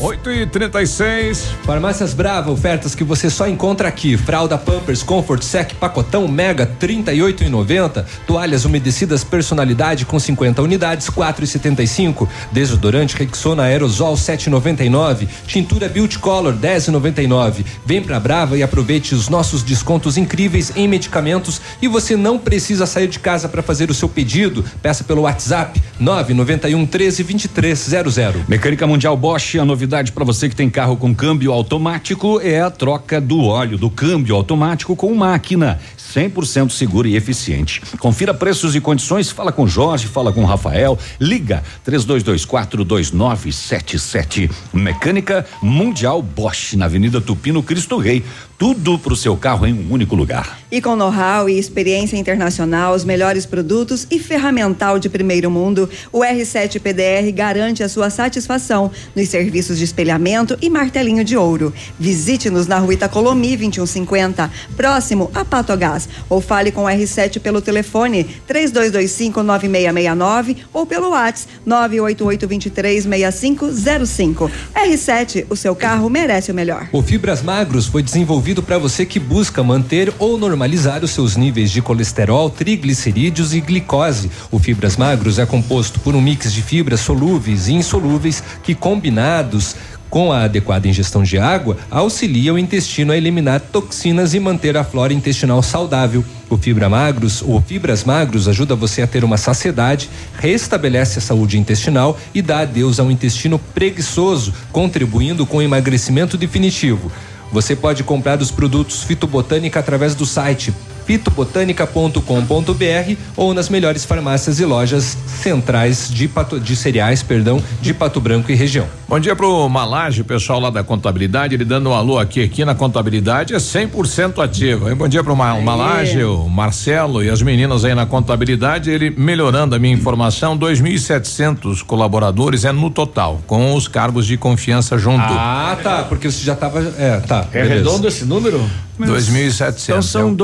[0.00, 0.17] おい。
[0.28, 1.44] 136.
[1.64, 4.16] Farmácias Brava, ofertas que você só encontra aqui.
[4.16, 8.04] Fralda Pampers Comfort Sec Pacotão Mega 38,90.
[8.26, 12.28] Toalhas umedecidas personalidade com 50 unidades 4,75.
[12.52, 15.26] Desodorante Rexona Aerosol 7,99.
[15.46, 17.64] Tintura Beauty Color 10,99.
[17.86, 22.84] Vem pra Brava e aproveite os nossos descontos incríveis em medicamentos e você não precisa
[22.84, 24.64] sair de casa para fazer o seu pedido.
[24.82, 28.46] Peça pelo WhatsApp 991 13 2300.
[28.46, 32.72] Mecânica Mundial Bosch, a novidade para você que tem carro com câmbio automático, é a
[32.72, 35.78] troca do óleo do câmbio automático com máquina.
[35.96, 37.80] 100% seguro e eficiente.
[38.00, 44.50] Confira preços e condições, fala com Jorge, fala com Rafael, liga 32242977.
[44.72, 48.24] Mecânica Mundial Bosch, na Avenida Tupino Cristo Rei.
[48.58, 50.58] Tudo pro seu carro em um único lugar.
[50.68, 56.22] E com know-how e experiência internacional, os melhores produtos e ferramental de primeiro mundo, o
[56.22, 61.72] R7 PDR garante a sua satisfação nos serviços de espelhamento e martelinho de ouro.
[62.00, 68.24] Visite-nos na rua Itacolomi 2150, próximo a Patogás, ou fale com o R7 pelo telefone
[68.44, 74.50] 3225 9669 ou pelo WhatsApp 988 23 6505.
[74.74, 76.88] R7, o seu carro merece o melhor.
[76.90, 81.70] O Fibras Magros foi desenvolvido para você que busca manter ou normalizar os seus níveis
[81.70, 84.30] de colesterol, triglicerídeos e glicose.
[84.50, 89.76] O Fibras Magros é composto por um mix de fibras solúveis e insolúveis que combinados
[90.10, 94.84] com a adequada ingestão de água, auxilia o intestino a eliminar toxinas e manter a
[94.84, 96.24] flora intestinal saudável.
[96.48, 100.08] O Fibra Magros, ou Fibras Magros, ajuda você a ter uma saciedade,
[100.38, 107.12] restabelece a saúde intestinal e dá adeus ao intestino preguiçoso, contribuindo com o emagrecimento definitivo.
[107.50, 110.72] Você pode comprar os produtos Fitobotânica através do site
[111.08, 118.20] fitobotânica.com.br ou nas melhores farmácias e lojas centrais de, pato, de cereais, perdão, de Pato
[118.20, 118.86] Branco e região.
[119.08, 122.62] Bom dia pro Malage, o pessoal lá da contabilidade, ele dando um alô aqui, aqui
[122.62, 124.90] na contabilidade é 100% ativo.
[124.90, 124.96] Hein?
[124.96, 129.74] Bom dia pro Ma Malage, o Marcelo e as meninas aí na contabilidade, ele melhorando
[129.74, 135.22] a minha informação, 2.700 colaboradores é no total, com os cargos de confiança junto.
[135.22, 137.46] Ah, tá, porque você já tava, é, tá.
[137.50, 137.74] É beleza.
[137.76, 138.62] redondo esse número?
[139.06, 139.84] 2.700.
[139.84, 140.34] Então são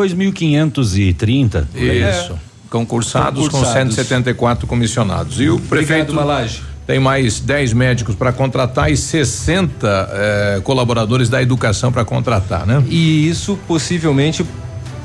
[0.59, 1.66] 2.530.
[1.74, 2.39] Isso.
[2.70, 5.40] Concursados, com 174 comissionados.
[5.40, 6.60] E o prefeito Malage.
[6.86, 12.82] tem mais 10 médicos para contratar e 60 eh, colaboradores da educação para contratar, né?
[12.89, 14.44] E isso possivelmente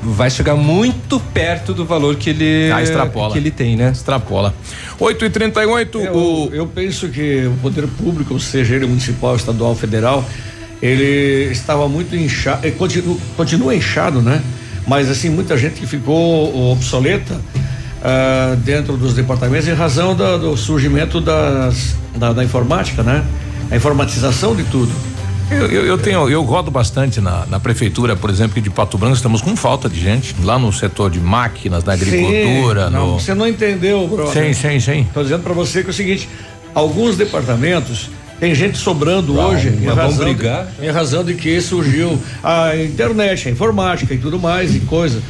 [0.02, 3.32] vai chegar muito perto do valor que ele Ah, extrapola.
[3.32, 3.90] que ele tem, né?
[3.92, 4.52] Extrapola.
[4.98, 9.76] 8 e 38 Eu, o eu penso que o poder público, seja ele municipal, estadual,
[9.76, 10.24] federal,
[10.82, 14.42] ele estava muito inchado, ele continua, continua inchado, né?
[14.86, 17.40] Mas assim, muita gente que ficou obsoleta
[18.02, 23.24] ah, dentro dos departamentos em razão da- do surgimento das, da, da informática, né?
[23.70, 24.90] A informatização de tudo.
[25.50, 29.16] Eu, eu, eu tenho, eu rodo bastante na, na prefeitura, por exemplo, de Pato Branco,
[29.16, 33.20] estamos com falta de gente lá no setor de máquinas, da agricultura, Sim, não, no.
[33.20, 34.32] Você não entendeu, brother.
[34.32, 35.00] Sim, sim, sim.
[35.02, 36.28] Estou dizendo para você que é o seguinte:
[36.72, 38.10] alguns departamentos
[38.40, 40.66] tem gente sobrando hoje em razão, brigar?
[40.66, 45.22] De, em razão de que surgiu a internet, a informática e tudo mais e coisa.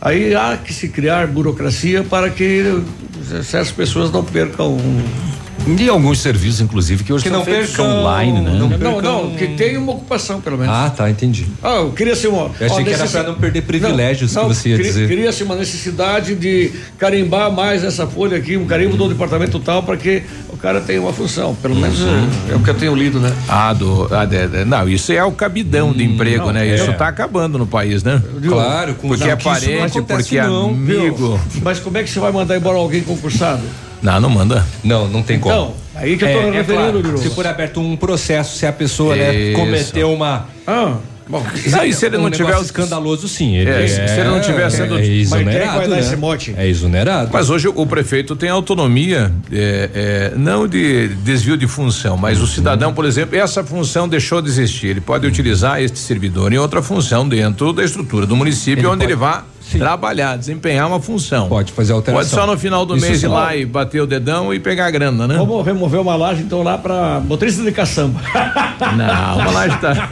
[0.00, 2.82] Aí há que se criar burocracia para que
[3.44, 4.76] certas pessoas não percam.
[5.66, 7.98] E alguns serviços, inclusive, que hoje Que não feitos percam.
[7.98, 8.50] online, né?
[8.58, 10.72] Não, percam- não, que tenha uma ocupação, pelo menos.
[10.72, 11.44] Ah, tá, entendi.
[11.62, 12.50] Ah, eu queria ser uma.
[12.60, 15.08] Eu achei ó, que era pra não perder privilégios que você ia cri- dizer.
[15.08, 19.96] Cria-se uma necessidade de carimbar mais essa folha aqui, um carimbo do departamento tal, para
[19.96, 21.54] que o cara tenha uma função.
[21.56, 22.28] Pelo menos Uhum.
[22.48, 23.32] é, é o que eu tenho lido, né?
[23.48, 24.08] Ah, do.
[24.14, 26.68] ah, de- de- não, isso é o cabidão de emprego, não, né?
[26.68, 26.74] é.
[26.76, 28.22] Isso tá acabando no país, né?
[28.46, 31.00] Claro, com Porque não, é não parente, porque é não, Viu?
[31.00, 31.40] amigo.
[31.62, 33.62] Mas como é que você vai mandar embora alguém concursado?
[34.02, 34.64] Não, não manda.
[34.84, 35.54] Não, não tem como.
[35.54, 37.18] Então, aí que eu tô é, é referindo, claro, Biruba.
[37.22, 40.94] Se for aberto um processo, se a pessoa né, cometeu uma Ah,
[41.28, 41.44] bom.
[41.70, 43.56] Não, e se ele um não tiver escandaloso, sim.
[43.56, 46.00] Ele É, se ele não tiver sendo- é quem exonerado, vai dar né?
[46.00, 46.54] esse mote?
[46.56, 47.30] É exonerado.
[47.32, 52.46] Mas hoje o prefeito tem autonomia, é, é, não de desvio de função, mas o
[52.46, 54.88] cidadão, por exemplo, essa função deixou de existir.
[54.88, 58.98] Ele pode utilizar este servidor em outra função dentro da estrutura do município, Ele onde
[58.98, 59.44] pode- ele vá
[59.78, 61.48] trabalhar, desempenhar uma função.
[61.48, 62.22] Pode fazer alteração.
[62.28, 63.32] Pode só no final do Isso mês ir sim.
[63.32, 65.36] lá e bater o dedão e pegar a grana, né?
[65.36, 68.20] Vamos remover uma laje então lá para motorista de caçamba.
[68.96, 70.10] Não, uma laje tá.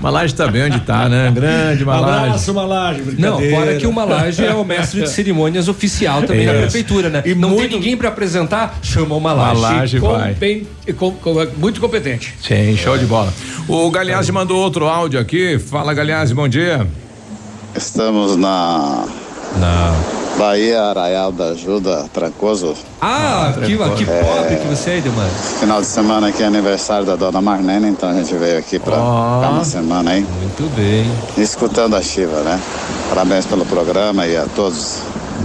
[0.00, 1.30] Uma laje tá bem onde tá, né?
[1.34, 2.24] Grande uma laje.
[2.26, 3.02] Abraço, uma laje.
[3.18, 6.60] Não, fora que o Malage é o mestre de cerimônias oficial também da Isso.
[6.62, 7.22] prefeitura, né?
[7.24, 9.60] E não muito- tem ninguém pra apresentar, chama o Malage.
[9.60, 10.32] Malage vai.
[10.34, 12.34] Compen- e com- com- muito competente.
[12.40, 13.32] Sim, show de bola.
[13.68, 15.58] O Galeazzi mandou outro áudio aqui.
[15.58, 16.86] Fala, Galeazzi, bom dia.
[17.76, 19.04] Estamos na
[20.38, 22.74] Bahia Arraial da Ajuda, Trancoso.
[23.02, 25.26] Ah, que, que pobre que você é, Edemar.
[25.60, 28.96] Final de semana aqui é aniversário da dona Marlene, então a gente veio aqui pra
[28.96, 29.36] Ó.
[29.40, 30.20] ficar uma semana aí.
[30.20, 31.10] Muito bem.
[31.36, 32.58] Escutando a Chiva, né?
[33.10, 35.00] Parabéns pelo programa e a todos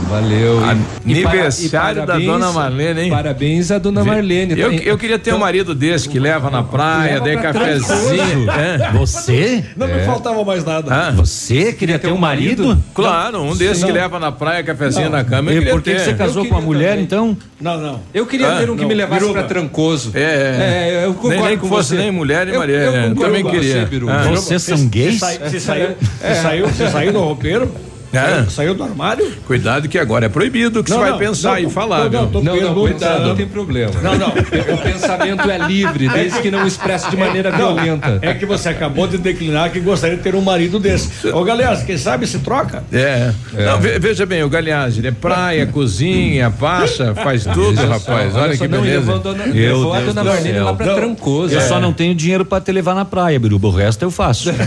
[0.09, 0.59] Valeu.
[1.05, 3.09] Aniversário da parabéns- dona Marlene, hein?
[3.09, 4.59] Parabéns à dona Marlene.
[4.59, 7.53] Eu, Tá- eu queria ter um marido desse que leva na praia, Leva daí pra
[7.53, 8.49] cafezinho.
[8.51, 8.91] É.
[8.97, 9.63] Você?
[9.76, 10.93] Não me faltava mais nada.
[10.93, 11.11] Ah.
[11.11, 12.77] Você queria ter um marido?
[12.93, 13.88] Claro, um desses Não.
[13.88, 15.18] que leva na praia, cafezinho Não.
[15.18, 15.51] na cama.
[15.51, 17.03] eu E por que você casou Eu com a queria mulher, também.
[17.03, 17.38] então?
[17.59, 17.99] Não, não.
[18.13, 19.39] Eu queria Ah, ter um que não, me levasse Biruba.
[19.39, 20.11] pra Trancoso.
[20.13, 21.05] É, é.
[21.05, 21.95] eu concordo nem, nem que com fosse você.
[21.97, 22.76] nem mulher nem Eu- Maria.
[22.76, 23.88] eu é, concordo também queria.
[23.88, 24.35] você.
[24.35, 25.19] Vocês são gays?
[25.19, 27.72] Você, saiu, você do roupeiro?
[28.13, 28.43] É.
[28.49, 29.31] Saiu, do armário?
[29.47, 32.09] Cuidado que agora é proibido que Não, você vai não, pensar não, e falar.
[32.09, 32.41] não, viu?
[32.41, 33.91] não, Não, não, cuidado, não tem problema.
[34.01, 34.27] Não, não.
[34.29, 38.19] O pensamento é livre, desde que não expresse de maneira Não, violenta.
[38.21, 41.27] É que você acabou de declinar que gostaria de ter um marido desse.
[41.29, 42.83] Ô, galera, quem sabe se troca?
[42.91, 43.31] É.
[43.53, 48.35] Não, ve- veja bem, o Galeazzi, ele é praia, cozinha, passa, faz tudo, Veja rapaz.
[48.35, 48.99] Olha só, que não, beleza.
[48.99, 50.95] levou a dona, Meu levou a Deus dona do Marlene lá pra Não.
[50.95, 51.53] Trancoso.
[51.53, 51.63] Eu É.
[51.63, 53.67] só não tenho dinheiro pra te levar na praia, Biruba.
[53.67, 54.51] O resto eu faço.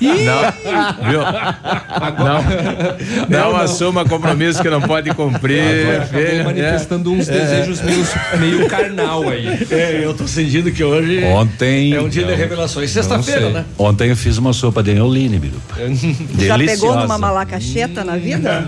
[0.00, 1.20] Não, viu?
[1.20, 2.75] Não,
[3.28, 5.60] não, assuma compromisso que não pode cumprir.
[5.60, 7.12] Agora acabou filha, manifestando é.
[7.14, 8.04] uns desejos meio,
[8.38, 9.46] meio carnal aí.
[9.70, 11.94] É, eu tô sentindo que hoje Ontem.
[11.94, 12.90] é um dia de revelações.
[12.90, 13.64] Sexta-feira, né?
[13.78, 15.62] Ontem eu fiz uma sopa de Eoline, Biruba.
[16.38, 18.64] Já pegou numa malacacheta na vida?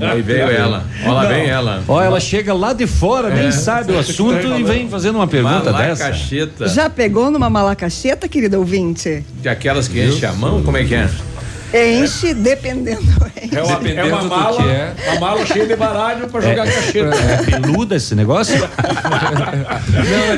[0.00, 0.84] Aí veio ela.
[1.04, 1.82] Olha lá, vem ela.
[1.88, 5.72] Ó, ela chega lá de fora, nem sabe o assunto e vem fazendo uma pergunta
[5.72, 6.04] dessa.
[6.04, 6.68] Malacacheta.
[6.68, 9.24] Já pegou numa malacacheta, querido ouvinte?
[9.40, 11.08] De aquelas que enchem a mão, como é que é?
[11.74, 13.04] Enche dependendo.
[13.52, 14.94] É uma, é Dependendo uma do mala, é.
[15.10, 17.14] uma mala cheia de baralho pra jogar cacheta.
[17.14, 18.58] É peluda esse negócio?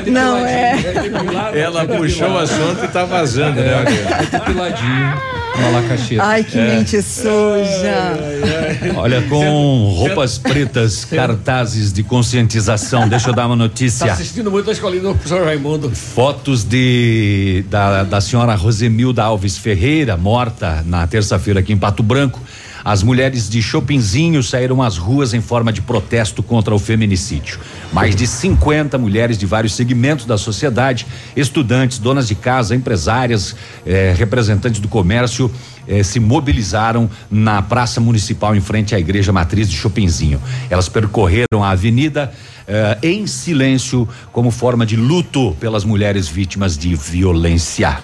[0.05, 1.59] Não, é Não, é.
[1.59, 3.83] Ela puxou o assunto e tá vazando, né?
[4.31, 5.38] É
[6.21, 8.17] Ai, que mente suja.
[8.95, 13.07] Olha, com roupas pretas, cartazes de conscientização.
[13.07, 14.11] Deixa eu dar uma Tá notícia.
[14.11, 15.89] assistindo muito a escolinha do professor Raimundo.
[15.93, 22.39] Fotos de da, da senhora Rosemilda Alves Ferreira, morta na terça-feira aqui em Pato Branco.
[22.83, 27.59] As mulheres de Chopinzinho saíram às ruas em forma de protesto contra o feminicídio.
[27.91, 34.13] Mais de 50 mulheres de vários segmentos da sociedade, estudantes, donas de casa, empresárias, eh,
[34.17, 35.51] representantes do comércio,
[35.87, 40.41] eh, se mobilizaram na Praça Municipal em frente à Igreja Matriz de Chopinzinho.
[40.69, 42.31] Elas percorreram a avenida
[42.67, 47.97] eh, em silêncio como forma de luto pelas mulheres vítimas de violência.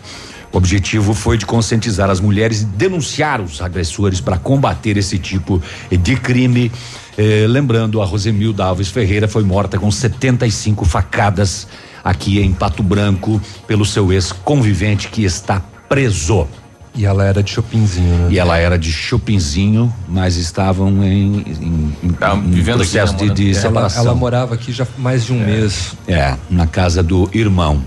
[0.56, 5.62] O objetivo foi de conscientizar as mulheres e denunciar os agressores para combater esse tipo
[5.92, 6.72] de crime.
[7.18, 11.68] Eh, lembrando, a Rosemilda Alves Ferreira foi morta com 75 facadas
[12.02, 16.48] aqui em Pato Branco pelo seu ex-convivente que está preso.
[16.96, 18.28] E ela era de Chopinzinho, né?
[18.32, 23.18] E ela era de Chopinzinho, mas estavam em, em, em, Tá em vivendo aqui, processo
[23.18, 24.04] de, de Ela, separação.
[24.04, 25.98] ela morava aqui já mais de um mês.
[26.08, 27.84] É, na casa do irmão.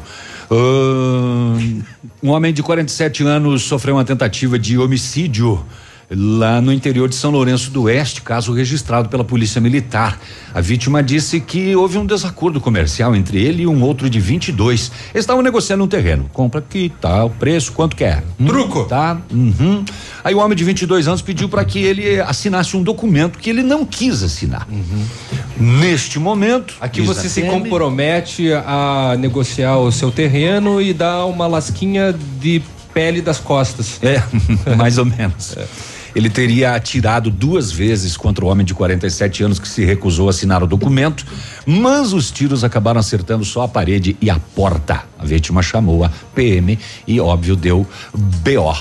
[0.50, 5.64] Um homem de 47 anos sofreu uma tentativa de homicídio
[6.10, 10.18] lá no interior de São Lourenço do Oeste, caso registrado pela Polícia Militar.
[10.54, 14.90] A vítima disse que houve um desacordo comercial entre ele e um outro de 22.
[15.12, 16.28] Eles estavam negociando um terreno.
[16.32, 18.24] Compra aqui, tá, o preço, quanto quer?
[18.40, 18.84] Hum, Truco.
[18.86, 19.20] Tá.
[19.30, 19.84] uhum.
[20.24, 23.62] Aí o homem de 22 anos pediu para que ele assinasse um documento que ele
[23.62, 24.66] não quis assinar.
[25.58, 32.14] Neste momento, Aqui você se compromete a negociar o seu terreno e dar uma lasquinha
[32.40, 32.62] de
[32.94, 34.00] pele das costas.
[34.02, 34.22] É,
[34.76, 35.56] mais ou menos.
[36.14, 40.30] Ele teria atirado duas vezes contra o homem de 47 anos que se recusou a
[40.30, 41.24] assinar o documento,
[41.66, 45.04] mas os tiros acabaram acertando só a parede e a porta.
[45.18, 48.76] A vítima chamou a PM e, óbvio, deu BO.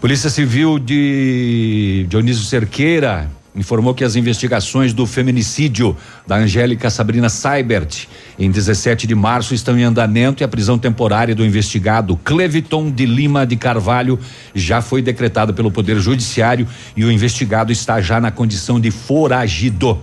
[0.00, 5.96] Polícia Civil de Dionísio Cerqueira informou que as investigações do feminicídio
[6.26, 8.06] da Angélica Sabrina Seibert
[8.38, 13.06] em 17 de março estão em andamento e a prisão temporária do investigado Cleviton de
[13.06, 14.18] Lima de Carvalho
[14.54, 16.66] já foi decretada pelo Poder Judiciário
[16.96, 19.98] e o investigado está já na condição de foragido.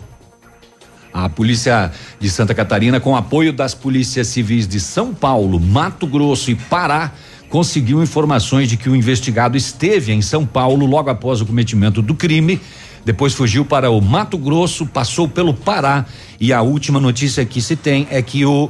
[1.14, 6.52] A polícia de Santa Catarina, com apoio das polícias civis de São Paulo, Mato Grosso
[6.52, 7.12] e Pará,
[7.50, 12.14] conseguiu informações de que o investigado esteve em São Paulo logo após o cometimento do
[12.14, 12.62] crime.
[13.08, 16.06] Depois fugiu para o Mato Grosso, passou pelo Pará
[16.42, 18.70] e a última notícia que se tem é que o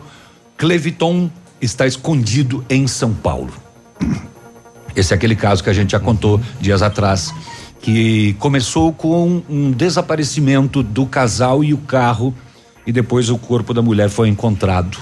[0.56, 1.28] Cleviton
[1.60, 3.50] está escondido em São Paulo.
[4.96, 7.34] Esse é aquele caso que a gente já contou dias atrás,
[7.82, 12.32] que começou com um desaparecimento do casal e o carro,
[12.86, 15.00] e depois o corpo da mulher foi encontrado.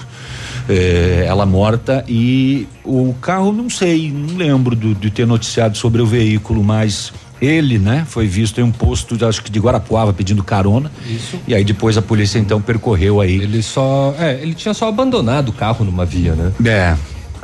[0.68, 6.02] eh, ela morta e o carro, não sei, não lembro do- de ter noticiado sobre
[6.02, 10.12] o veículo, mas ele, né, foi visto em um posto, de, acho que de Guarapuava,
[10.12, 10.90] pedindo carona.
[11.06, 11.38] Isso.
[11.46, 13.36] E aí depois a polícia então percorreu aí.
[13.36, 14.14] Ele só.
[14.18, 16.52] É, ele tinha só abandonado o carro numa via, né?
[16.64, 16.96] É.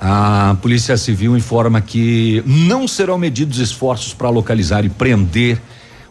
[0.05, 5.61] A Polícia Civil informa que não serão medidos esforços para localizar e prender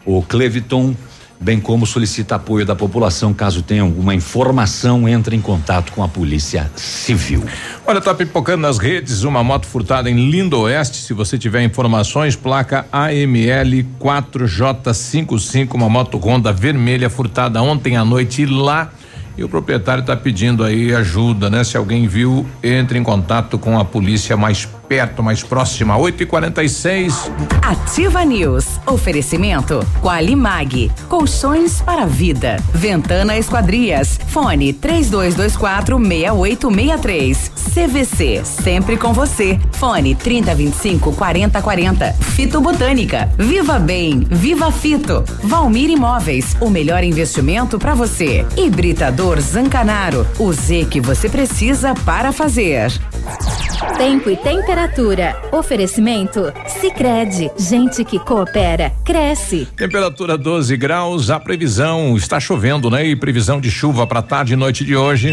[0.06, 0.94] o Cleviton
[1.42, 6.08] bem como solicita apoio da população caso tenha alguma informação, entre em contato com a
[6.08, 7.44] Polícia Civil.
[7.84, 10.98] Olha, tá pipocando nas redes uma moto furtada em Lindo Oeste.
[10.98, 18.46] Se você tiver informações, placa AML 4J55, uma moto Honda vermelha furtada ontem à noite
[18.46, 18.92] lá.
[19.36, 21.64] E o proprietário está pedindo aí ajuda, né?
[21.64, 25.96] Se alguém viu, entre em contato com a polícia mais perto, mais próxima.
[25.96, 27.30] 8 e 46
[27.62, 28.66] Ativa News.
[28.86, 30.92] Oferecimento Qualimag.
[31.08, 32.62] Colchões para vida.
[32.74, 34.20] Ventana Esquadrias.
[34.26, 37.52] Fone 3224 6863.
[37.72, 38.42] CVC.
[38.44, 39.58] Sempre com você.
[39.72, 42.12] Fone 3025 4040.
[42.12, 43.30] Fito Botânica.
[43.38, 44.26] Viva Bem.
[44.30, 45.24] Viva Fito.
[45.42, 46.54] Valmir Imóveis.
[46.60, 48.44] O melhor investimento para você.
[48.58, 50.26] Hibridador Zancanaro.
[50.38, 52.92] O Z que você precisa para fazer.
[53.96, 55.36] Tempo e temperatura.
[55.52, 56.52] Oferecimento?
[56.66, 59.66] Sicredi Gente que coopera, cresce.
[59.76, 63.06] Temperatura 12 graus, a previsão está chovendo, né?
[63.06, 65.32] E previsão de chuva para tarde e noite de hoje.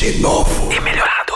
[0.00, 0.72] De novo.
[0.72, 1.34] E melhorado.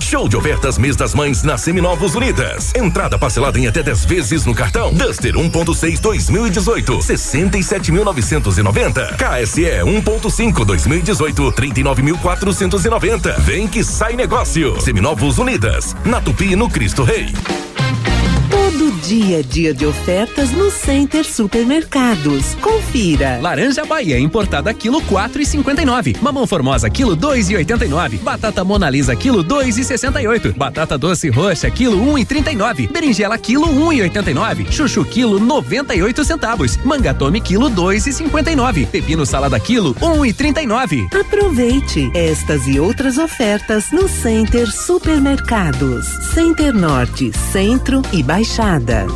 [0.00, 2.72] Show de ofertas mês das mães na Seminovos Unidas.
[2.74, 4.94] Entrada parcelada em até 10 vezes no cartão.
[4.94, 9.18] Duster 1.6 2018, 67.990.
[9.18, 13.38] KSE 1.5 2018, 39.490.
[13.40, 14.80] Vem que sai negócio.
[14.80, 15.94] Seminovos Unidas.
[16.06, 17.34] Na Tupi no Cristo Rei.
[18.52, 22.54] Todo dia é dia de ofertas no Center Supermercados.
[22.60, 23.38] Confira.
[23.40, 26.14] Laranja Bahia importada quilo quatro e cinquenta e nove.
[26.20, 28.18] Mamão Formosa quilo dois e oitenta e nove.
[28.18, 30.52] Batata Mona Lisa quilo dois e sessenta e oito.
[30.52, 32.88] Batata doce roxa quilo um e trinta e nove.
[32.88, 34.66] Berinjela quilo um e oitenta e nove.
[34.70, 36.76] Chuchu quilo noventa e oito centavos.
[36.84, 38.84] Mangatome quilo dois e cinquenta e nove.
[38.84, 41.08] Pepino salada quilo um e trinta e nove.
[41.18, 46.04] Aproveite estas e outras ofertas no Center Supermercados.
[46.34, 49.06] Center Norte, Centro e Baixada.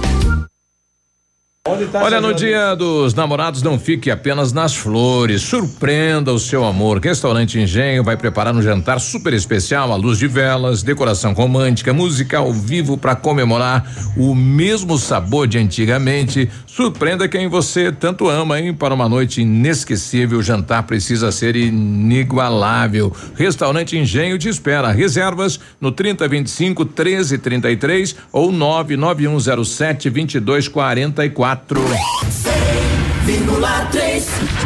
[1.94, 5.42] Olha, no dia dos namorados, não fique apenas nas flores.
[5.42, 7.00] Surpreenda o seu amor.
[7.00, 12.38] Restaurante Engenho vai preparar um jantar super especial à luz de velas, decoração romântica, música
[12.38, 13.84] ao vivo para comemorar
[14.16, 16.48] o mesmo sabor de antigamente.
[16.66, 18.72] Surpreenda quem você tanto ama, hein?
[18.72, 23.12] Para uma noite inesquecível, o jantar precisa ser inigualável.
[23.34, 24.92] Restaurante Engenho te espera.
[24.92, 31.80] Reservas no 3025 1333 ou 99107 2244 quatro.
[33.24, 34.65] 100,3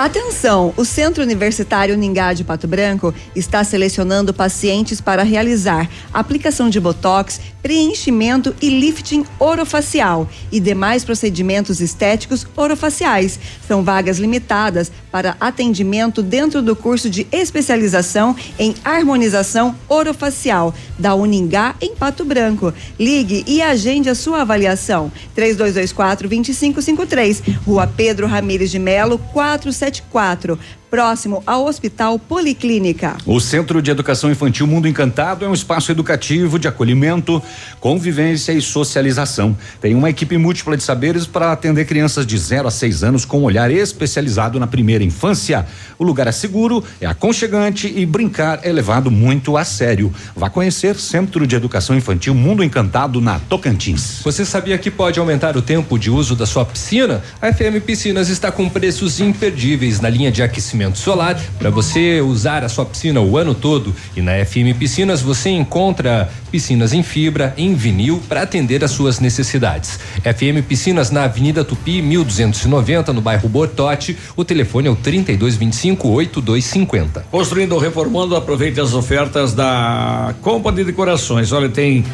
[0.00, 0.72] Atenção!
[0.78, 7.38] O Centro Universitário Ningá de Pato Branco está selecionando pacientes para realizar aplicação de botox,
[7.62, 13.38] preenchimento e lifting orofacial e demais procedimentos estéticos orofaciais.
[13.68, 21.74] São vagas limitadas para atendimento dentro do curso de especialização em harmonização orofacial da Uningá
[21.80, 22.72] em Pato Branco.
[22.98, 25.10] Ligue e agende a sua avaliação.
[25.34, 30.58] 3224 2553, Rua Pedro Ramires de Melo, 474,
[30.90, 33.16] próximo ao Hospital Policlínica.
[33.24, 37.40] O Centro de Educação Infantil Mundo Encantado é um espaço educativo de acolhimento,
[37.78, 39.56] convivência e socialização.
[39.80, 43.40] Tem uma equipe múltipla de saberes para atender crianças de 0 a 6 anos com
[43.40, 45.64] um olhar especializado na primeira infância.
[45.96, 50.12] O lugar é seguro, é aconchegante e brincar é levado muito a sério.
[50.34, 54.20] Vá conhecer Centro de Educação Infantil Mundo Encantado na Tocantins.
[54.24, 57.22] Você sabia que pode aumentar o tempo de uso da sua piscina?
[57.40, 62.64] A FM Piscinas está com preços imperdíveis na linha de aquecimento solar para você usar
[62.64, 63.94] a sua piscina o ano todo.
[64.16, 69.20] E na FM Piscinas você encontra piscinas em fibra, em vinil para atender às suas
[69.20, 69.98] necessidades.
[70.22, 74.16] FM Piscinas na Avenida Tupi, 1290, no bairro Bortote.
[74.36, 77.26] O telefone é o 3225 8250.
[77.30, 81.52] Construindo ou reformando, aproveite as ofertas da Company Decorações.
[81.52, 82.04] Olha, tem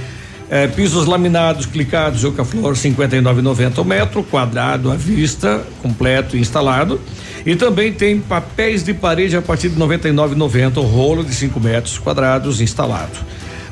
[0.51, 7.01] eh, pisos laminados, clicados, Eucaflor 59,90 o metro, quadrado à vista, completo e instalado.
[7.45, 11.99] E também tem papéis de parede a partir de 99,90 o rolo de 5 metros
[11.99, 13.19] quadrados instalado.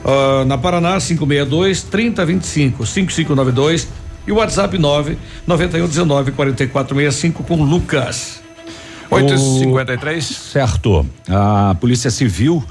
[0.05, 3.89] Ah, na Paraná 562 3025 5592
[4.27, 8.43] e o WhatsApp 9 9119 4465 com Lucas.
[9.11, 10.23] 8h53.
[10.23, 11.07] Certo.
[11.29, 12.63] A Polícia Civil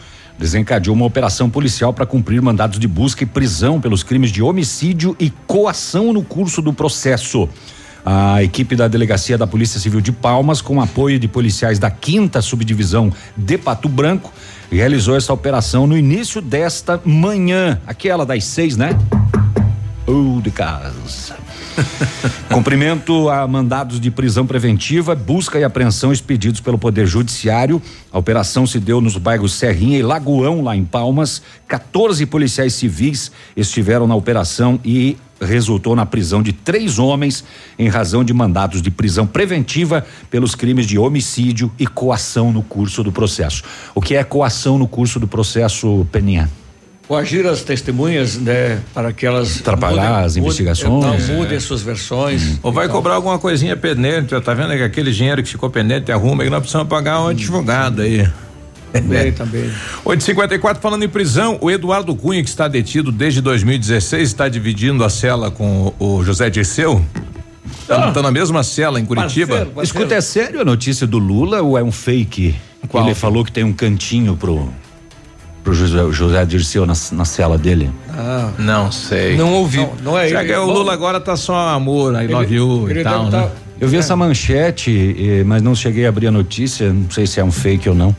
[0.43, 5.15] desencadeou uma operação policial para cumprir mandados de busca e prisão pelos crimes de homicídio
[5.17, 7.47] e coação no curso do processo.
[8.05, 12.41] A equipe da Delegacia da Polícia Civil de Palmas, com apoio de policiais da quinta
[12.41, 14.33] subdivisão de Pato Branco,
[14.69, 18.89] realizou essa operação no início desta manhã, aquela das seis, né?
[20.05, 21.42] Ou de casa.
[22.51, 27.81] Cumprimento a mandados de prisão preventiva, busca e apreensão expedidos pelo Poder Judiciário.
[28.11, 31.41] A operação se deu nos bairros Serrinha e Lagoão, lá em Palmas.
[31.67, 37.43] 14 policiais civis estiveram na operação e resultou na prisão de três homens
[37.77, 43.03] em razão de mandados de prisão preventiva pelos crimes de homicídio e coação no curso
[43.03, 43.63] do processo.
[43.93, 46.49] O que é coação no curso do processo, Peninha?
[47.07, 51.27] Coagir as testemunhas, né, para que elas Atrapalhar as investigações.
[51.27, 52.59] Não, mudem as suas versões.
[52.63, 56.45] Ou vai cobrar alguma coisinha pendente, tá vendo que aquele dinheiro que ficou pendente arruma
[56.45, 58.25] e nós precisamos pagar um advogado aí.
[58.93, 59.69] Também, também.
[60.05, 65.09] 854 falando em prisão, o Eduardo Cunha, que está detido desde 2016, está dividindo a
[65.09, 67.03] cela com o, o José Dirceu.
[67.81, 68.21] Está Ah.
[68.21, 69.67] na mesma cela em Curitiba.
[69.83, 72.55] Escuta, é sério a notícia do Lula ou é um fake?
[72.87, 73.03] Qual?
[73.05, 74.69] Ele falou que tem um cantinho pro,
[75.63, 77.89] pro José, José Dirceu na, na cela dele.
[78.09, 79.35] Ah, não sei.
[79.37, 79.77] Não ouvi.
[79.77, 80.53] Não, não é Já ele.
[80.57, 83.43] o Bom, Lula agora tá só amor, Ele- love you e tal, deve né?
[83.43, 87.39] tá- Eu vi essa manchete, mas não cheguei a abrir a notícia, não sei se
[87.39, 88.15] é um fake ou não.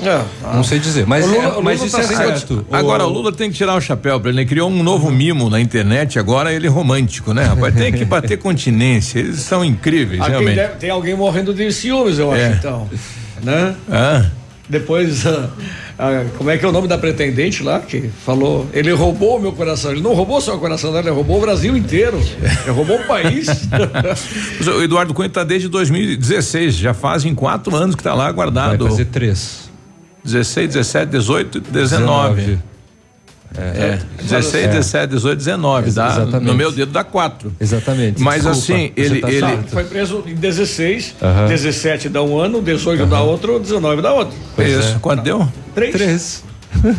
[0.00, 0.22] É,
[0.54, 2.64] Não sei dizer, mas, Lula- é- mas Lula isso tá é certo.
[2.70, 4.40] Agora o Lula tem que tirar o chapéu pra ele.
[4.40, 7.74] Ele criou um novo mimo na internet, agora ele é romântico, né, rapaz?
[7.74, 9.18] Tem que bater continência.
[9.18, 10.54] Eles são incríveis, Aqui realmente.
[10.54, 12.46] deve- tem alguém morrendo de ciúmes, eu É.
[12.46, 12.88] acho, então.
[13.42, 13.74] Né?
[13.90, 14.24] Ah,
[14.70, 15.48] Depois, ah,
[15.98, 18.68] ah, como é que é o nome da pretendente lá que falou?
[18.72, 19.90] Ele roubou o meu coração.
[19.90, 22.22] Ele não roubou só o coração dela, ele roubou o Brasil inteiro.
[22.62, 23.48] Ele roubou o país.
[24.64, 28.86] o Eduardo Cunha tá desde 2016, já fazem quatro anos que tá lá Vai guardado.
[28.86, 29.68] fazer três.
[30.24, 32.58] 16, 17, 18, 19.
[33.56, 34.68] É, 16, É.
[34.68, 35.90] 17, 18, 19.
[35.90, 36.44] Dá, Exatamente.
[36.44, 37.52] no meu dedo dá quatro.
[37.60, 38.20] Exatamente.
[38.20, 39.20] Mas Desculpa, assim, ele.
[39.20, 39.70] tá ele certo.
[39.70, 41.46] Foi preso em 16, Aham.
[41.48, 44.36] 17 dá um ano, 18 dá outro, 19 dá outro.
[44.54, 44.98] Pois isso, é.
[45.00, 45.48] quanto deu?
[45.74, 45.92] Três.
[45.92, 46.44] Três.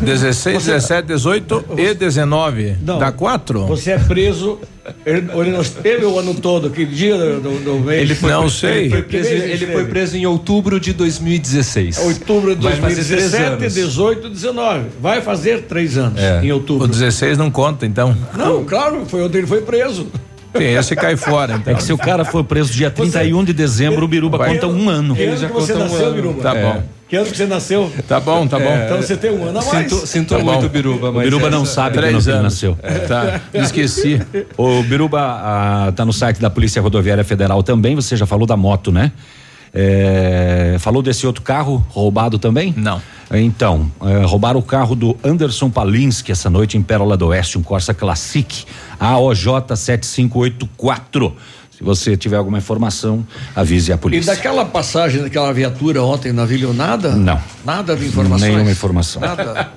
[0.02, 2.76] 16, 17, 18 e 19.
[2.84, 2.98] Não.
[2.98, 3.66] Dá quatro?
[3.66, 4.58] Você é preso.
[5.06, 8.00] Ele, ele não esteve o ano todo, que dia do, do, do mês?
[8.02, 8.90] Ele foi, Não ele sei.
[8.90, 11.98] foi preso, ele ele foi preso em outubro de 2016.
[11.98, 13.74] Outubro de Vai fazer três 2017, anos.
[13.74, 14.84] 18, 19.
[15.00, 16.40] Vai fazer três anos É.
[16.42, 16.88] em O outubro.
[16.88, 18.16] 16 não conta, então.
[18.36, 20.06] Não, claro, foi onde ele foi preso.
[20.56, 21.72] Sim, esse cai fora, então.
[21.72, 24.54] É que se o cara for preso dia 31 de dezembro, o Biruba Vai.
[24.54, 25.14] conta um ano.
[25.14, 26.14] Que ano já que você conta um ano.
[26.14, 26.42] Biruba?
[26.42, 26.82] Tá bom.
[27.08, 27.90] Que ano que você nasceu?
[28.06, 28.76] Tá bom, tá bom.
[28.84, 29.90] Então você tem um ano a mais.
[29.90, 30.52] Sinto, sinto Tá bom.
[30.52, 32.78] muito, Biruba, O mas Biruba não essa- sabe que Três ano que ele nasceu.
[33.08, 34.20] Tá, esqueci.
[34.56, 38.56] O Biruba ah, tá no site da Polícia Rodoviária Federal também, você já falou da
[38.56, 39.10] moto, né?
[39.72, 42.74] É, falou desse outro carro roubado também?
[42.76, 43.00] Não.
[43.32, 47.62] Então, é, roubaram o carro do Anderson Palinski essa noite em Pérola do Oeste, um
[47.62, 48.64] Corsa Classic
[48.98, 51.36] AOJ 7584.
[51.80, 53.26] Se você tiver alguma informação,
[53.56, 54.34] avise a E polícia.
[54.34, 57.12] daquela passagem daquela viatura ontem na Vila, nada?
[57.16, 57.40] Não.
[57.64, 58.52] Nada de informações?
[58.52, 59.22] Nenhuma informação.
[59.22, 59.70] Nada.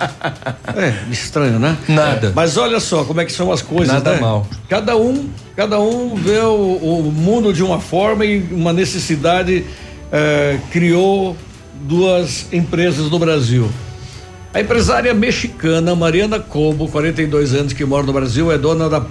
[0.75, 1.77] É, estranho, né?
[1.87, 2.33] Nada.
[2.35, 4.19] Mas olha só como é que são as coisas, Nada né?
[4.19, 4.45] mal.
[4.67, 9.63] Cada um, cada um vê o, o mundo de uma forma e uma necessidade
[10.11, 11.37] eh, criou
[11.83, 13.71] duas empresas no Brasil.
[14.53, 19.05] A empresária mexicana Mariana Cobo, 42 anos, que mora no Brasil, é dona da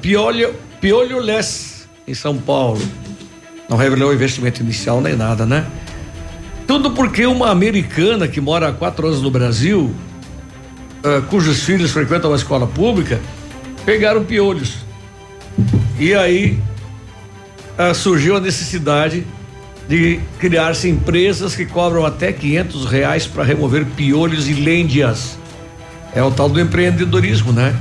[0.00, 1.75] Piolho, Piolho Less,
[2.06, 2.80] em São Paulo.
[3.68, 5.66] Não revelou investimento inicial nem nada, né?
[6.66, 9.94] Tudo porque uma americana que mora há quatro anos no Brasil,
[11.02, 13.20] ah, cujos filhos frequentam uma escola pública,
[13.84, 14.78] pegaram piolhos.
[15.98, 16.58] E aí
[17.78, 19.26] ah, surgiu a necessidade
[19.88, 25.38] de criar-se empresas que cobram até 500 reais para remover piolhos e lêndias.
[26.12, 27.74] É o tal do empreendedorismo, né?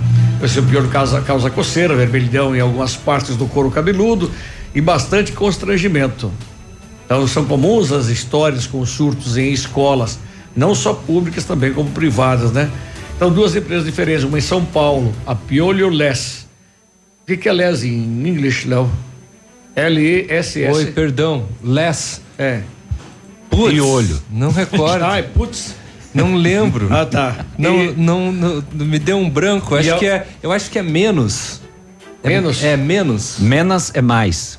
[0.45, 4.31] Esse piolho causa, causa coceira, vermelhidão em algumas partes do couro cabeludo
[4.75, 6.31] e bastante constrangimento.
[7.03, 10.19] Então são comuns as histórias com surtos em escolas,
[10.55, 12.69] não só públicas, também como privadas, né?
[13.15, 16.45] Então duas empresas diferentes, uma em São Paulo, a Piolho Less.
[17.23, 18.89] O que, que é Less em inglês, Léo?
[19.75, 20.71] L-E-S-S.
[20.71, 21.47] Oi, perdão.
[21.63, 22.21] Less.
[22.37, 22.61] É.
[23.49, 24.21] Putz, Piolho.
[24.29, 25.03] Não recordo.
[25.03, 25.73] Ai, putz.
[26.15, 26.87] Não lembro.
[26.91, 27.45] Ah, tá.
[27.57, 29.75] Não, E- não, não, me deu um branco.
[29.75, 31.61] Acho eu- que é, eu acho que é menos.
[32.23, 32.63] É- Menos?
[32.63, 33.35] É, menos.
[33.37, 34.57] Menos é mais.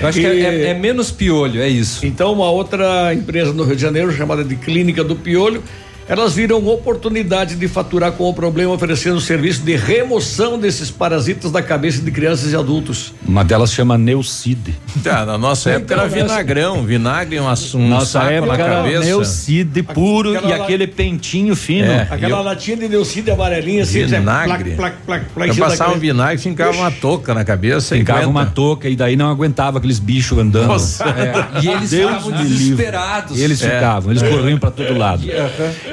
[0.00, 2.06] Eu acho que E- é, é- é menos piolho, é isso.
[2.06, 5.62] Então, uma outra empresa no Rio de Janeiro, chamada de Clínica do Piolho,
[6.08, 11.60] elas viram oportunidade de faturar com o problema, oferecendo serviço de remoção desses parasitas da
[11.62, 13.12] cabeça de crianças e adultos.
[13.26, 14.74] Uma delas chama Neucide.
[15.02, 18.74] Tá, na nossa época era vinagrão, vinagre e um, um Nossa saco época na era
[18.76, 19.04] cabeça.
[19.04, 21.90] Neucide puro Aquela e lá- aquele pentinho fino.
[21.90, 22.08] É.
[22.10, 24.70] Aquela eu- latinha de Neucide amarelinha, assim, Vinagre.
[24.72, 26.00] plac, plac, plac, plac, Eu passava um cabeça.
[26.12, 28.30] vinagre, fincava uma touca na cabeça Ficava aguenta.
[28.30, 30.68] uma touca e daí não aguentava aqueles bichos andando.
[30.68, 31.04] Nossa.
[31.04, 33.38] É, E eles Deus ficavam desesperados.
[33.38, 33.70] Eles É.
[33.74, 35.22] ficavam, eles corriam pra todo lado.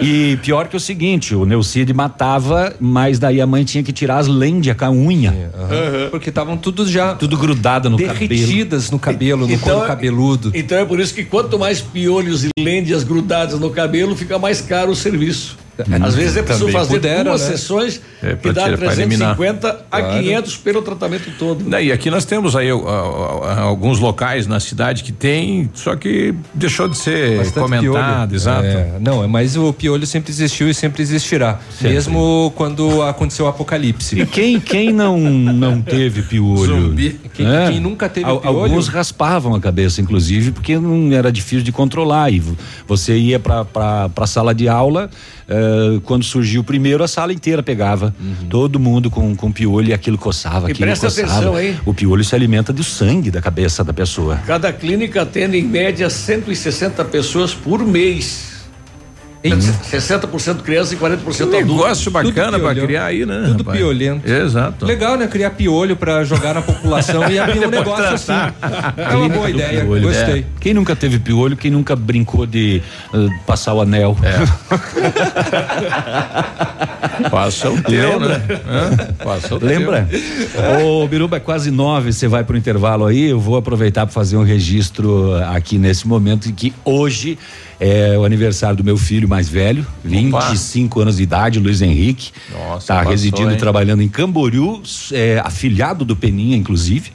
[0.01, 0.04] E
[0.41, 4.27] pior que o seguinte, o Neucide matava, mas daí a mãe tinha que tirar as
[4.27, 5.51] lêndias com a unha.
[5.53, 6.09] Aham.
[6.11, 8.17] Porque estavam tudo já Tudo grudado no cabelo.
[8.27, 10.51] derretidas no cabelo, no Então couro é- cabeludo.
[10.53, 14.61] Então é por isso que quanto mais piolhos e lêndias grudadas no cabelo, fica mais
[14.61, 15.57] caro o serviço.
[16.01, 17.47] Às vezes é preciso fazer pudera, duas né?
[17.47, 20.19] sessões É, que pra dá tirar- pra 350 a Claro.
[20.23, 21.63] 500 pelo tratamento todo.
[21.67, 25.95] Não, E aqui nós temos aí ó, ó, alguns locais na cidade que tem, só
[25.95, 28.35] que deixou de ser Bastante comentado, piolho.
[28.35, 28.65] exato.
[28.65, 31.59] É, não, é mas o piolho sempre existiu e sempre existirá.
[31.71, 31.93] Sempre.
[31.95, 34.19] Mesmo quando aconteceu o apocalipse.
[34.21, 36.65] E quem, quem não, não teve piolho?
[36.89, 37.19] Zumbi.
[37.33, 37.69] Quem- né?
[37.69, 38.59] quem nunca teve Al- piolho?
[38.63, 42.31] Alguns raspavam a cabeça, inclusive, porque não era difícil de controlar.
[42.31, 42.55] E vo-
[42.87, 43.65] você ia para
[44.15, 45.09] a sala de aula,
[45.47, 48.13] eh, quando surgiu o primeiro, a sala inteira pegava.
[48.49, 51.31] Todo mundo com, com piolho e aquilo coçava, E aquilo presta coçava.
[51.33, 51.79] atenção, hein?
[51.85, 54.37] O piolho se alimenta do sangue da cabeça da pessoa.
[54.45, 58.54] Cada clínica atende em média 160 pessoas por mês.
[59.51, 61.51] 60% criança e 40% adulto.
[61.51, 62.85] Negócio bacana piolhão.
[62.85, 63.43] criar aí, né?
[63.47, 63.77] Tudo rapaz?
[63.77, 64.29] piolento.
[64.31, 64.85] Exato.
[64.85, 65.27] Legal, né?
[65.27, 68.31] Criar piolho pra jogar na população e abrir um negócio assim.
[68.97, 70.39] É uma boa ideia, Piolho, gostei.
[70.39, 70.43] é.
[70.59, 72.81] Quem nunca teve piolho, quem nunca brincou de
[73.13, 74.15] eh, passar o anel.
[77.29, 78.37] Passa o teu, Lembra?
[78.39, 78.61] né?
[78.67, 78.97] Hã?
[79.23, 79.67] Passa o teu.
[79.67, 80.07] Lembra?
[80.83, 84.37] Ô, Biruba, é quase nove, você vai pro intervalo aí, eu vou aproveitar para fazer
[84.37, 87.37] um registro aqui nesse momento, que hoje
[87.79, 92.31] é o aniversário do meu filho mais velho, 25 anos de idade, Luiz Henrique.
[92.51, 93.57] Nossa, tá passou, residindo, hein?
[93.57, 94.81] trabalhando em Camboriú,
[95.11, 97.11] é, afilhado do Peninha, inclusive.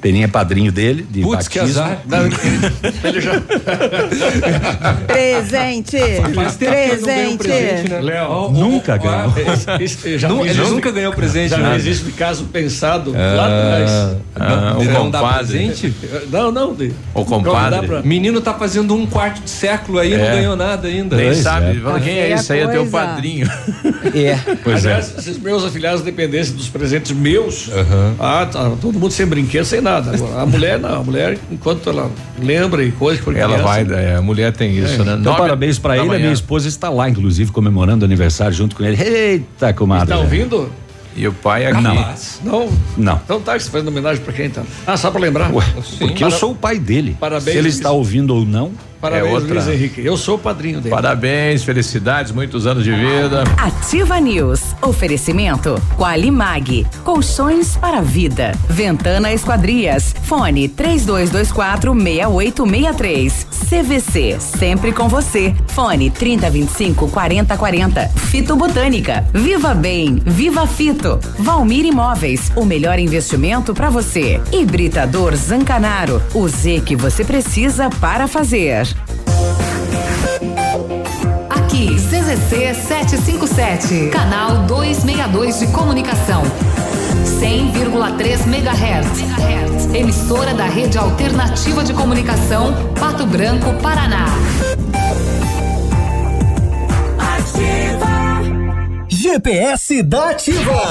[0.00, 1.82] Peninha é padrinho dele, de Putz, que batismo.
[1.82, 2.00] azar.
[2.06, 3.32] Não, ele, já.
[5.06, 5.96] Presente!
[5.96, 7.38] Que não Presente!
[7.38, 8.00] presente, né?
[8.00, 9.32] Léo, Nunca ganhou.
[9.36, 13.90] Esse- esse- Ele isso- nunca ganhou presente, Já fez isso de caso pensado lá atrás.
[14.36, 15.94] Ah, Não, o não dá presente?
[16.30, 16.74] Não, não.
[16.74, 17.80] De, O compadre.
[17.80, 20.30] Não pra- Menino tá fazendo um quarto de século aí, não É.
[20.36, 21.16] ganhou nada ainda.
[21.16, 21.82] Nem Pois sabe.
[21.96, 22.00] é.
[22.00, 22.60] Quem é esse aí?
[22.60, 23.48] É teu padrinho.
[24.14, 24.90] É, pois é.
[24.94, 27.68] Aliás, esses meus afiliados dependência dos presentes meus,
[28.20, 30.12] ah, tá, todo mundo sem brinquedo, sem nada.
[30.40, 34.16] A mulher não, a mulher, enquanto ela lembra e coisa for Ela criança, vai, é,
[34.16, 35.16] a mulher tem isso, né?
[35.18, 36.14] Então, Nove parabéns pra da ele.
[36.14, 39.02] A minha esposa está lá, inclusive, comemorando o aniversário junto com ele.
[39.02, 40.08] Eita, comadre.
[40.08, 40.70] Tá ouvindo?
[41.16, 41.80] E o pai aqui.
[41.80, 41.94] Não.
[42.42, 42.68] Não.
[42.96, 43.20] Não.
[43.24, 44.64] Então tá, você fazendo homenagem pra quem então?
[44.86, 45.52] Ah, só pra lembrar.
[45.54, 45.64] Ué,
[45.98, 47.16] porque eu sou o pai dele.
[47.18, 48.72] Parabéns, Se ele está ouvindo ou não.
[49.04, 49.54] Parabéns, é outra.
[49.54, 50.00] Luiz Henrique.
[50.04, 50.94] Eu sou o padrinho dele.
[50.94, 53.44] Parabéns, felicidades, muitos anos de vida.
[53.58, 54.74] Ativa News.
[54.80, 56.86] Oferecimento Qualimag.
[57.04, 58.52] Colchões para vida.
[58.66, 60.14] Ventana Esquadrias.
[60.22, 63.46] Fone 3224 6863.
[63.68, 64.36] CVC.
[64.40, 65.54] Sempre com você.
[65.68, 68.08] Fone 3025 4040.
[68.08, 69.26] Fito Botânica.
[69.34, 70.22] Viva Bem.
[70.24, 71.20] Viva Fito.
[71.38, 72.50] Valmir Imóveis.
[72.56, 74.40] O melhor investimento para você.
[74.50, 76.22] Hibridador Zancanaro.
[76.32, 78.93] O Z que você precisa para fazer.
[82.14, 86.44] CZC 757, canal 262 de comunicação.
[87.40, 89.92] 100,3 MHz.
[89.92, 94.26] Emissora da Rede Alternativa de Comunicação, Pato Branco, Paraná.
[99.08, 100.82] GPS da Ativa.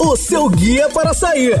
[0.00, 1.60] O seu guia para sair.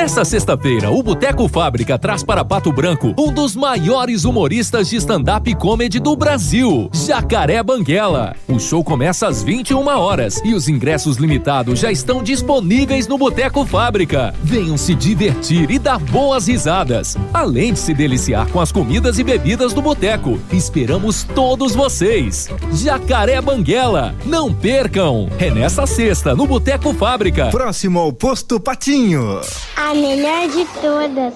[0.00, 5.54] Nessa sexta-feira, o Boteco Fábrica traz para Pato Branco um dos maiores humoristas de stand-up
[5.56, 8.34] comedy do Brasil, Jacaré Banguela.
[8.48, 13.62] O show começa às 21 horas e os ingressos limitados já estão disponíveis no Boteco
[13.66, 14.34] Fábrica.
[14.42, 19.22] Venham se divertir e dar boas risadas, além de se deliciar com as comidas e
[19.22, 20.40] bebidas do boteco.
[20.50, 22.48] Esperamos todos vocês.
[22.72, 25.28] Jacaré Banguela, não percam.
[25.38, 27.50] É nessa sexta no Boteco Fábrica.
[27.50, 29.42] Próximo ao posto Patinho.
[29.90, 31.34] A melhor de todas.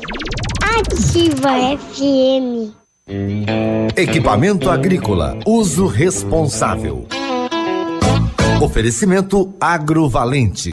[0.62, 2.72] Ativa FM.
[3.96, 7.04] Equipamento agrícola, uso responsável.
[8.62, 10.72] Oferecimento agrovalente.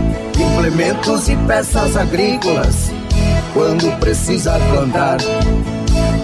[0.53, 2.91] Implementos e peças agrícolas,
[3.53, 5.17] quando precisa plantar.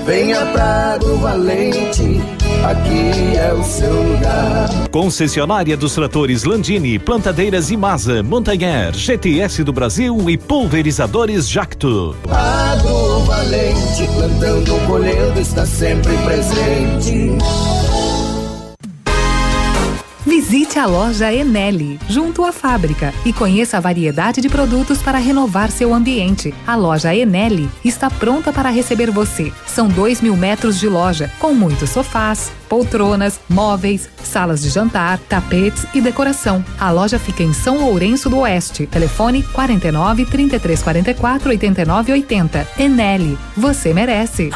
[0.06, 2.22] Venha pra Agro Valente,
[2.64, 4.70] aqui é o seu lugar.
[4.92, 12.16] Concessionária dos tratores Landini, plantadeiras Imasa, Montanher, GTS do Brasil e pulverizadores Jacto.
[12.30, 17.32] Agro Valente, plantando, colhendo, está sempre presente.
[20.28, 25.72] Visite a loja Enel, junto à fábrica, e conheça a variedade de produtos para renovar
[25.72, 26.54] seu ambiente.
[26.68, 29.54] A loja Enel está pronta para receber você.
[29.66, 35.86] São dois mil metros de loja, com muitos sofás, poltronas, móveis, salas de jantar, tapetes
[35.94, 36.64] e decoração.
[36.78, 38.86] A loja fica em São Lourenço do Oeste.
[38.86, 42.68] Telefone 49 33 44 89 80.
[42.78, 44.50] Enel, você merece.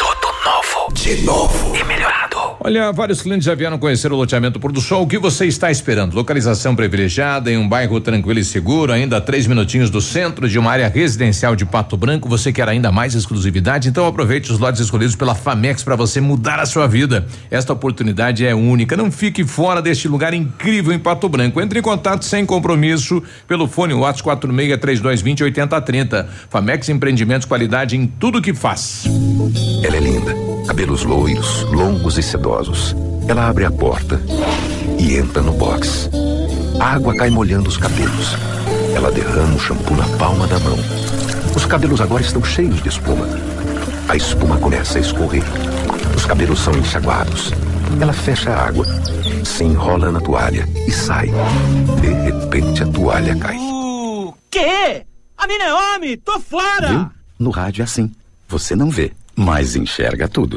[0.00, 0.92] Tudo novo.
[0.92, 1.76] De novo.
[1.76, 2.23] E melhorado.
[2.66, 5.02] Olha, vários clientes já vieram conhecer o loteamento Pôr do Sol.
[5.02, 6.14] O que você está esperando?
[6.14, 10.58] Localização privilegiada em um bairro tranquilo e seguro, ainda a três minutinhos do centro de
[10.58, 12.26] uma área residencial de Pato Branco.
[12.26, 13.90] Você quer ainda mais exclusividade?
[13.90, 17.26] Então aproveite os lotes escolhidos pela Famex para você mudar a sua vida.
[17.50, 18.96] Esta oportunidade é única.
[18.96, 21.60] Não fique fora deste lugar incrível em Pato Branco.
[21.60, 26.28] Entre em contato sem compromisso pelo fone WhatsApp 46 3220 8030.
[26.48, 29.04] Famex Empreendimentos, qualidade em tudo que faz.
[29.84, 30.34] Ela é linda.
[30.66, 32.53] Cabelos loiros, longos e sedosos.
[33.26, 34.20] Ela abre a porta
[34.98, 36.08] e entra no box.
[36.78, 38.36] A água cai molhando os cabelos.
[38.94, 40.78] Ela derrama o shampoo na palma da mão.
[41.56, 43.26] Os cabelos agora estão cheios de espuma.
[44.08, 45.42] A espuma começa a escorrer.
[46.16, 47.50] Os cabelos são enxaguados.
[48.00, 48.86] Ela fecha a água,
[49.44, 51.30] se enrola na toalha e sai.
[52.00, 53.56] De repente a toalha cai.
[53.58, 55.04] O quê?
[55.36, 56.16] A mina é homem?
[56.18, 56.88] Tô fora!
[56.88, 57.10] Viu?
[57.38, 58.12] No rádio é assim.
[58.48, 60.56] Você não vê, mas enxerga tudo.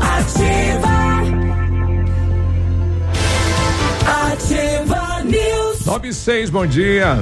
[0.00, 0.96] Ativa.
[4.32, 5.84] Ativa News.
[5.86, 7.18] 96, bom dia.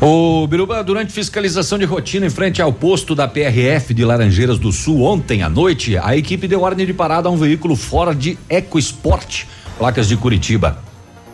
[0.00, 4.72] O Biruba, durante fiscalização de rotina em frente ao posto da PRF de Laranjeiras do
[4.72, 8.38] Sul ontem à noite, a equipe deu ordem de parada a um veículo fora de
[8.48, 9.44] EcoSport,
[9.76, 10.78] placas de Curitiba.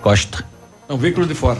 [0.00, 0.44] Costa.
[0.88, 1.58] É um veículo de fora.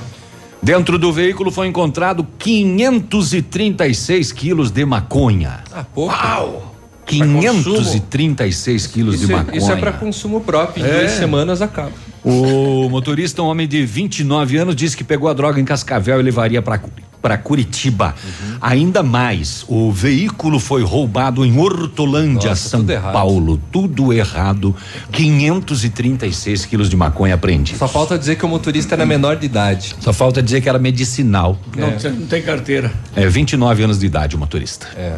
[0.65, 5.62] Dentro do veículo foi encontrado 536 quilos de maconha.
[5.70, 6.74] Ah, pouco.
[7.06, 9.59] 536 quilos Isso, de é- maconha.
[9.59, 10.85] isso é para consumo próprio.
[10.85, 10.98] Em É.
[11.01, 11.93] duas semanas acaba.
[12.24, 16.22] O motorista, um homem de 29 anos, disse que pegou a droga em Cascavel e
[16.22, 16.81] levaria para
[17.20, 18.14] para Curitiba.
[18.22, 18.56] Uhum.
[18.60, 23.12] Ainda mais, o veículo foi roubado em Hortolândia, Nossa, São tudo errado.
[23.14, 23.59] Paulo.
[23.72, 24.76] Tudo errado.
[25.10, 27.78] 536 quilos de maconha apreendidos.
[27.78, 29.94] Só falta dizer que o motorista era menor de idade.
[30.01, 31.59] Só falta dizer que era medicinal.
[31.74, 32.93] Não, tem- não tem carteira.
[33.16, 34.86] É 29 anos de idade o motorista.
[34.94, 35.16] É.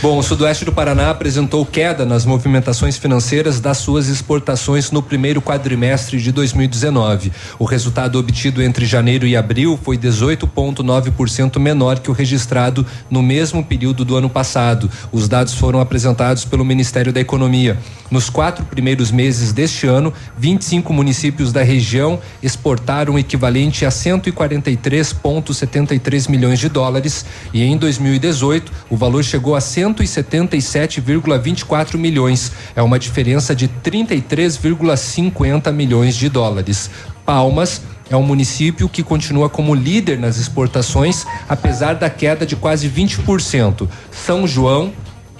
[0.00, 5.40] Bom, o sudoeste do Paraná apresentou queda nas movimentações financeiras das suas exportações no primeiro
[5.40, 7.32] quadrimestre de 2019.
[7.58, 13.64] O resultado obtido entre janeiro e abril foi 18,9% menor que o registrado no mesmo
[13.64, 14.90] período do ano passado.
[15.10, 17.78] Os dados foram apresentados pelo Ministério da Economia.
[18.10, 26.28] Nos quatro primeiros meses deste ano, 25 municípios da região exportaram o equivalente a 143,73
[26.28, 32.52] milhões de dólares e em 2018 o valor chegou a 177,24 milhões.
[32.76, 36.90] É uma diferença de 33,50 milhões de dólares.
[37.24, 37.80] Palmas
[38.10, 43.88] é um município que continua como líder nas exportações, apesar da queda de quase 20%.
[44.10, 44.92] São João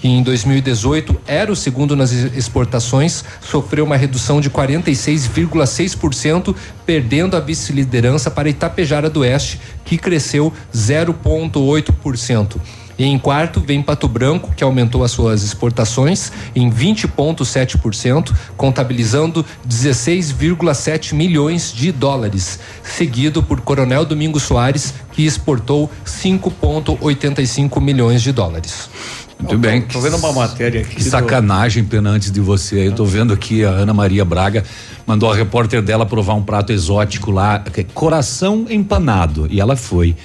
[0.04, 6.54] que em 2018 era o segundo nas exportações, sofreu uma redução de 46,6%,
[6.84, 12.60] perdendo a vice-liderança para Itapejara do Oeste, que cresceu 0,8%.
[12.98, 21.14] E em quarto vem Pato Branco, que aumentou as suas exportações em 20,7%, contabilizando 16,7
[21.14, 28.88] milhões de dólares, seguido por Coronel Domingos Soares, que exportou 5,85 milhões de dólares.
[29.40, 29.82] Muito bem.
[29.82, 30.94] Tô vendo uma matéria aqui.
[30.94, 32.86] Que sacanagem, pena antes de você.
[32.86, 34.64] Eu tô vendo aqui a Ana Maria Braga
[35.06, 39.46] mandou a repórter dela provar um prato exótico lá, que é coração empanado.
[39.50, 40.16] E ela foi.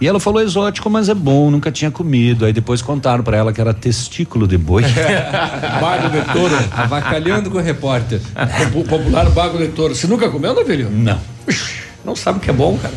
[0.00, 2.46] E ela falou exótico, mas é bom, nunca tinha comido.
[2.46, 4.82] Aí depois contaram pra ela que era testículo de boi.
[5.80, 6.56] Bago de touro.
[6.72, 8.20] Avacalhando com o repórter.
[8.74, 9.94] O popular bago de touro.
[9.94, 10.88] Você nunca comeu, não, filho?
[10.90, 11.20] Não.
[12.04, 12.94] Não sabe que é bom, cara.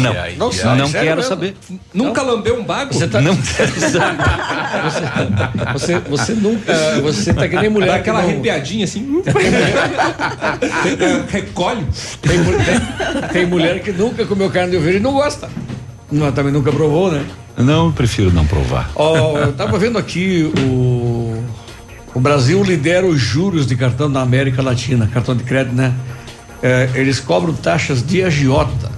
[0.00, 0.12] não.
[0.12, 1.22] ai, não ai, sabe, não quero mesmo?
[1.28, 1.56] saber.
[1.92, 2.94] Nunca lambeu um bago?
[2.94, 3.98] Você tá, Não você,
[5.72, 6.72] você, você nunca.
[7.02, 7.86] Você tá que nem mulher.
[7.88, 9.22] Dá que aquela não- arrepiadinha assim.
[11.00, 11.84] É, Recolhe.
[12.22, 15.48] Tem, tem- tem mulher que nunca comeu carne de ovelha e não gosta.
[16.10, 17.24] Não, também nunca provou, né?
[17.56, 18.90] Não, prefiro não provar.
[18.94, 21.42] Ó, eu tava vendo aqui o.
[22.12, 25.94] O Brasil lidera os juros de cartão na América Latina, cartão de crédito, né?
[26.60, 28.90] É, eles cobram taxas de agiota.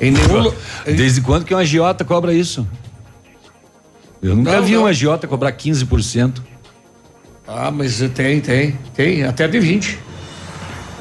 [0.00, 0.52] Em nenhum.
[0.84, 2.66] Desde quando que um agiota cobra isso?
[4.20, 4.82] Eu nunca Não, vi não.
[4.82, 6.42] um agiota cobrar 15%.
[7.46, 9.98] Ah, mas tem, tem, tem, até de 20.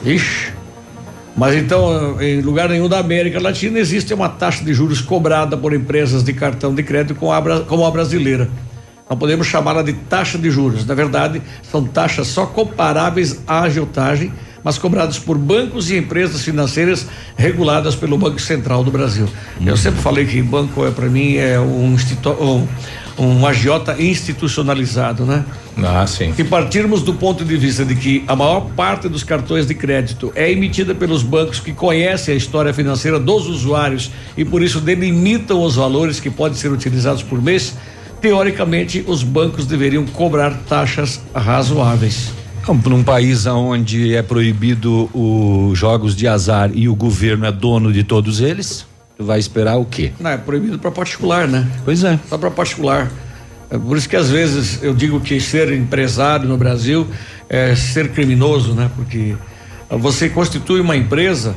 [0.06, 0.54] Ixi.
[1.38, 5.74] Mas então, em lugar nenhum da América Latina existe uma taxa de juros cobrada por
[5.74, 7.34] empresas de cartão de crédito como
[7.86, 8.50] a, brasileira.
[9.10, 10.86] Não podemos chamá-la de taxa de juros.
[10.86, 14.32] Na verdade, são taxas só comparáveis à agiotagem,
[14.64, 17.06] mas cobradas por bancos e empresas financeiras
[17.38, 19.28] reguladas pelo Banco Central do Brasil.
[19.64, 22.66] Eu sempre falei que banco é para mim é um, institu- um,
[23.18, 25.46] um agiota institucionalizado, né?
[25.78, 26.34] Ah, sim.
[26.34, 30.32] Se partirmos do ponto de vista de que a maior parte dos cartões de crédito
[30.36, 35.62] é emitida pelos bancos que conhecem a história financeira dos usuários e por isso delimitam
[35.62, 37.76] os valores que podem ser utilizados por mês,
[38.22, 42.34] teoricamente os bancos deveriam cobrar taxas razoáveis.
[42.62, 47.52] Então, para um país onde é proibido os jogos de azar e o governo é
[47.52, 48.88] dono de todos eles,
[49.18, 50.12] vai esperar o quê?
[50.20, 51.68] Não, é proibido para particular, né?
[51.84, 52.20] Pois é.
[52.30, 53.12] Só para particular.
[53.70, 57.08] É por isso que às vezes eu digo que ser empresário no Brasil
[57.50, 58.90] é ser criminoso, né?
[58.96, 59.36] Porque
[59.90, 61.56] você constitui uma empresa,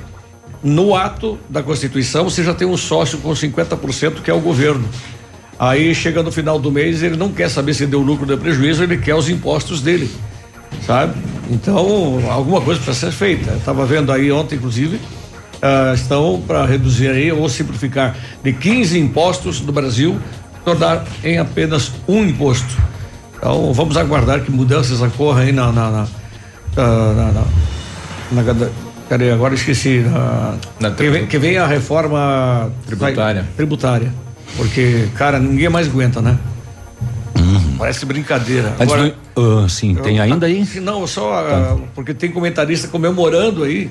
[0.62, 4.88] no ato da constituição você já tem um sócio com 50% que é o governo.
[5.58, 8.38] Aí chega no final do mês, ele não quer saber se deu lucro ou deu
[8.38, 10.08] prejuízo, ele quer os impostos dele.
[10.86, 11.14] Sabe?
[11.50, 13.50] Então, alguma coisa precisa ser feita.
[13.50, 15.00] Eu estava vendo aí ontem, inclusive,
[15.62, 20.18] ah, estão para reduzir aí ou simplificar de 15 impostos do Brasil,
[20.64, 22.76] tornar em apenas um imposto.
[23.36, 25.70] Então, vamos aguardar que mudanças ocorram aí na.
[25.72, 26.08] na, na,
[26.76, 27.14] ah,
[28.32, 28.70] na, na, na-
[29.08, 29.30] cadê?
[29.30, 30.04] Agora esqueci.
[30.80, 33.46] Na, que, vem, que vem a reforma Tributária.
[33.56, 34.12] tributária.
[34.56, 36.38] Porque, cara, ninguém mais aguenta, né?
[37.78, 38.74] Parece brincadeira.
[38.78, 40.66] Agora, ah, sim, tem ainda aí?
[40.66, 43.90] Se Não, só ah, porque tem comentarista comemorando aí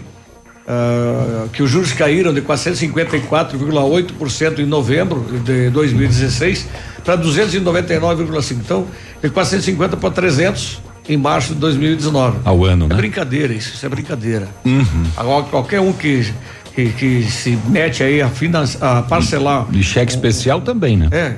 [0.68, 6.68] ah, que os juros caíram de 454,8% em novembro de 2016
[7.06, 8.58] para 299,5%.
[8.60, 8.86] Então,
[9.22, 12.40] de 450 para 300 em março de 2019.
[12.44, 12.96] Ao ano, É né?
[12.96, 14.50] brincadeira isso, isso é brincadeira.
[14.66, 15.06] Uhum.
[15.16, 16.34] Agora, qualquer um que,
[16.76, 19.68] que, que se mete aí a, finan a parcelar.
[19.72, 21.08] E cheque especial também, né?
[21.14, 21.36] É.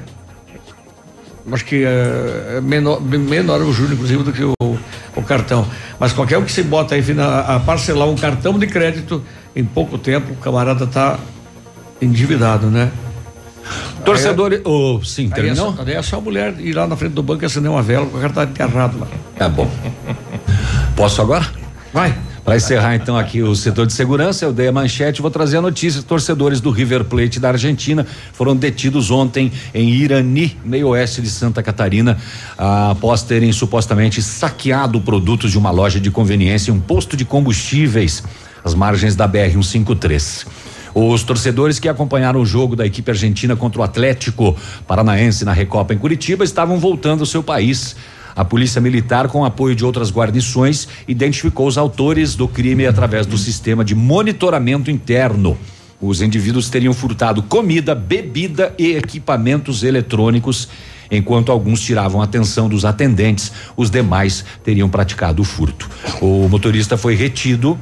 [1.52, 4.54] Acho que é, é menor, menor o juro, inclusive, do que o,
[5.20, 5.66] o cartão.
[6.00, 9.24] Mas qualquer um que se bota aí fina- a parcelar um cartão de crédito,
[9.56, 11.18] em pouco tempo, o camarada tá
[12.02, 12.92] endividado, né?
[14.04, 14.62] Torcedor.
[14.66, 15.76] Oh, sim, Aí é, terminou?
[15.76, 17.82] só, aí é só a mulher ir lá na frente do banco e acender uma
[17.82, 19.08] vela, o cara tá enterrado lá.
[19.38, 19.70] Tá bom.
[20.96, 21.46] Posso agora?
[21.94, 22.16] Vai.
[22.50, 25.62] Para encerrar então aqui o setor de segurança, eu dei a manchete, vou trazer a
[25.62, 26.02] notícia.
[26.02, 28.04] Torcedores do River Plate da Argentina
[28.34, 32.18] foram detidos ontem em Irani, meio oeste de Santa Catarina,
[32.58, 37.24] ah, após terem supostamente saqueado produtos de uma loja de conveniência e um posto de
[37.24, 38.24] combustíveis
[38.66, 40.48] às margens da BR 153.
[40.96, 44.58] Os torcedores que acompanharam o jogo da equipe argentina contra o Atlético
[44.88, 47.96] Paranaense na Recopa em Curitiba estavam voltando ao seu país.
[48.40, 53.38] A polícia militar, com apoio de outras guarnições, identificou os autores do crime através do
[53.38, 55.58] sistema de monitoramento interno.
[56.00, 60.70] Os indivíduos teriam furtado comida, bebida e equipamentos eletrônicos,
[61.12, 65.90] enquanto alguns tiravam a atenção dos atendentes, os demais teriam praticado o furto.
[66.22, 67.78] O motorista foi retido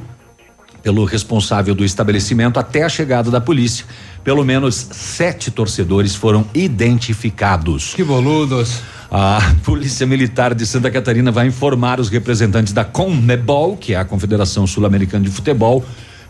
[0.82, 3.86] pelo responsável do estabelecimento até a chegada da polícia.
[4.24, 7.94] Pelo menos sete torcedores foram identificados.
[7.94, 8.97] Que boludos.
[9.10, 14.04] A Polícia Militar de Santa Catarina vai informar os representantes da CONMEBOL, que é a
[14.04, 15.84] Confederação Sul-Americana de Futebol,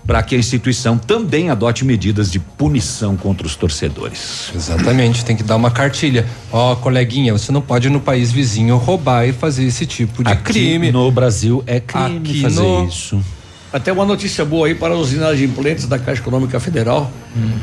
[0.07, 4.51] para que a instituição também adote medidas de punição contra os torcedores.
[4.55, 6.25] Exatamente, tem que dar uma cartilha.
[6.53, 10.31] Ó, coleguinha, você não pode ir no país vizinho roubar e fazer esse tipo de
[10.31, 10.91] Aqui crime.
[10.93, 13.21] no Brasil é crime Aqui fazer no- isso.
[13.71, 17.11] Até uma notícia boa aí para os inadimplentes da Caixa Econômica Federal.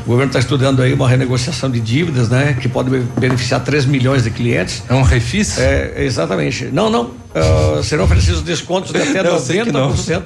[0.04, 2.56] O governo está estudando aí uma renegociação de dívidas, né?
[2.60, 4.84] Que pode be- beneficiar 3 milhões de clientes.
[4.88, 5.58] É um refis?
[5.58, 6.66] É, exatamente.
[6.66, 7.10] Não, não.
[7.34, 9.92] ah, serão oferecidos descontos de até não.
[9.92, 10.22] 90%,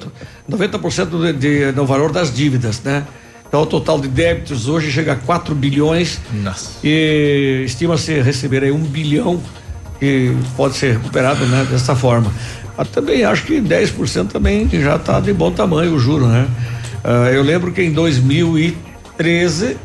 [0.49, 3.03] 90% de, de, no valor das dívidas, né?
[3.47, 6.69] Então o total de débitos hoje chega a 4 bilhões Nossa.
[6.83, 9.41] e estima-se receber aí um bilhão
[9.99, 12.31] que pode ser recuperado né, dessa forma.
[12.77, 16.47] Mas também acho que 10% também já está de bom tamanho o juro, né?
[17.03, 19.77] Ah, eu lembro que em 2013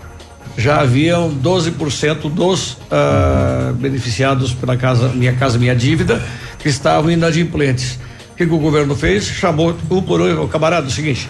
[0.57, 6.23] já haviam 12% dos ah, beneficiados pela casa Minha Casa Minha Dívida
[6.59, 7.99] que estavam inadimplentes.
[8.33, 9.25] O que, que o governo fez?
[9.25, 11.29] Chamou um por um, "Ô, camarada, é o seguinte,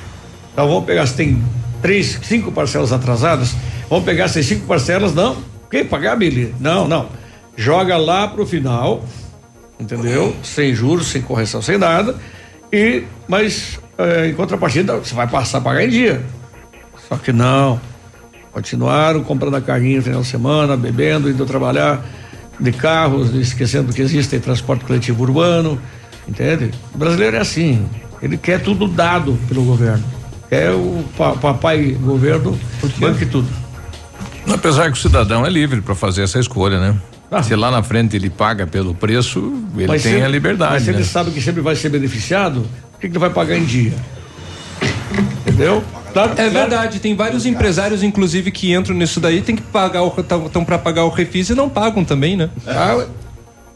[0.52, 1.42] então vamos pegar, se tem
[1.80, 3.54] três, cinco parcelas atrasadas,
[3.88, 5.36] vamos pegar essas cinco parcelas, não,
[5.70, 6.54] quem pagar, Billy?
[6.58, 7.08] Não, não.
[7.56, 9.04] Joga lá pro final,
[9.78, 10.35] entendeu?
[10.43, 12.15] Sem juros, sem correção, sem nada.
[12.73, 16.23] E, mas eh, em contrapartida, você vai passar a pagar em dia.
[17.09, 17.81] Só que não.
[18.53, 22.05] Continuaram comprando a carrinha no final de semana, bebendo, indo trabalhar
[22.59, 25.78] de carros, esquecendo que existe transporte coletivo urbano,
[26.27, 26.70] entende?
[26.94, 27.86] O brasileiro é assim,
[28.23, 30.03] ele quer tudo dado pelo governo.
[30.48, 32.59] Quer o pa- papai governo
[32.98, 33.47] banque tudo.
[34.48, 36.97] Apesar que o cidadão é livre para fazer essa escolha, né?
[37.31, 37.43] Ah.
[37.43, 40.73] Se lá na frente ele paga pelo preço, ele Mas tem se- a liberdade.
[40.74, 40.97] Mas se né?
[40.98, 42.61] ele sabe que sempre vai ser beneficiado,
[42.93, 43.93] por que, que ele vai pagar em dia?
[45.47, 45.82] Entendeu?
[46.12, 50.15] Tá, É verdade, tem vários empresários, inclusive, que entram nisso daí, tem que pagar o.
[50.19, 52.48] estão para pagar o refis e não pagam também, né?
[52.66, 53.05] Ah,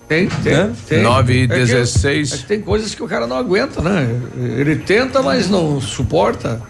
[0.08, 0.72] tem, tem, Né?
[0.88, 1.02] tem.
[1.02, 2.32] E É que- dezesseis.
[2.32, 4.08] é que tem coisas que o cara não aguenta, né?
[4.56, 6.62] Ele tenta, mas não suporta.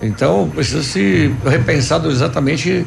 [0.00, 2.86] Então precisa se repensar exatamente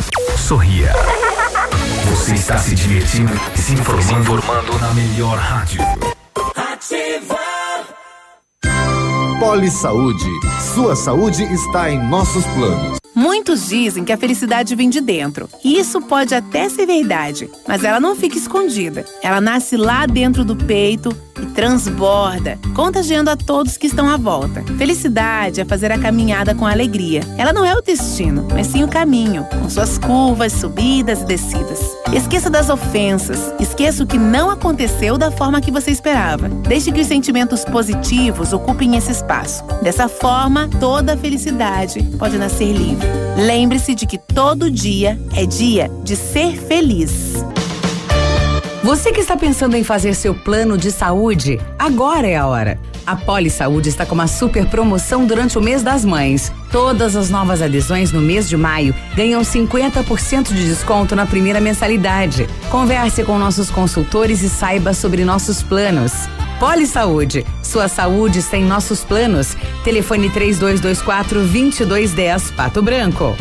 [0.37, 0.93] Sorria.
[2.09, 4.41] Você está se divertindo e se informando,
[4.79, 5.81] na melhor rádio.
[9.39, 10.29] Poli Saúde.
[10.73, 12.97] Sua saúde está em nossos planos.
[13.15, 15.49] Muitos dizem que a felicidade vem de dentro.
[15.63, 19.05] E isso pode até ser verdade, mas ela não fica escondida.
[19.21, 24.63] Ela nasce lá dentro do peito e transborda, contagiando a todos que estão à volta.
[24.77, 27.21] Felicidade é fazer a caminhada com alegria.
[27.37, 31.79] Ela não é o destino, mas sim o caminho, com suas curvas, subidas e descidas.
[32.13, 36.49] Esqueça das ofensas, esqueça o que não aconteceu da forma que você esperava.
[36.49, 39.63] Deixe que os sentimentos positivos ocupem esse espaço.
[39.81, 43.07] Dessa forma, toda a felicidade pode nascer livre.
[43.37, 47.43] Lembre-se de que todo dia é dia de ser feliz.
[48.83, 52.79] Você que está pensando em fazer seu plano de saúde, agora é a hora.
[53.05, 56.51] A Poli Saúde está com uma super promoção durante o mês das mães.
[56.71, 62.47] Todas as novas adesões no mês de maio ganham 50% de desconto na primeira mensalidade.
[62.71, 66.13] Converse com nossos consultores e saiba sobre nossos planos.
[66.59, 69.55] Poli Saúde, sua saúde está em nossos planos.
[69.83, 73.37] Telefone 3224 2210 Pato Branco.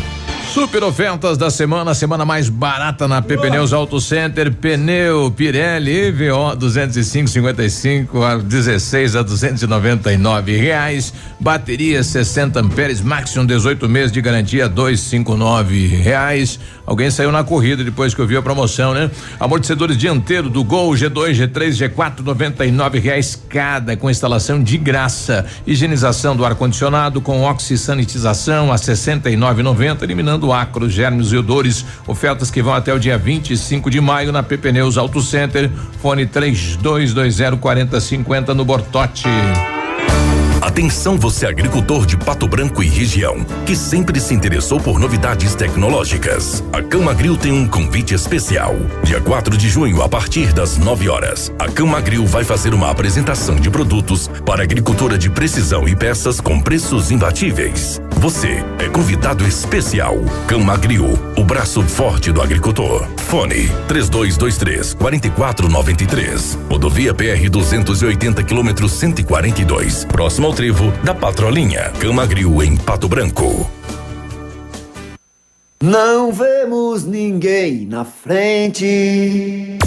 [0.53, 6.57] Super ofertas da semana, semana mais barata na PP Pneus Auto Center, pneu Pirelli EVO
[6.57, 15.87] 205,55 a 16 a 299 reais, bateria 60 amperes, Maximum 18 meses de garantia 259
[15.87, 16.59] reais.
[16.85, 19.09] Alguém saiu na corrida depois que eu vi a promoção, né?
[19.39, 25.47] Amortecedores dianteiro do Gol G2, G3, G4 99 reais cada com instalação de graça.
[25.65, 31.85] Higienização do ar condicionado com oxisanitização a 69,90 eliminando ácaros, germes e odores.
[32.07, 35.71] Ofertas que vão até o dia 25 de maio na PP Pneus Auto Center.
[36.01, 39.29] Fone 3220 4050 no Bortote.
[40.61, 46.63] Atenção você agricultor de Pato Branco e região, que sempre se interessou por novidades tecnológicas.
[46.71, 48.77] A Camagril tem um convite especial.
[49.03, 53.57] Dia 4 de junho, a partir das 9 horas, a Camagril vai fazer uma apresentação
[53.57, 57.99] de produtos para agricultura de precisão e peças com preços imbatíveis.
[58.17, 60.19] Você é convidado especial.
[60.47, 63.09] Camagril, o braço forte do agricultor.
[63.17, 66.59] Fone 3223 4493.
[66.69, 70.05] Rodovia PR 280 km 142.
[70.05, 71.91] Próximo ao trevo da Patrolinha.
[72.01, 73.71] Camagril em Pato Branco.
[75.81, 79.79] Não vemos ninguém na frente.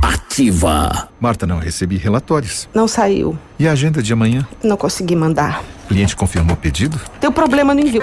[0.00, 1.08] Ativa.
[1.20, 2.68] Marta, não recebi relatórios.
[2.72, 3.36] Não saiu.
[3.58, 4.46] E a agenda de amanhã?
[4.62, 5.62] Não consegui mandar.
[5.84, 7.00] O cliente confirmou o pedido?
[7.20, 8.02] Deu problema no envio.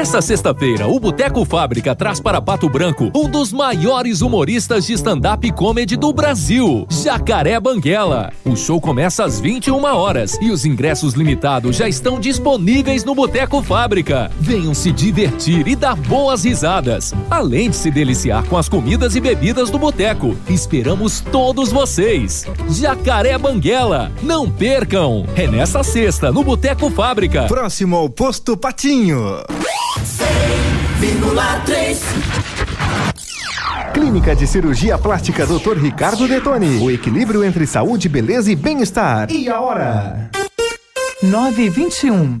[0.00, 5.52] Nesta sexta-feira, o Boteco Fábrica traz para Pato Branco um dos maiores humoristas de stand-up
[5.52, 8.32] comedy do Brasil, Jacaré Banguela.
[8.42, 13.62] O show começa às 21 horas e os ingressos limitados já estão disponíveis no Boteco
[13.62, 14.30] Fábrica.
[14.40, 19.20] Venham se divertir e dar boas risadas, além de se deliciar com as comidas e
[19.20, 20.34] bebidas do boteco.
[20.48, 22.46] Esperamos todos vocês.
[22.70, 25.26] Jacaré Banguela, não percam!
[25.36, 27.42] É nesta sexta, no Boteco Fábrica.
[27.42, 29.44] Próximo ao Posto Patinho.
[29.98, 31.98] 100,3
[33.92, 35.78] Clínica de Cirurgia Plástica Dr.
[35.78, 36.78] Ricardo Detoni.
[36.78, 39.30] O equilíbrio entre saúde, beleza e bem-estar.
[39.30, 40.30] E a hora?
[41.22, 42.40] 9 e 21.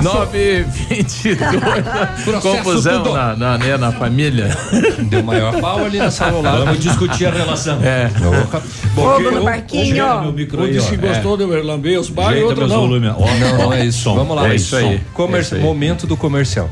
[0.00, 0.14] News.
[0.14, 2.42] 922.
[2.42, 4.50] Confusão na, na, né, na família.
[5.08, 6.42] Deu maior pau ali na sala.
[6.42, 7.78] Vamos discutir a relação.
[7.82, 8.10] É.
[8.94, 10.04] Fogo no parquinho.
[10.20, 10.34] Um
[10.70, 12.80] disse que gostou de lamber os bares e outro não.
[12.82, 13.12] volumes.
[13.16, 14.14] Ó, não, é isso.
[14.14, 15.00] Vamos lá, É isso aí.
[15.12, 15.60] Comer- É isso aí.
[15.60, 16.70] Momento do comercial.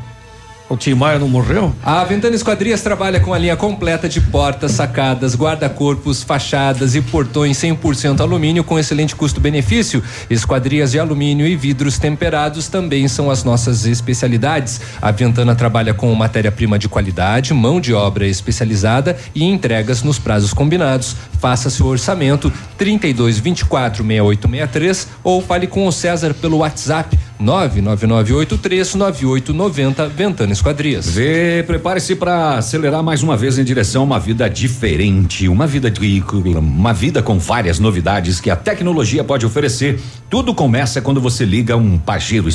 [0.72, 1.70] O Tim Maia não morreu?
[1.82, 7.58] A Ventana Esquadrias trabalha com a linha completa de portas, sacadas, guarda-corpos, fachadas e portões
[7.58, 10.02] 100% alumínio com excelente custo-benefício.
[10.30, 14.80] Esquadrias de alumínio e vidros temperados também são as nossas especialidades.
[15.02, 20.54] A Ventana trabalha com matéria-prima de qualidade, mão de obra especializada e entregas nos prazos
[20.54, 21.14] combinados.
[21.38, 30.08] Faça seu orçamento 32 24 6863 ou fale com o César pelo WhatsApp 99983 9890
[30.08, 31.08] Ventana Esquadrias.
[31.08, 35.90] Vê, prepare-se para acelerar mais uma vez em direção a uma vida diferente, uma vida
[35.90, 36.22] de,
[36.56, 40.00] uma vida com várias novidades que a tecnologia pode oferecer.
[40.30, 42.48] Tudo começa quando você liga um Pajero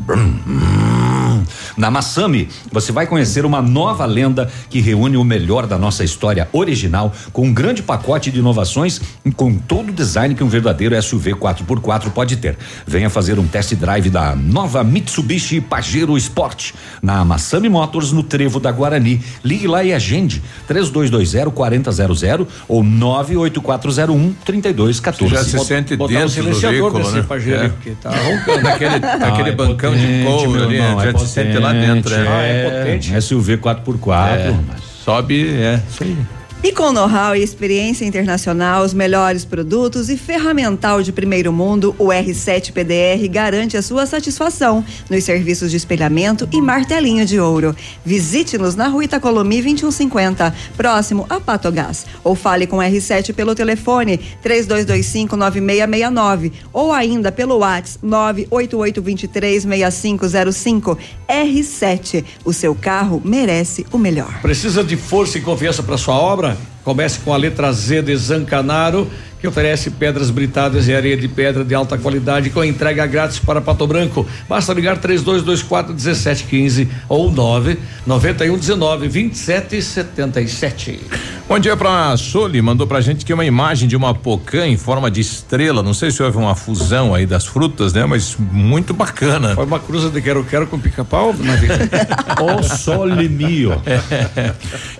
[0.00, 0.34] brum.
[1.76, 6.48] Na Massami, você vai conhecer uma nova lenda que reúne o melhor da nossa história
[6.52, 11.00] original com um grande pacote de inovações e com todo o design que um verdadeiro
[11.00, 12.56] SUV 4x4 pode ter.
[12.86, 18.60] Venha fazer um test drive da nova Mitsubishi Pajero Sport na Massami Motors no Trevo
[18.60, 19.20] da Guarani.
[19.44, 25.34] Ligue lá e agende 3220 4000 ou 98401 3214.
[25.34, 27.22] Já se sente Botar um dentro do silenciador veículo, desse né?
[27.22, 27.68] Pajero, É.
[27.68, 28.62] porque tá roncando.
[28.62, 31.58] Naquele, naquele é bancão de potente, couro meu ali, irmão, a é gente se sente
[31.58, 32.10] lá dentro.
[32.10, 32.28] potente.
[32.28, 32.28] É.
[32.28, 33.22] Ah, é potente.
[33.22, 34.36] SUV 4x4.
[34.36, 34.54] É.
[35.04, 36.16] Sobe, é, isso aí.
[36.62, 42.08] E com know-how e experiência internacional, os melhores produtos e ferramental de primeiro mundo, o
[42.08, 47.74] R7 PDR garante a sua satisfação nos serviços de espelhamento e martelinho de ouro.
[48.04, 52.04] Visite-nos na rua Itacolomi 2150, próximo a Patogás.
[52.22, 60.98] Ou fale com o R7 pelo telefone 32259669 ou ainda pelo WhatsApp 988236505.
[61.26, 64.42] R7, o seu carro merece o melhor.
[64.42, 66.49] Precisa de força e confiança para sua obra?
[66.54, 66.79] one.
[66.84, 69.10] Comece com a letra Z de Zancanaro,
[69.40, 73.60] que oferece pedras britadas e areia de pedra de alta qualidade com entrega grátis para
[73.60, 74.26] Pato Branco.
[74.48, 81.00] Basta ligar 3224 1715 ou 9 9119 2777.
[81.48, 85.10] Bom dia pra Soli, mandou pra gente que uma imagem de uma pocã em forma
[85.10, 85.82] de estrela.
[85.82, 88.06] Não sei se houve uma fusão aí das frutas, né?
[88.06, 89.56] Mas muito bacana.
[89.56, 91.34] Foi uma cruza de quero-quero com pica-pau?
[92.40, 93.82] O Sole mio.
[93.84, 94.52] É.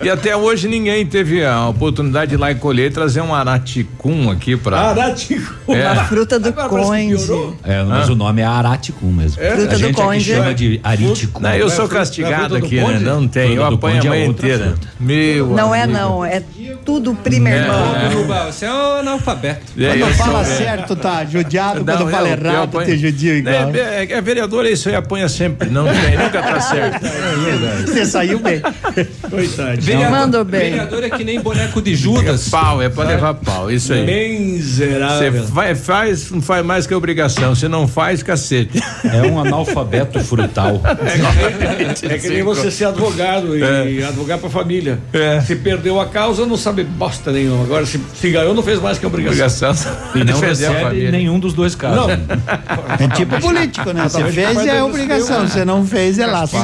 [0.03, 3.33] E até hoje ninguém teve a oportunidade de ir lá e colher e trazer um
[3.33, 4.79] araticum aqui pra.
[4.79, 5.73] Araticum.
[5.75, 5.87] É.
[5.87, 7.15] A fruta do conde.
[7.63, 8.11] É, mas Ah.
[8.11, 9.41] o nome é Araticum mesmo.
[9.41, 9.51] É?
[9.51, 10.23] Fruta a do gente aqui conde.
[10.23, 11.39] chama de Ariticum.
[11.39, 12.99] Não, eu É, sou castigado é do aqui, né?
[12.99, 13.53] Não tem.
[13.55, 14.65] Eu do apanho a é manhã outra inteira.
[14.69, 14.87] fruta.
[14.99, 15.47] Meu.
[15.47, 16.41] Não é não, é
[16.85, 18.45] tudo primeiro É.
[18.51, 19.61] você é um analfabeto.
[19.77, 20.43] É, Quando eu fala é.
[20.45, 21.83] certo, tá judiado.
[21.83, 22.85] Não, Quando fala errado, apanho.
[22.87, 23.53] tem judio igual.
[23.73, 25.69] É, é, é vereador, é isso aí apanha sempre.
[25.69, 27.01] Não tem, nunca tá certo.
[27.87, 28.61] Você saiu bem.
[29.29, 29.81] Coitado.
[29.81, 30.71] Vereador, Mandou bem.
[30.71, 32.49] Vereador é que nem boneco de Judas.
[32.49, 34.05] Pau, é pra levar pau, isso aí.
[34.05, 35.45] Você Miserável.
[35.45, 37.53] vai, faz, não faz mais que obrigação.
[37.53, 38.81] Se não faz, cacete.
[39.03, 40.81] É um analfabeto frutal.
[42.03, 44.99] É que nem você ser advogado e advogar pra família.
[45.13, 45.41] É.
[45.41, 47.63] Se perdeu a causa, não sabe bosta nenhuma.
[47.63, 49.69] Agora, se, se ganhou, não fez mais que obrigação.
[49.71, 49.93] Obrigação.
[50.15, 51.11] E não recebe família.
[51.11, 51.97] nenhum dos dois casos.
[51.97, 52.09] Não.
[52.09, 54.03] É tipo político, né?
[54.03, 55.47] Você fez é obrigação.
[55.47, 56.55] Você não fez é laço.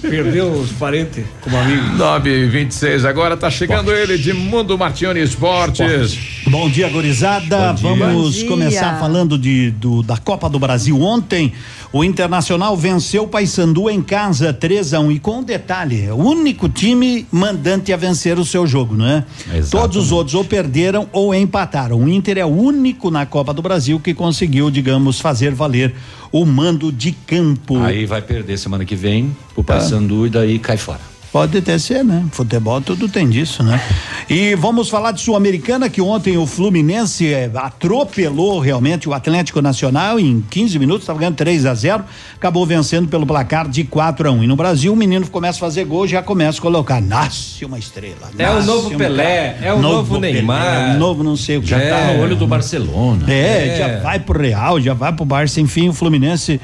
[0.00, 1.96] Perdeu os parentes como amigo.
[1.96, 6.18] 9 e 26 agora tá chegando ele de Mundo Martione Esportes.
[6.46, 7.72] Bom dia, gurizada.
[7.72, 8.06] Bom dia.
[8.06, 8.48] Vamos dia.
[8.48, 11.00] começar falando de, do, da Copa do Brasil.
[11.00, 11.52] Ontem,
[11.92, 16.16] o Internacional venceu o Paysandu em casa 3 a 1 e com um detalhe, o
[16.16, 19.24] único time mandante a vencer o seu jogo, não é?
[19.46, 19.70] Exatamente.
[19.70, 22.00] Todos os outros ou perderam ou empataram.
[22.00, 25.94] O Inter é o único na Copa do Brasil que conseguiu, digamos, fazer valer
[26.32, 27.78] o mando de campo.
[27.78, 31.15] Aí vai perder semana que vem pro Paysandu e daí cai fora.
[31.36, 32.24] Pode até ser, né?
[32.32, 33.78] Futebol tudo tem disso, né?
[34.26, 40.18] E vamos falar de Sul-Americana, que ontem o Fluminense eh, atropelou realmente o Atlético Nacional
[40.18, 44.32] em 15 minutos, estava ganhando 3 a 0 acabou vencendo pelo placar de 4 a
[44.32, 47.66] 1 E no Brasil, o menino começa a fazer gol, já começa a colocar, nasce
[47.66, 48.30] uma estrela.
[48.38, 49.66] É o novo um Pelé, cara.
[49.66, 50.62] é o novo Neymar.
[50.62, 51.68] Pelé, é o novo não sei o que.
[51.68, 53.30] Já tá no olho do Barcelona.
[53.30, 53.76] É, É.
[53.76, 56.58] já vai pro Real, já vai pro Barça, enfim, o Fluminense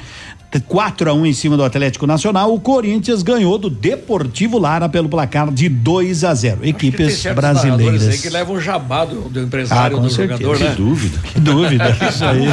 [0.59, 2.53] 4 a 1 em cima do Atlético Nacional.
[2.53, 6.61] O Corinthians ganhou do Deportivo Lara pelo placar de 2 a 0.
[6.61, 8.21] Tem Equipes narradores aí brasileiras.
[8.21, 10.39] que levam um jabá do, do empresário Ah, com do certeza.
[10.41, 10.75] jogador, Que né?
[10.77, 11.19] Dúvida.
[11.33, 12.45] Que dúvida, isso aí.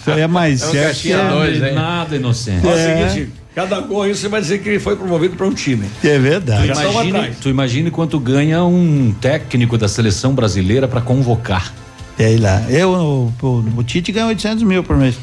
[0.00, 1.00] Isso aí é mais É um certo.
[1.00, 1.74] que- dois, hein?
[1.74, 2.66] Nada inocente.
[2.66, 3.08] É o É.
[3.08, 5.86] seguinte, cada gol aí você vai dizer que ele foi promovido para um time.
[6.04, 6.70] É verdade.
[6.70, 11.72] Estão Imagine, tu imagine quanto ganha um técnico da seleção brasileira para convocar.
[12.18, 12.62] É lá.
[12.68, 12.90] Eu,
[13.40, 15.14] o, o Tite ganha 800 mil por mês.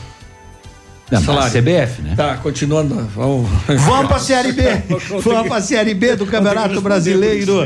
[1.11, 1.51] Não, Salário.
[1.51, 2.15] CBF, né?
[2.15, 2.95] Tá, continuando.
[3.15, 4.63] Vamos, Vamos pra Série B.
[5.23, 7.59] Vamos pra Série B do Campeonato Brasileiro.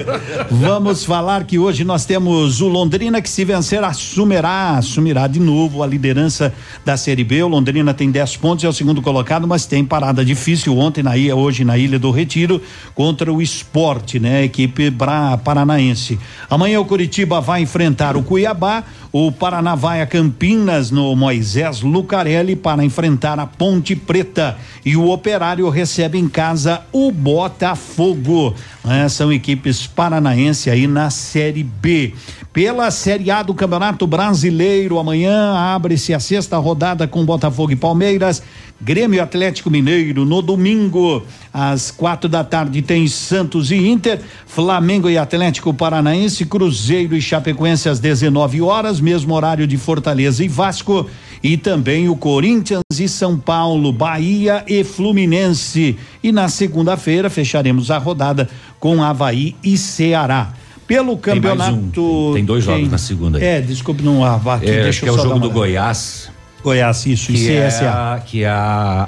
[0.52, 5.82] Vamos falar que hoje nós temos o Londrina que se vencer assumirá, assumirá de novo
[5.82, 6.54] a liderança
[6.84, 7.42] da Série B.
[7.42, 11.16] O Londrina tem 10 pontos, é o segundo colocado, mas tem parada difícil ontem na
[11.16, 12.62] ilha, hoje na Ilha do Retiro
[12.94, 14.44] contra o Esporte, né?
[14.44, 16.20] Equipe bra, paranaense.
[16.50, 22.58] Amanhã o Curitiba vai enfrentar o Cuiabá, o Paraná vai a Campinas no Moisés Lucarelli
[22.58, 28.56] para enfrentar a Ponte Preta e o Operário recebe em casa o Botafogo.
[28.84, 29.10] né?
[29.10, 32.14] São equipes paranaenses aí na Série B.
[32.54, 38.42] Pela Série A do Campeonato Brasileiro, amanhã abre-se a sexta rodada com Botafogo e Palmeiras.
[38.82, 41.22] Grêmio Atlético Mineiro no domingo,
[41.54, 47.90] às quatro da tarde, tem Santos e Inter, Flamengo e Atlético Paranaense, Cruzeiro e Chapecoense
[47.90, 51.10] às 19 horas, mesmo horário de Fortaleza e Vasco,
[51.44, 55.98] e também o Corinthians e São Paulo, Bahia e Fluminense.
[56.24, 58.50] E na segunda-feira fecharemos a rodada
[58.80, 60.54] com Havaí e Ceará.
[60.88, 62.24] Pelo Tem mais um, campeonato.
[62.28, 63.44] tem- tem dois jogos na segunda aí.
[63.44, 64.36] É, desculpe, não há.
[64.36, 65.50] aqui, É, deixa acho que é o jogo do.
[65.52, 66.32] Goiás.
[66.64, 68.14] Goiás, isso, e que é, CSA.
[68.16, 69.08] a, que é a,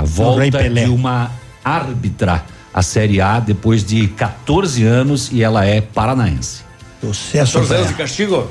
[0.00, 1.30] a volta de uma
[1.64, 6.62] árbitra à Série A depois de 14 anos e ela é paranaense.
[7.00, 7.52] Sucesso.
[7.54, 8.48] 14 anos de castigo?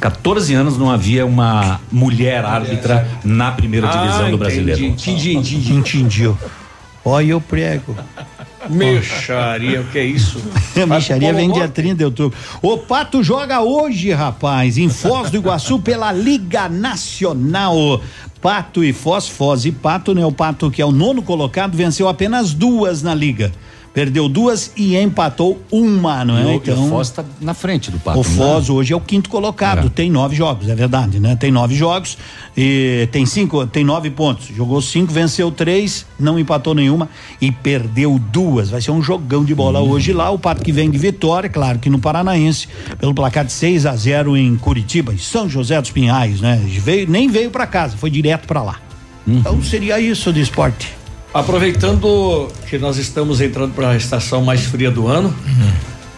[0.00, 4.84] 14 anos não havia uma mulher árbitra na primeira Ah, divisão do entendi, brasileiro.
[4.84, 5.72] Entendi, entendi.
[5.74, 6.38] Entendiu.
[7.04, 7.94] Olha o prego.
[8.68, 10.42] Mexaria, o que é isso?
[10.80, 12.38] A micharia vem dia 30 de outubro.
[12.62, 18.00] O Pato joga hoje, rapaz, em Foz do Iguaçu pela Liga Nacional.
[18.40, 20.24] Pato e Foz, Foz e Pato, né?
[20.24, 23.52] O Pato, que é o nono colocado, venceu apenas duas na liga.
[23.98, 26.52] Perdeu duas e empatou uma, não é?
[26.52, 28.20] e Então, o Foz tá na frente do Pato.
[28.20, 28.22] o?
[28.22, 29.90] Foz hoje é o quinto colocado, É.
[29.90, 31.34] tem nove jogos, é verdade, né?
[31.34, 32.16] Tem nove jogos
[32.56, 34.46] e tem cinco, tem nove pontos.
[34.56, 37.08] Jogou cinco, venceu três, não empatou nenhuma
[37.40, 38.70] e perdeu duas.
[38.70, 39.90] Vai ser um jogão de bola Hum.
[39.90, 40.30] hoje lá.
[40.30, 42.68] O Pato que vem de vitória, claro que no Paranaense,
[43.00, 46.54] pelo placar de 6 a 0 em Curitiba, em São José dos Pinhais, né?
[46.68, 48.76] Veio, nem veio para casa, foi direto para lá.
[49.26, 49.38] Hum.
[49.40, 50.96] Então seria isso de esporte.
[51.38, 55.32] Aproveitando que nós estamos entrando para a estação mais fria do ano,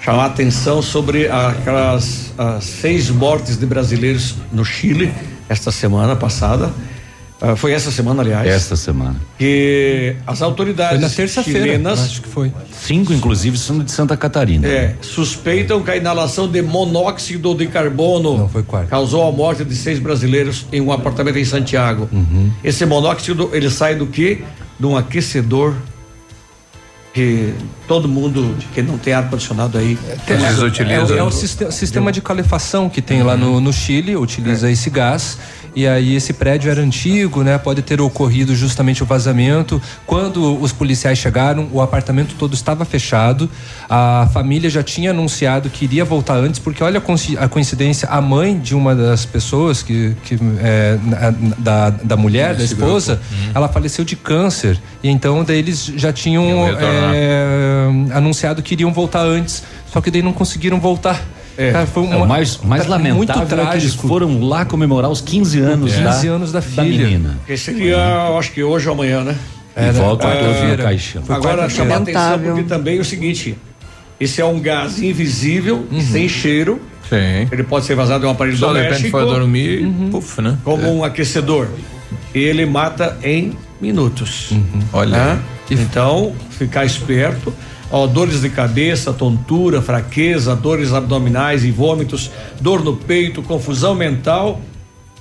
[0.02, 5.12] chamar a atenção sobre aquelas as seis mortes de brasileiros no Chile
[5.47, 6.73] esta semana passada.
[7.41, 8.47] Ah, foi essa semana, aliás.
[8.47, 9.17] Esta semana.
[9.39, 12.52] Que as autoridades Foi na terça-feira, chilenas acho que foi.
[12.70, 14.67] Cinco, inclusive, são de Santa Catarina.
[14.69, 18.51] é, suspeitam que a inalação de monóxido de carbono
[18.89, 22.09] causou a morte de seis brasileiros em um apartamento em Santiago.
[22.12, 22.51] Uhum.
[22.62, 24.44] Esse monóxido ele sai do que?
[24.78, 25.75] De um aquecedor
[27.12, 27.55] que
[27.89, 32.20] todo mundo que não tem ar condicionado aí É, é, é o sistema, sistema de
[32.20, 35.39] calefação que tem lá no, no Chile, utiliza esse gás.
[35.74, 37.57] E aí esse prédio era antigo, né?
[37.58, 39.81] Pode ter ocorrido justamente o vazamento.
[40.07, 43.49] Quando os policiais chegaram, o apartamento todo estava fechado.
[43.89, 48.08] A família já tinha anunciado que iria voltar antes, porque olha a coinci- a coincidência,
[48.08, 50.99] a mãe de uma das pessoas que, que é,
[51.58, 53.20] da, da mulher, da esposa.
[53.31, 53.50] Uhum.
[53.55, 54.81] ela faleceu de câncer.
[55.02, 56.66] E então daí eles já tinham
[57.15, 59.62] é, anunciado que iriam voltar antes.
[59.92, 61.20] Só que daí não conseguiram voltar.
[61.72, 64.08] Cara, foi É, o mais, mais cara, lamentável muito é que eles trágico.
[64.08, 66.84] foram lá comemorar os 15 anos, 15 da, anos da filha.
[67.06, 67.39] menina.
[67.47, 67.97] que seria
[68.28, 69.36] eu acho que hoje ou amanhã né
[69.76, 71.22] E volta É, no caixão.
[71.28, 73.56] agora chamar a atenção porque também é o seguinte
[74.18, 77.48] esse é um gás invisível e sem cheiro Sim.
[77.50, 80.56] ele pode ser vazado em um aparelho Só de doméstico repente foi dormir, puf, né?
[80.64, 81.68] como um aquecedor
[82.34, 84.50] ele mata em minutos
[84.92, 85.16] Olha.
[85.16, 85.39] né?
[85.70, 87.52] então ficar esperto
[87.91, 94.60] Ó, dores de cabeça, tontura, fraqueza, dores abdominais e vômitos, dor no peito, confusão mental.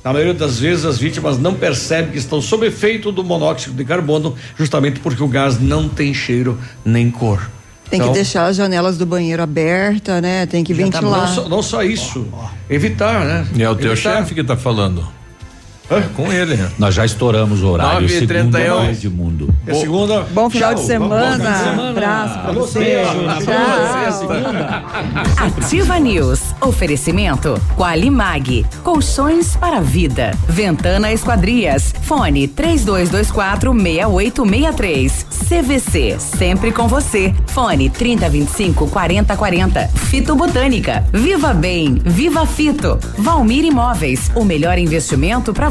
[0.03, 3.83] Na maioria das vezes, as vítimas não percebem que estão sob efeito do monóxido de
[3.83, 7.49] carbono, justamente porque o gás não tem cheiro nem cor.
[7.89, 10.45] Tem Então, que deixar as janelas do banheiro abertas, né?
[10.45, 11.27] Tem que já tá- ventilar.
[11.27, 12.27] não, só, não só isso,
[12.69, 13.47] evitar, né?
[13.55, 14.17] E é o teu Evitar.
[14.17, 15.05] chefe que tá falando.
[15.89, 16.55] É com ele.
[16.55, 16.69] né?
[16.77, 18.01] Nós já estouramos o horário.
[18.01, 18.83] 9 e Segunda 31.
[18.83, 19.55] é Edmundo.
[19.67, 20.21] É segunda.
[20.31, 20.87] Bom final de Tchau.
[20.87, 21.37] semana.
[21.37, 21.89] Bom final de semana.
[21.89, 23.01] Abraço pra Alô, você.
[25.37, 26.41] Ativa News.
[26.61, 28.65] Oferecimento Qualimag.
[28.83, 30.31] Colchões para a vida.
[30.47, 31.93] Ventana Esquadrias.
[32.03, 35.25] Fone 3224 6863.
[35.49, 36.15] CVC.
[36.19, 37.33] Sempre com você.
[37.47, 39.87] Fone 3025 4040.
[39.87, 41.03] Fito Botânica.
[41.11, 42.01] Viva Bem.
[42.05, 42.99] Viva Fito.
[43.17, 44.31] Valmir Imóveis.
[44.35, 45.69] O melhor investimento para